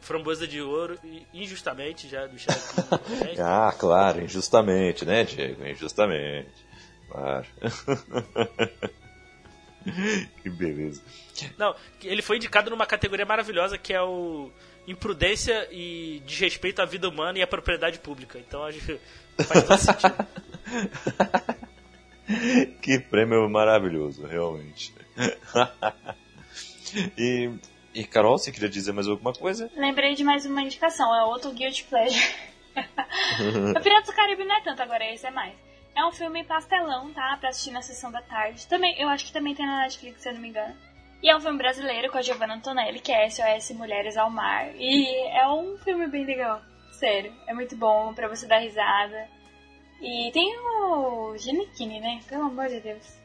Framboesa 0.00 0.46
de 0.46 0.60
Ouro, 0.60 0.98
injustamente, 1.32 2.08
já 2.08 2.26
deixando 2.26 2.56
aqui. 2.56 3.40
Ah, 3.42 3.72
claro, 3.78 4.22
injustamente, 4.22 5.04
né, 5.04 5.24
Diego? 5.24 5.64
Injustamente. 5.64 6.66
Claro. 7.08 7.46
que 10.42 10.50
beleza. 10.50 11.00
Não, 11.56 11.74
ele 12.02 12.22
foi 12.22 12.36
indicado 12.36 12.70
numa 12.70 12.86
categoria 12.86 13.24
maravilhosa 13.24 13.78
que 13.78 13.92
é 13.92 14.02
o 14.02 14.50
imprudência 14.86 15.68
e 15.70 16.22
desrespeito 16.24 16.80
à 16.80 16.84
vida 16.84 17.08
humana 17.08 17.38
e 17.38 17.42
à 17.42 17.46
propriedade 17.46 17.98
pública. 17.98 18.38
Então 18.38 18.64
acho 18.64 18.80
que 18.80 18.98
faz 19.44 19.64
todo 19.64 19.78
sentido. 19.78 20.26
que 22.80 23.00
prêmio 23.00 23.48
maravilhoso, 23.48 24.26
realmente. 24.26 24.94
e, 27.18 27.50
e 27.94 28.04
Carol, 28.04 28.38
você 28.38 28.52
queria 28.52 28.68
dizer 28.68 28.92
mais 28.92 29.08
alguma 29.08 29.32
coisa? 29.32 29.70
Lembrei 29.76 30.14
de 30.14 30.24
mais 30.24 30.46
uma 30.46 30.62
indicação, 30.62 31.14
é 31.14 31.24
outro 31.24 31.52
Guilty 31.52 31.84
Pleasure. 31.84 32.34
o 33.76 33.80
Piratas 33.80 34.06
do 34.06 34.14
Caribe 34.14 34.44
não 34.44 34.56
é 34.56 34.60
tanto 34.60 34.82
agora, 34.82 35.04
esse 35.12 35.26
é 35.26 35.30
mais. 35.30 35.54
É 35.94 36.04
um 36.04 36.12
filme 36.12 36.44
pastelão, 36.44 37.10
tá? 37.14 37.38
Pra 37.40 37.48
assistir 37.48 37.70
na 37.70 37.80
sessão 37.80 38.12
da 38.12 38.20
tarde. 38.20 38.66
Também, 38.66 39.00
eu 39.00 39.08
acho 39.08 39.24
que 39.24 39.32
também 39.32 39.54
tem 39.54 39.64
na 39.64 39.80
Netflix, 39.80 40.20
se 40.20 40.28
eu 40.28 40.34
não 40.34 40.42
me 40.42 40.48
engano. 40.48 40.76
E 41.22 41.30
é 41.30 41.36
um 41.36 41.40
filme 41.40 41.58
brasileiro 41.58 42.10
com 42.10 42.18
a 42.18 42.22
Giovanna 42.22 42.54
Antonelli, 42.54 43.00
que 43.00 43.12
é 43.12 43.28
SOS 43.28 43.70
Mulheres 43.70 44.16
ao 44.16 44.30
Mar. 44.30 44.68
E 44.76 45.28
é 45.28 45.48
um 45.48 45.76
filme 45.78 46.06
bem 46.06 46.24
legal. 46.24 46.60
Sério, 46.92 47.32
é 47.46 47.54
muito 47.54 47.76
bom 47.76 48.14
pra 48.14 48.28
você 48.28 48.46
dar 48.46 48.58
risada. 48.58 49.28
E 50.00 50.30
tem 50.32 50.56
o 50.58 51.36
Giannichini, 51.36 52.00
né? 52.00 52.20
Pelo 52.28 52.44
amor 52.44 52.68
de 52.68 52.80
Deus. 52.80 53.18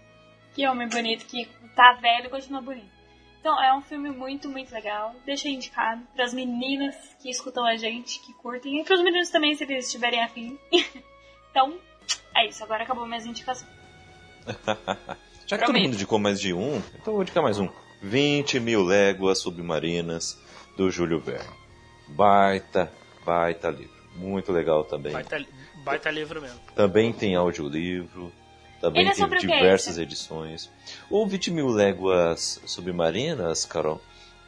Que 0.54 0.68
homem 0.68 0.88
bonito, 0.88 1.26
que 1.26 1.46
tá 1.76 1.94
velho 1.94 2.26
e 2.26 2.30
continua 2.30 2.62
bonito. 2.62 3.02
Então 3.40 3.62
é 3.62 3.74
um 3.74 3.82
filme 3.82 4.10
muito, 4.12 4.48
muito 4.48 4.72
legal. 4.72 5.16
Deixa 5.26 5.50
indicado 5.50 6.02
pras 6.16 6.34
meninas 6.34 6.96
que 7.20 7.30
escutam 7.30 7.66
a 7.66 7.76
gente, 7.76 8.20
que 8.20 8.34
curtem. 8.34 8.80
E 8.80 8.84
pros 8.84 9.02
meninos 9.02 9.30
também, 9.30 9.56
se 9.56 9.64
eles 9.64 9.86
estiverem 9.86 10.22
afim. 10.22 10.58
então, 11.50 11.78
é 12.36 12.48
isso. 12.48 12.64
Agora 12.64 12.84
acabou 12.84 13.06
minhas 13.06 13.26
indicações. 13.26 13.70
Já 15.52 15.58
que 15.58 15.66
todo 15.66 15.78
mundo 15.78 15.96
indicou 15.96 16.18
mais 16.18 16.40
de 16.40 16.54
um, 16.54 16.82
então 16.96 17.14
vou 17.14 17.24
indicar 17.24 17.44
mais 17.44 17.60
um. 17.60 17.68
20 18.02 18.58
mil 18.62 18.86
léguas 18.86 19.40
submarinas, 19.40 20.40
do 20.78 20.90
Júlio 20.90 21.20
Verne. 21.20 21.54
Baita, 22.08 22.90
baita 23.26 23.70
livro. 23.70 23.94
Muito 24.16 24.50
legal 24.54 24.86
também. 24.86 25.12
Baita, 25.12 25.46
baita 25.84 26.10
livro 26.10 26.42
mesmo. 26.42 26.58
Também 26.74 27.12
tem 27.12 27.36
audiolivro. 27.36 28.32
Também 28.80 29.02
Ele 29.02 29.10
é 29.10 29.14
tem 29.14 29.40
diversas 29.40 29.96
esse? 29.96 30.02
edições. 30.02 30.72
O 31.10 31.28
20 31.28 31.52
mil 31.52 31.68
léguas 31.68 32.62
submarinas, 32.66 33.66
Carol, 33.66 34.02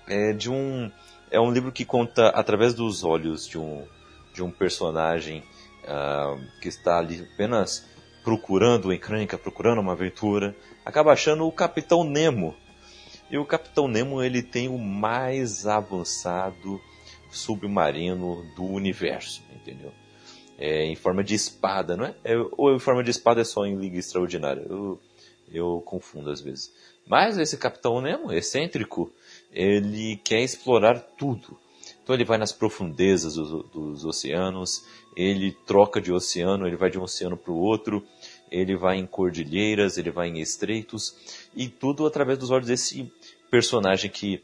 é 0.07 0.31
de 0.31 0.49
um 0.49 0.89
é 1.29 1.37
um 1.37 1.51
livro 1.51 1.73
que 1.73 1.83
conta 1.83 2.29
através 2.29 2.73
dos 2.73 3.03
olhos 3.03 3.45
de 3.45 3.57
um 3.57 3.85
de 4.33 4.41
um 4.41 4.49
personagem 4.49 5.43
ah, 5.85 6.37
que 6.61 6.69
está 6.69 6.97
ali 6.97 7.27
apenas 7.33 7.91
procurando 8.23 8.85
uma 8.85 8.95
encrenca, 8.95 9.37
procurando 9.37 9.81
uma 9.81 9.91
aventura, 9.91 10.55
acaba 10.85 11.11
achando 11.11 11.45
o 11.45 11.51
Capitão 11.51 12.03
Nemo. 12.03 12.55
E 13.29 13.37
o 13.37 13.45
Capitão 13.45 13.87
Nemo 13.87 14.21
ele 14.21 14.41
tem 14.41 14.69
o 14.69 14.77
mais 14.77 15.67
avançado 15.67 16.79
submarino 17.29 18.45
do 18.55 18.63
universo, 18.63 19.43
entendeu? 19.53 19.91
É, 20.57 20.85
em 20.85 20.95
forma 20.95 21.23
de 21.23 21.33
espada, 21.33 21.97
não 21.97 22.05
é? 22.05 22.15
é? 22.23 22.35
Ou 22.51 22.73
em 22.73 22.79
forma 22.79 23.03
de 23.03 23.09
espada 23.09 23.41
é 23.41 23.43
só 23.43 23.65
em 23.65 23.75
Liga 23.75 23.97
Extraordinária? 23.97 24.65
Eu, 24.69 24.99
eu 25.51 25.81
confundo 25.85 26.29
às 26.29 26.41
vezes. 26.41 26.71
Mas 27.07 27.37
esse 27.37 27.57
Capitão 27.57 27.99
Nemo, 27.99 28.31
excêntrico, 28.31 29.11
ele 29.51 30.15
quer 30.23 30.41
explorar 30.41 30.99
tudo. 31.17 31.57
Então 32.03 32.13
ele 32.13 32.25
vai 32.25 32.37
nas 32.37 32.51
profundezas 32.51 33.35
dos, 33.35 33.65
dos 33.69 34.05
oceanos, 34.05 34.83
ele 35.15 35.55
troca 35.65 36.01
de 36.01 36.11
oceano, 36.11 36.67
ele 36.67 36.75
vai 36.75 36.89
de 36.89 36.99
um 36.99 37.03
oceano 37.03 37.37
para 37.37 37.51
o 37.51 37.57
outro, 37.57 38.05
ele 38.51 38.75
vai 38.75 38.97
em 38.97 39.05
cordilheiras, 39.05 39.97
ele 39.97 40.11
vai 40.11 40.27
em 40.27 40.39
estreitos, 40.39 41.15
e 41.55 41.67
tudo 41.67 42.05
através 42.05 42.37
dos 42.37 42.51
olhos 42.51 42.67
desse 42.67 43.11
personagem 43.49 44.11
que, 44.11 44.43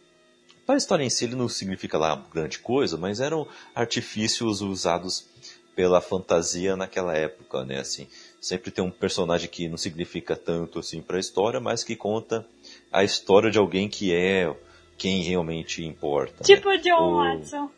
para 0.66 0.76
a 0.76 0.78
história 0.78 1.04
em 1.04 1.10
si, 1.10 1.26
ele 1.26 1.36
não 1.36 1.50
significa 1.50 1.98
lá 1.98 2.16
grande 2.34 2.60
coisa, 2.60 2.96
mas 2.96 3.20
eram 3.20 3.46
artifícios 3.76 4.62
usados 4.62 5.28
pela 5.76 6.02
fantasia 6.02 6.76
naquela 6.76 7.16
época, 7.16 7.64
né? 7.64 7.80
Assim, 7.80 8.08
sempre 8.42 8.72
tem 8.72 8.84
um 8.84 8.92
personagem 8.92 9.50
que 9.50 9.68
não 9.68 9.78
significa 9.78 10.36
tanto 10.36 10.80
assim 10.80 11.02
para 11.02 11.18
a 11.18 11.20
história, 11.20 11.60
mas 11.60 11.84
que 11.84 11.96
conta 11.96 12.46
a 12.92 13.04
história 13.04 13.50
de 13.50 13.58
alguém 13.58 13.88
que 13.88 14.14
é 14.14 14.54
quem 15.00 15.24
realmente 15.24 15.84
importa. 15.84 16.36
né? 16.42 16.44
Tipo 16.56 16.70
o 16.70 16.78
John 16.78 17.14
O- 17.14 17.18
Watson. 17.18 17.72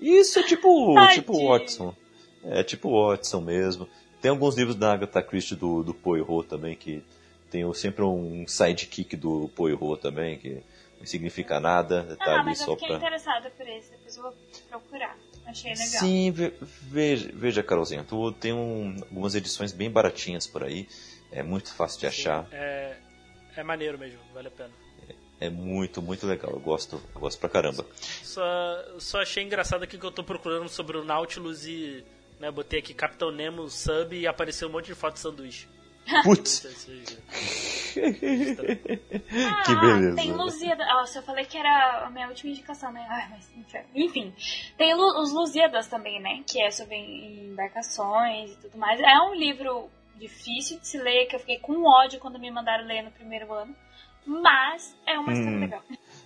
Isso 0.00 0.38
é 0.40 0.42
tipo, 0.42 0.92
Tadinho. 0.94 1.14
tipo 1.22 1.48
Watson. 1.48 1.94
É 2.44 2.62
tipo 2.62 2.90
Watson 2.90 3.40
mesmo. 3.40 3.88
Tem 4.20 4.30
alguns 4.30 4.56
livros 4.56 4.76
da 4.76 4.92
Agatha 4.92 5.22
Christie 5.22 5.56
do, 5.56 5.82
do 5.82 5.94
Poirot 5.94 6.48
também, 6.48 6.76
que 6.76 7.02
tem 7.50 7.72
sempre 7.72 8.02
um 8.04 8.44
sidekick 8.46 9.16
do 9.16 9.48
Poirot 9.54 10.00
também, 10.02 10.36
que 10.36 10.60
não 10.98 11.06
significa 11.06 11.60
nada, 11.60 12.16
tá 12.18 12.24
Ah, 12.32 12.34
ali 12.40 12.44
mas 12.46 12.60
eu 12.60 12.66
só 12.66 12.72
fiquei 12.74 12.88
pra... 12.88 12.96
interessada 12.96 13.50
por 13.50 13.66
esse. 13.68 13.90
Depois 13.92 14.16
eu 14.16 14.22
vou 14.24 14.34
procurar. 14.68 15.16
Achei 15.46 15.70
legal. 15.70 15.86
Sim, 15.86 16.30
ve- 16.32 16.52
veja, 16.60 17.30
veja 17.32 17.62
Carolzinha, 17.62 18.04
tu 18.04 18.32
tem 18.32 18.52
um- 18.52 18.96
algumas 19.08 19.34
edições 19.36 19.72
bem 19.72 19.88
baratinhas 19.90 20.46
por 20.46 20.62
aí, 20.64 20.86
é 21.32 21.42
muito 21.42 21.72
fácil 21.72 22.00
de 22.00 22.06
achar, 22.08 22.46
É, 22.52 22.96
é 23.56 23.62
maneiro 23.62 23.96
mesmo, 23.98 24.18
vale 24.34 24.48
a 24.48 24.50
pena. 24.50 24.70
É 25.40 25.48
muito, 25.50 26.00
muito 26.02 26.26
legal, 26.26 26.50
eu 26.52 26.60
gosto, 26.60 27.00
eu 27.14 27.20
gosto 27.20 27.38
pra 27.38 27.48
caramba. 27.48 27.84
Só, 28.00 28.42
só 28.98 29.20
achei 29.22 29.42
engraçado 29.44 29.82
aqui 29.84 29.96
que 29.98 30.04
eu 30.06 30.10
tô 30.10 30.22
procurando 30.24 30.68
sobre 30.68 30.96
o 30.96 31.04
Nautilus 31.04 31.64
e 31.66 32.04
Né, 32.40 32.50
botei 32.52 32.78
aqui 32.78 32.94
Capitão 32.94 33.30
Nemo 33.32 33.68
sub 33.68 34.14
e 34.16 34.26
apareceu 34.26 34.68
um 34.68 34.72
monte 34.72 34.86
de 34.86 34.94
foto 34.94 35.14
de 35.14 35.20
sanduíche. 35.20 35.66
Putz, 36.24 36.60
que 37.92 38.00
Ah, 39.72 39.74
beleza. 39.80 40.16
Tem 40.16 40.32
Lusíadas. 40.32 40.86
Nossa, 40.86 41.18
eu 41.18 41.22
falei 41.22 41.44
que 41.44 41.58
era 41.58 42.06
a 42.06 42.10
minha 42.10 42.28
última 42.28 42.50
indicação, 42.50 42.92
né? 42.92 43.04
Ai, 43.10 43.28
mas. 43.30 43.50
Enfim, 43.94 44.32
tem 44.76 44.94
Lu- 44.94 45.20
os 45.20 45.32
Lusíadas 45.32 45.86
também, 45.88 46.20
né? 46.20 46.42
Que 46.46 46.62
é 46.62 46.70
sobre 46.70 46.96
embarcações 47.50 48.52
e 48.52 48.56
tudo 48.56 48.78
mais. 48.78 48.98
É 49.00 49.18
um 49.28 49.34
livro 49.34 49.90
difícil 50.16 50.78
de 50.80 50.88
se 50.88 50.98
ler, 50.98 51.26
que 51.26 51.36
eu 51.36 51.40
fiquei 51.40 51.58
com 51.58 51.84
ódio 51.84 52.18
quando 52.18 52.38
me 52.38 52.50
mandaram 52.50 52.86
ler 52.86 53.02
no 53.02 53.10
primeiro 53.10 53.52
ano. 53.52 53.74
Mas 54.28 54.94
é 55.06 55.18
uma 55.18 55.32
história 55.32 55.56
Hum. 55.56 55.60
legal. 55.60 55.82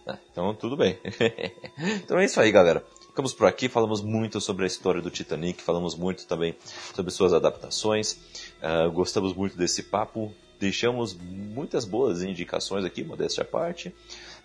Ah, 0.07 0.19
então, 0.31 0.55
tudo 0.55 0.77
bem. 0.77 0.99
então 2.03 2.19
é 2.19 2.25
isso 2.25 2.41
aí, 2.41 2.51
galera. 2.51 2.85
Ficamos 3.07 3.33
por 3.33 3.47
aqui, 3.47 3.69
falamos 3.69 4.03
muito 4.03 4.41
sobre 4.41 4.65
a 4.65 4.67
história 4.67 5.01
do 5.01 5.11
Titanic, 5.11 5.63
falamos 5.63 5.95
muito 5.95 6.27
também 6.27 6.57
sobre 6.95 7.13
suas 7.13 7.33
adaptações. 7.33 8.19
Ah, 8.61 8.89
gostamos 8.89 9.33
muito 9.35 9.57
desse 9.57 9.85
papo, 9.85 10.33
deixamos 10.59 11.15
muitas 11.15 11.85
boas 11.85 12.23
indicações 12.23 12.85
aqui, 12.85 13.05
modéstia 13.05 13.43
à 13.43 13.45
parte. 13.45 13.95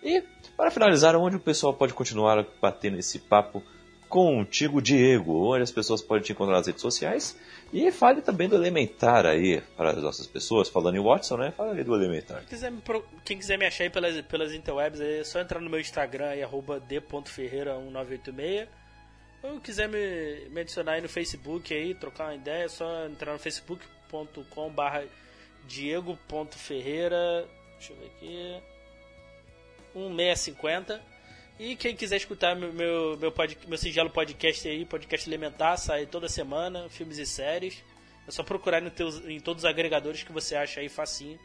E, 0.02 0.22
para 0.56 0.70
finalizar, 0.70 1.16
onde 1.16 1.36
o 1.36 1.40
pessoal 1.40 1.74
pode 1.74 1.92
continuar 1.94 2.46
batendo 2.60 2.98
esse 2.98 3.18
papo 3.18 3.62
contigo, 4.08 4.80
Diego? 4.82 5.52
Onde 5.52 5.62
as 5.62 5.70
pessoas 5.70 6.02
podem 6.02 6.22
te 6.22 6.32
encontrar 6.32 6.56
nas 6.56 6.66
redes 6.66 6.82
sociais? 6.82 7.36
E 7.72 7.92
fale 7.92 8.22
também 8.22 8.48
do 8.48 8.56
Elementar 8.56 9.26
aí, 9.26 9.60
para 9.76 9.90
as 9.90 10.02
nossas 10.02 10.26
pessoas. 10.26 10.68
Falando 10.68 10.96
em 10.96 11.02
Watson, 11.02 11.36
né? 11.36 11.52
Fala 11.56 11.74
aí 11.74 11.84
do 11.84 11.94
Elementar. 11.94 12.38
Quem 12.40 12.48
quiser 12.48 12.70
me, 12.70 12.82
quem 13.24 13.38
quiser 13.38 13.58
me 13.58 13.66
achar 13.66 13.84
aí 13.84 13.90
pelas, 13.90 14.20
pelas 14.22 14.52
interwebs, 14.52 15.00
aí 15.00 15.20
é 15.20 15.24
só 15.24 15.40
entrar 15.40 15.60
no 15.60 15.68
meu 15.68 15.78
Instagram, 15.78 16.26
aí, 16.30 16.42
arroba 16.42 16.80
d.ferreira1986. 16.80 18.66
Ou 19.42 19.60
quiser 19.60 19.88
me, 19.88 20.48
me 20.50 20.62
adicionar 20.62 20.92
aí 20.92 21.00
no 21.00 21.08
Facebook, 21.08 21.72
aí, 21.72 21.94
trocar 21.94 22.24
uma 22.24 22.34
ideia, 22.34 22.64
é 22.64 22.68
só 22.68 23.06
entrar 23.06 23.32
no 23.32 23.38
facebook.com 23.38 24.70
barra 24.70 25.04
diego.ferreira, 25.66 27.46
deixa 27.78 27.92
eu 27.92 27.96
ver 27.98 28.06
aqui, 28.06 28.62
1650. 29.94 31.17
E 31.58 31.74
quem 31.74 31.96
quiser 31.96 32.16
escutar 32.16 32.54
meu, 32.54 32.72
meu, 32.72 33.16
meu, 33.16 33.32
pod, 33.32 33.56
meu 33.66 33.76
singelo 33.78 34.10
podcast 34.10 34.68
aí, 34.68 34.84
podcast 34.84 35.28
elementar, 35.28 35.76
sai 35.76 36.06
toda 36.06 36.28
semana, 36.28 36.88
filmes 36.88 37.18
e 37.18 37.26
séries. 37.26 37.82
É 38.26 38.30
só 38.30 38.42
procurar 38.42 38.80
no 38.80 38.90
teus, 38.90 39.24
em 39.26 39.40
todos 39.40 39.64
os 39.64 39.68
agregadores 39.68 40.22
que 40.22 40.30
você 40.32 40.54
acha 40.54 40.80
aí 40.80 40.88
facinho. 40.88 41.38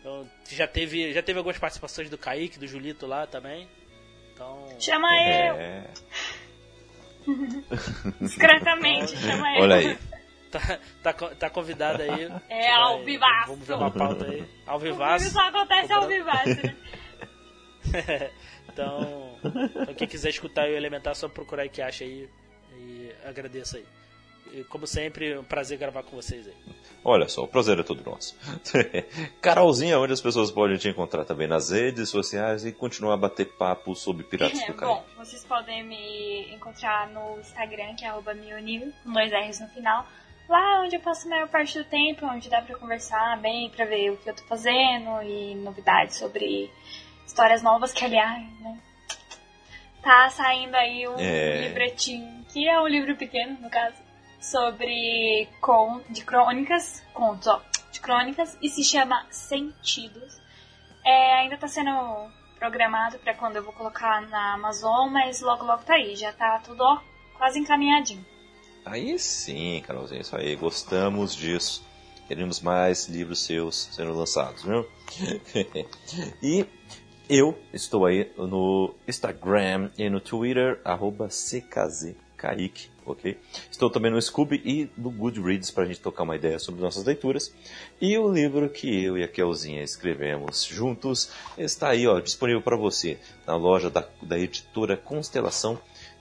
Então, 0.00 0.28
já 0.50 0.66
teve, 0.66 1.12
já 1.12 1.22
teve 1.22 1.38
algumas 1.38 1.58
participações 1.58 2.10
do 2.10 2.18
Kaique, 2.18 2.58
do 2.58 2.66
Julito 2.66 3.06
lá 3.06 3.26
também. 3.26 3.68
Então, 4.34 4.68
Chama 4.78 5.08
eu! 5.14 5.54
É, 5.56 5.84
Discretamente, 8.20 9.16
chama 9.16 9.56
eu. 9.56 9.62
olha 9.62 9.76
aí. 9.76 9.98
tá, 10.50 10.78
tá, 11.02 11.12
tá 11.12 11.50
convidado 11.50 12.02
aí. 12.02 12.24
É, 12.48 12.60
vai- 12.62 12.70
ao 12.70 13.04
vivaço. 13.04 13.50
Vamos 13.50 13.66
ver 13.66 13.74
uma 13.74 13.90
pauta 13.90 14.24
aí. 14.26 14.44
Ao 14.66 14.78
vivaço. 14.78 15.30
só 15.30 15.40
acontece 15.48 15.92
ao 15.92 16.06
vivaço, 16.06 16.48
né? 16.48 16.76
então, 18.72 19.38
então, 19.44 19.94
quem 19.94 20.08
quiser 20.08 20.30
escutar 20.30 20.64
o 20.68 20.72
Elementar, 20.72 21.12
é 21.12 21.14
só 21.14 21.28
procurar 21.28 21.62
aí 21.62 21.68
que 21.68 21.82
acha 21.82 22.04
aí. 22.04 22.28
E 22.76 23.10
agradeço 23.24 23.76
aí. 23.76 23.84
E, 24.52 24.64
como 24.64 24.86
sempre, 24.86 25.38
um 25.38 25.44
prazer 25.44 25.78
gravar 25.78 26.02
com 26.02 26.16
vocês 26.16 26.46
aí. 26.46 26.54
Olha 27.04 27.28
só, 27.28 27.44
o 27.44 27.48
prazer 27.48 27.78
é 27.78 27.82
todo 27.82 28.02
nosso. 28.04 28.36
Carolzinha, 29.40 29.98
onde 29.98 30.12
as 30.12 30.20
pessoas 30.20 30.50
podem 30.50 30.76
te 30.76 30.88
encontrar 30.88 31.24
também 31.24 31.46
nas 31.46 31.70
redes 31.70 32.08
sociais 32.08 32.64
e 32.64 32.72
continuar 32.72 33.14
a 33.14 33.16
bater 33.16 33.46
papo 33.46 33.94
sobre 33.94 34.24
Piratas 34.24 34.58
do 34.66 34.72
É, 34.72 34.74
Caribe. 34.74 34.86
bom, 34.86 35.04
vocês 35.16 35.44
podem 35.44 35.84
me 35.84 36.52
encontrar 36.54 37.08
no 37.10 37.38
Instagram, 37.40 37.94
que 37.94 38.04
é 38.04 38.08
arroba 38.08 38.34
com 38.34 39.12
dois 39.12 39.30
R's 39.32 39.60
no 39.60 39.68
final. 39.68 40.06
Lá 40.48 40.82
onde 40.82 40.96
eu 40.96 41.00
passo 41.00 41.28
a 41.28 41.30
maior 41.30 41.48
parte 41.48 41.78
do 41.78 41.84
tempo, 41.84 42.26
onde 42.26 42.50
dá 42.50 42.60
pra 42.60 42.76
conversar 42.76 43.40
bem, 43.40 43.70
pra 43.70 43.84
ver 43.84 44.10
o 44.10 44.16
que 44.16 44.28
eu 44.28 44.34
tô 44.34 44.42
fazendo 44.44 45.22
e 45.22 45.54
novidades 45.54 46.16
sobre 46.16 46.68
histórias 47.30 47.62
novas, 47.62 47.92
que 47.92 48.04
aliás, 48.04 48.44
né? 48.60 48.78
Tá 50.02 50.28
saindo 50.30 50.74
aí 50.74 51.06
um 51.08 51.16
É. 51.18 51.68
livretinho, 51.68 52.44
que 52.52 52.68
é 52.68 52.80
um 52.80 52.86
livro 52.88 53.16
pequeno, 53.16 53.56
no 53.60 53.70
caso, 53.70 53.96
sobre 54.40 55.48
con 55.60 56.00
de 56.08 56.24
crônicas, 56.24 57.02
contos, 57.14 57.46
ó, 57.46 57.60
de 57.92 58.00
crônicas, 58.00 58.58
e 58.60 58.68
se 58.68 58.82
chama 58.82 59.26
Sentidos. 59.30 60.40
É, 61.04 61.34
ainda 61.40 61.56
tá 61.56 61.68
sendo 61.68 61.90
programado 62.58 63.18
pra 63.20 63.34
quando 63.34 63.56
eu 63.56 63.62
vou 63.62 63.72
colocar 63.72 64.20
na 64.22 64.54
Amazon, 64.54 65.08
mas 65.10 65.40
logo 65.40 65.64
logo 65.64 65.82
tá 65.84 65.94
aí, 65.94 66.16
já 66.16 66.32
tá 66.32 66.60
tudo 66.64 66.82
ó, 66.82 66.98
quase 67.38 67.58
encaminhadinho. 67.58 68.24
Aí 68.84 69.18
sim, 69.18 69.82
Carolzinha, 69.86 70.20
isso 70.22 70.34
aí. 70.36 70.56
Gostamos 70.56 71.36
disso. 71.36 71.86
Queremos 72.26 72.60
mais 72.60 73.08
livros 73.08 73.44
seus 73.44 73.88
sendo 73.92 74.14
lançados, 74.14 74.62
viu? 74.62 74.88
e 76.42 76.64
eu 77.30 77.56
estou 77.72 78.06
aí 78.06 78.28
no 78.36 78.92
Instagram 79.06 79.88
e 79.96 80.10
no 80.10 80.20
Twitter, 80.20 80.80
arroba 80.84 81.28
CKZKaique, 81.28 82.90
ok? 83.06 83.38
Estou 83.70 83.88
também 83.88 84.10
no 84.10 84.20
Scooby 84.20 84.60
e 84.64 84.90
no 85.00 85.12
Goodreads 85.12 85.70
para 85.70 85.84
a 85.84 85.86
gente 85.86 86.00
tocar 86.00 86.24
uma 86.24 86.34
ideia 86.34 86.58
sobre 86.58 86.80
nossas 86.80 87.04
leituras. 87.04 87.54
E 88.00 88.18
o 88.18 88.28
livro 88.28 88.68
que 88.68 89.04
eu 89.04 89.16
e 89.16 89.22
a 89.22 89.28
Kelzinha 89.28 89.80
escrevemos 89.80 90.64
juntos 90.64 91.30
está 91.56 91.90
aí, 91.90 92.04
ó, 92.04 92.18
disponível 92.18 92.62
para 92.62 92.76
você 92.76 93.16
na 93.46 93.54
loja 93.54 93.88
da, 93.88 94.04
da 94.20 94.36
editora 94.36 94.96
Constelação. 94.96 95.78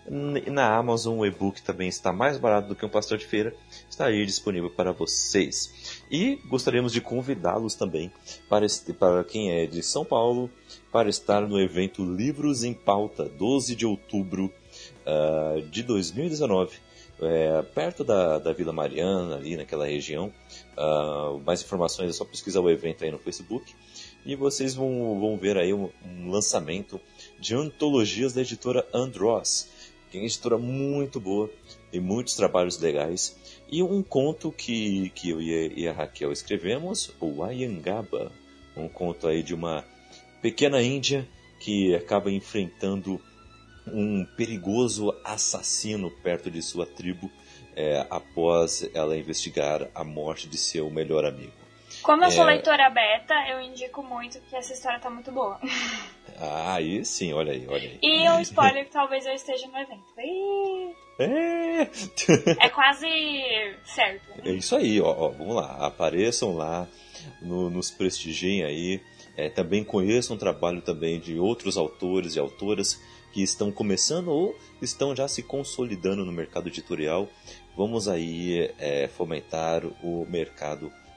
Na 0.07 0.75
Amazon 0.75 1.17
o 1.17 1.25
e-book 1.25 1.59
também 1.63 1.87
está 1.87 2.13
mais 2.13 2.37
barato 2.37 2.67
do 2.67 2.75
que 2.75 2.85
um 2.85 2.89
pastel 2.89 3.17
de 3.17 3.25
feira. 3.25 3.51
Está 3.89 4.05
aí 4.05 4.23
disponível 4.27 4.69
para 4.69 4.91
vocês. 4.91 5.73
E 6.11 6.37
gostaríamos 6.47 6.91
de 6.91 7.01
convidá-los 7.01 7.75
também 7.75 8.11
para, 8.49 8.65
este- 8.65 8.93
para 8.93 9.23
quem 9.23 9.51
é 9.51 9.65
de 9.67 9.83
São 9.83 10.03
Paulo 10.03 10.49
para 10.91 11.07
estar 11.09 11.41
no 11.47 11.59
evento 11.59 12.03
Livros 12.03 12.63
em 12.63 12.73
Pauta, 12.73 13.25
12 13.25 13.75
de 13.75 13.85
outubro 13.85 14.51
ah, 15.05 15.61
de 15.69 15.83
2019. 15.83 16.77
é, 17.21 17.61
perto 17.75 18.03
da, 18.03 18.39
da 18.39 18.53
Vila 18.53 18.71
Mariana, 18.71 19.35
ali 19.35 19.55
naquela 19.57 19.85
região. 19.85 20.31
Ah, 20.77 21.37
mais 21.45 21.61
informações 21.61 22.09
é 22.09 22.13
só 22.13 22.25
pesquisar 22.25 22.61
o 22.61 22.69
evento 22.69 23.03
aí 23.03 23.11
no 23.11 23.19
Facebook. 23.19 23.73
E 24.25 24.35
vocês 24.35 24.73
vão, 24.75 25.19
vão 25.19 25.37
ver 25.37 25.57
aí 25.57 25.73
um, 25.73 25.89
um 26.05 26.29
lançamento 26.31 26.99
de 27.39 27.55
antologias 27.55 28.33
da 28.33 28.41
editora 28.41 28.85
Andros, 28.93 29.67
que 30.11 30.17
é 30.17 30.21
uma 30.21 30.25
editora 30.27 30.57
muito 30.57 31.19
boa, 31.19 31.49
tem 31.91 31.99
muitos 32.01 32.33
trabalhos 32.35 32.77
legais. 32.79 33.35
E 33.71 33.83
um 33.83 34.01
conto 34.01 34.51
que, 34.51 35.11
que 35.11 35.29
eu 35.29 35.39
e 35.41 35.87
a, 35.87 35.93
Raquel 35.93 36.31
escrevemos, 36.31 37.13
o 37.19 37.43
Ayangaba, 37.43 38.31
um 38.75 38.89
conto 38.89 39.27
aí 39.27 39.43
de 39.43 39.53
uma 39.53 39.85
pequena 40.41 40.81
índia 40.81 41.27
que 41.59 41.93
acaba 41.93 42.31
enfrentando 42.31 43.21
um 43.85 44.25
perigoso 44.35 45.13
assassino 45.23 46.09
perto 46.23 46.49
de 46.49 46.61
sua 46.63 46.85
tribo 46.85 47.29
é, 47.75 48.05
após 48.09 48.89
ela 48.93 49.17
investigar 49.17 49.87
a 49.93 50.03
morte 50.03 50.47
de 50.47 50.57
seu 50.57 50.89
melhor 50.89 51.23
amigo. 51.23 51.58
Como 52.03 52.23
eu 52.23 52.31
sou 52.31 52.43
É. 52.43 52.53
leitora 52.53 52.89
beta, 52.89 53.33
eu 53.49 53.61
indico 53.61 54.01
muito 54.03 54.39
que 54.41 54.55
essa 54.55 54.73
história 54.73 54.99
tá 54.99 55.09
muito 55.09 55.31
boa. 55.31 55.59
Ah, 56.39 56.75
aí 56.75 57.03
sim, 57.03 57.33
olha 57.33 57.51
aí, 57.51 57.65
olha 57.67 57.89
aí. 57.89 57.99
E 58.01 58.29
um 58.29 58.39
spoiler 58.41 58.85
que 58.85 58.91
talvez 58.91 59.25
eu 59.25 59.33
esteja 59.33 59.67
no 59.67 59.77
evento. 59.77 60.03
Ih, 60.17 60.95
É, 61.19 61.81
É 62.65 62.69
quase 62.69 63.07
certo. 63.83 64.23
é 64.45 64.51
isso 64.51 64.75
aí, 64.75 65.01
ó, 65.01 65.09
ó, 65.09 65.29
vamos 65.29 65.55
lá, 65.55 65.85
apareçam 65.85 66.55
lá, 66.55 66.87
no- 67.41 67.69
nos 67.69 67.91
prestigiem 67.91 68.63
aí, 68.63 69.01
é, 69.35 69.49
também 69.49 69.83
conheçam 69.83 70.35
o 70.37 70.39
trabalho 70.39 70.81
também 70.81 71.19
de 71.19 71.37
outros 71.37 71.77
autores 71.77 72.35
e 72.35 72.39
autoras 72.39 73.01
que 73.33 73.43
estão 73.43 73.69
começando 73.71 74.29
ou 74.29 74.57
estão 74.81 75.13
já 75.15 75.27
se 75.27 75.43
consolidando 75.43 76.23
no 76.25 76.31
mercado 76.31 76.67
editorial. 76.69 77.27
Vamos 77.75 78.07
aí 78.07 78.73
é, 78.79 79.07
fomentar 79.09 79.85
o 80.03 80.25
mercado 80.29 80.85
editorial 80.85 81.08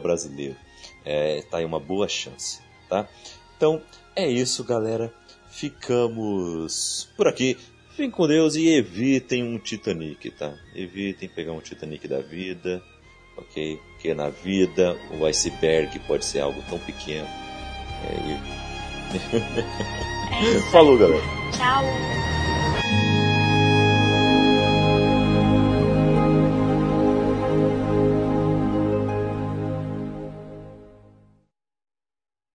brasileiro. 0.00 0.56
É, 1.04 1.42
tá 1.50 1.58
aí 1.58 1.64
uma 1.64 1.80
boa 1.80 2.08
chance, 2.08 2.60
tá? 2.88 3.08
Então 3.56 3.80
é 4.16 4.28
isso, 4.28 4.62
galera. 4.64 5.12
Ficamos 5.50 7.08
por 7.16 7.28
aqui. 7.28 7.56
Fiquem 7.90 8.10
com 8.10 8.26
Deus 8.26 8.54
e 8.56 8.68
evitem 8.68 9.42
um 9.44 9.58
Titanic, 9.58 10.30
tá? 10.30 10.54
Evitem 10.74 11.28
pegar 11.28 11.52
um 11.52 11.60
Titanic 11.60 12.08
da 12.08 12.20
vida, 12.20 12.82
ok? 13.36 13.78
Porque 13.92 14.14
na 14.14 14.30
vida 14.30 14.96
o 15.20 15.26
iceberg 15.26 15.98
pode 16.00 16.24
ser 16.24 16.40
algo 16.40 16.62
tão 16.70 16.78
pequeno. 16.78 17.26
É, 18.04 18.14
e- 18.28 18.62
É. 20.32 20.60
Falou, 20.72 20.96
galera. 20.98 21.22
Tchau. 21.52 22.41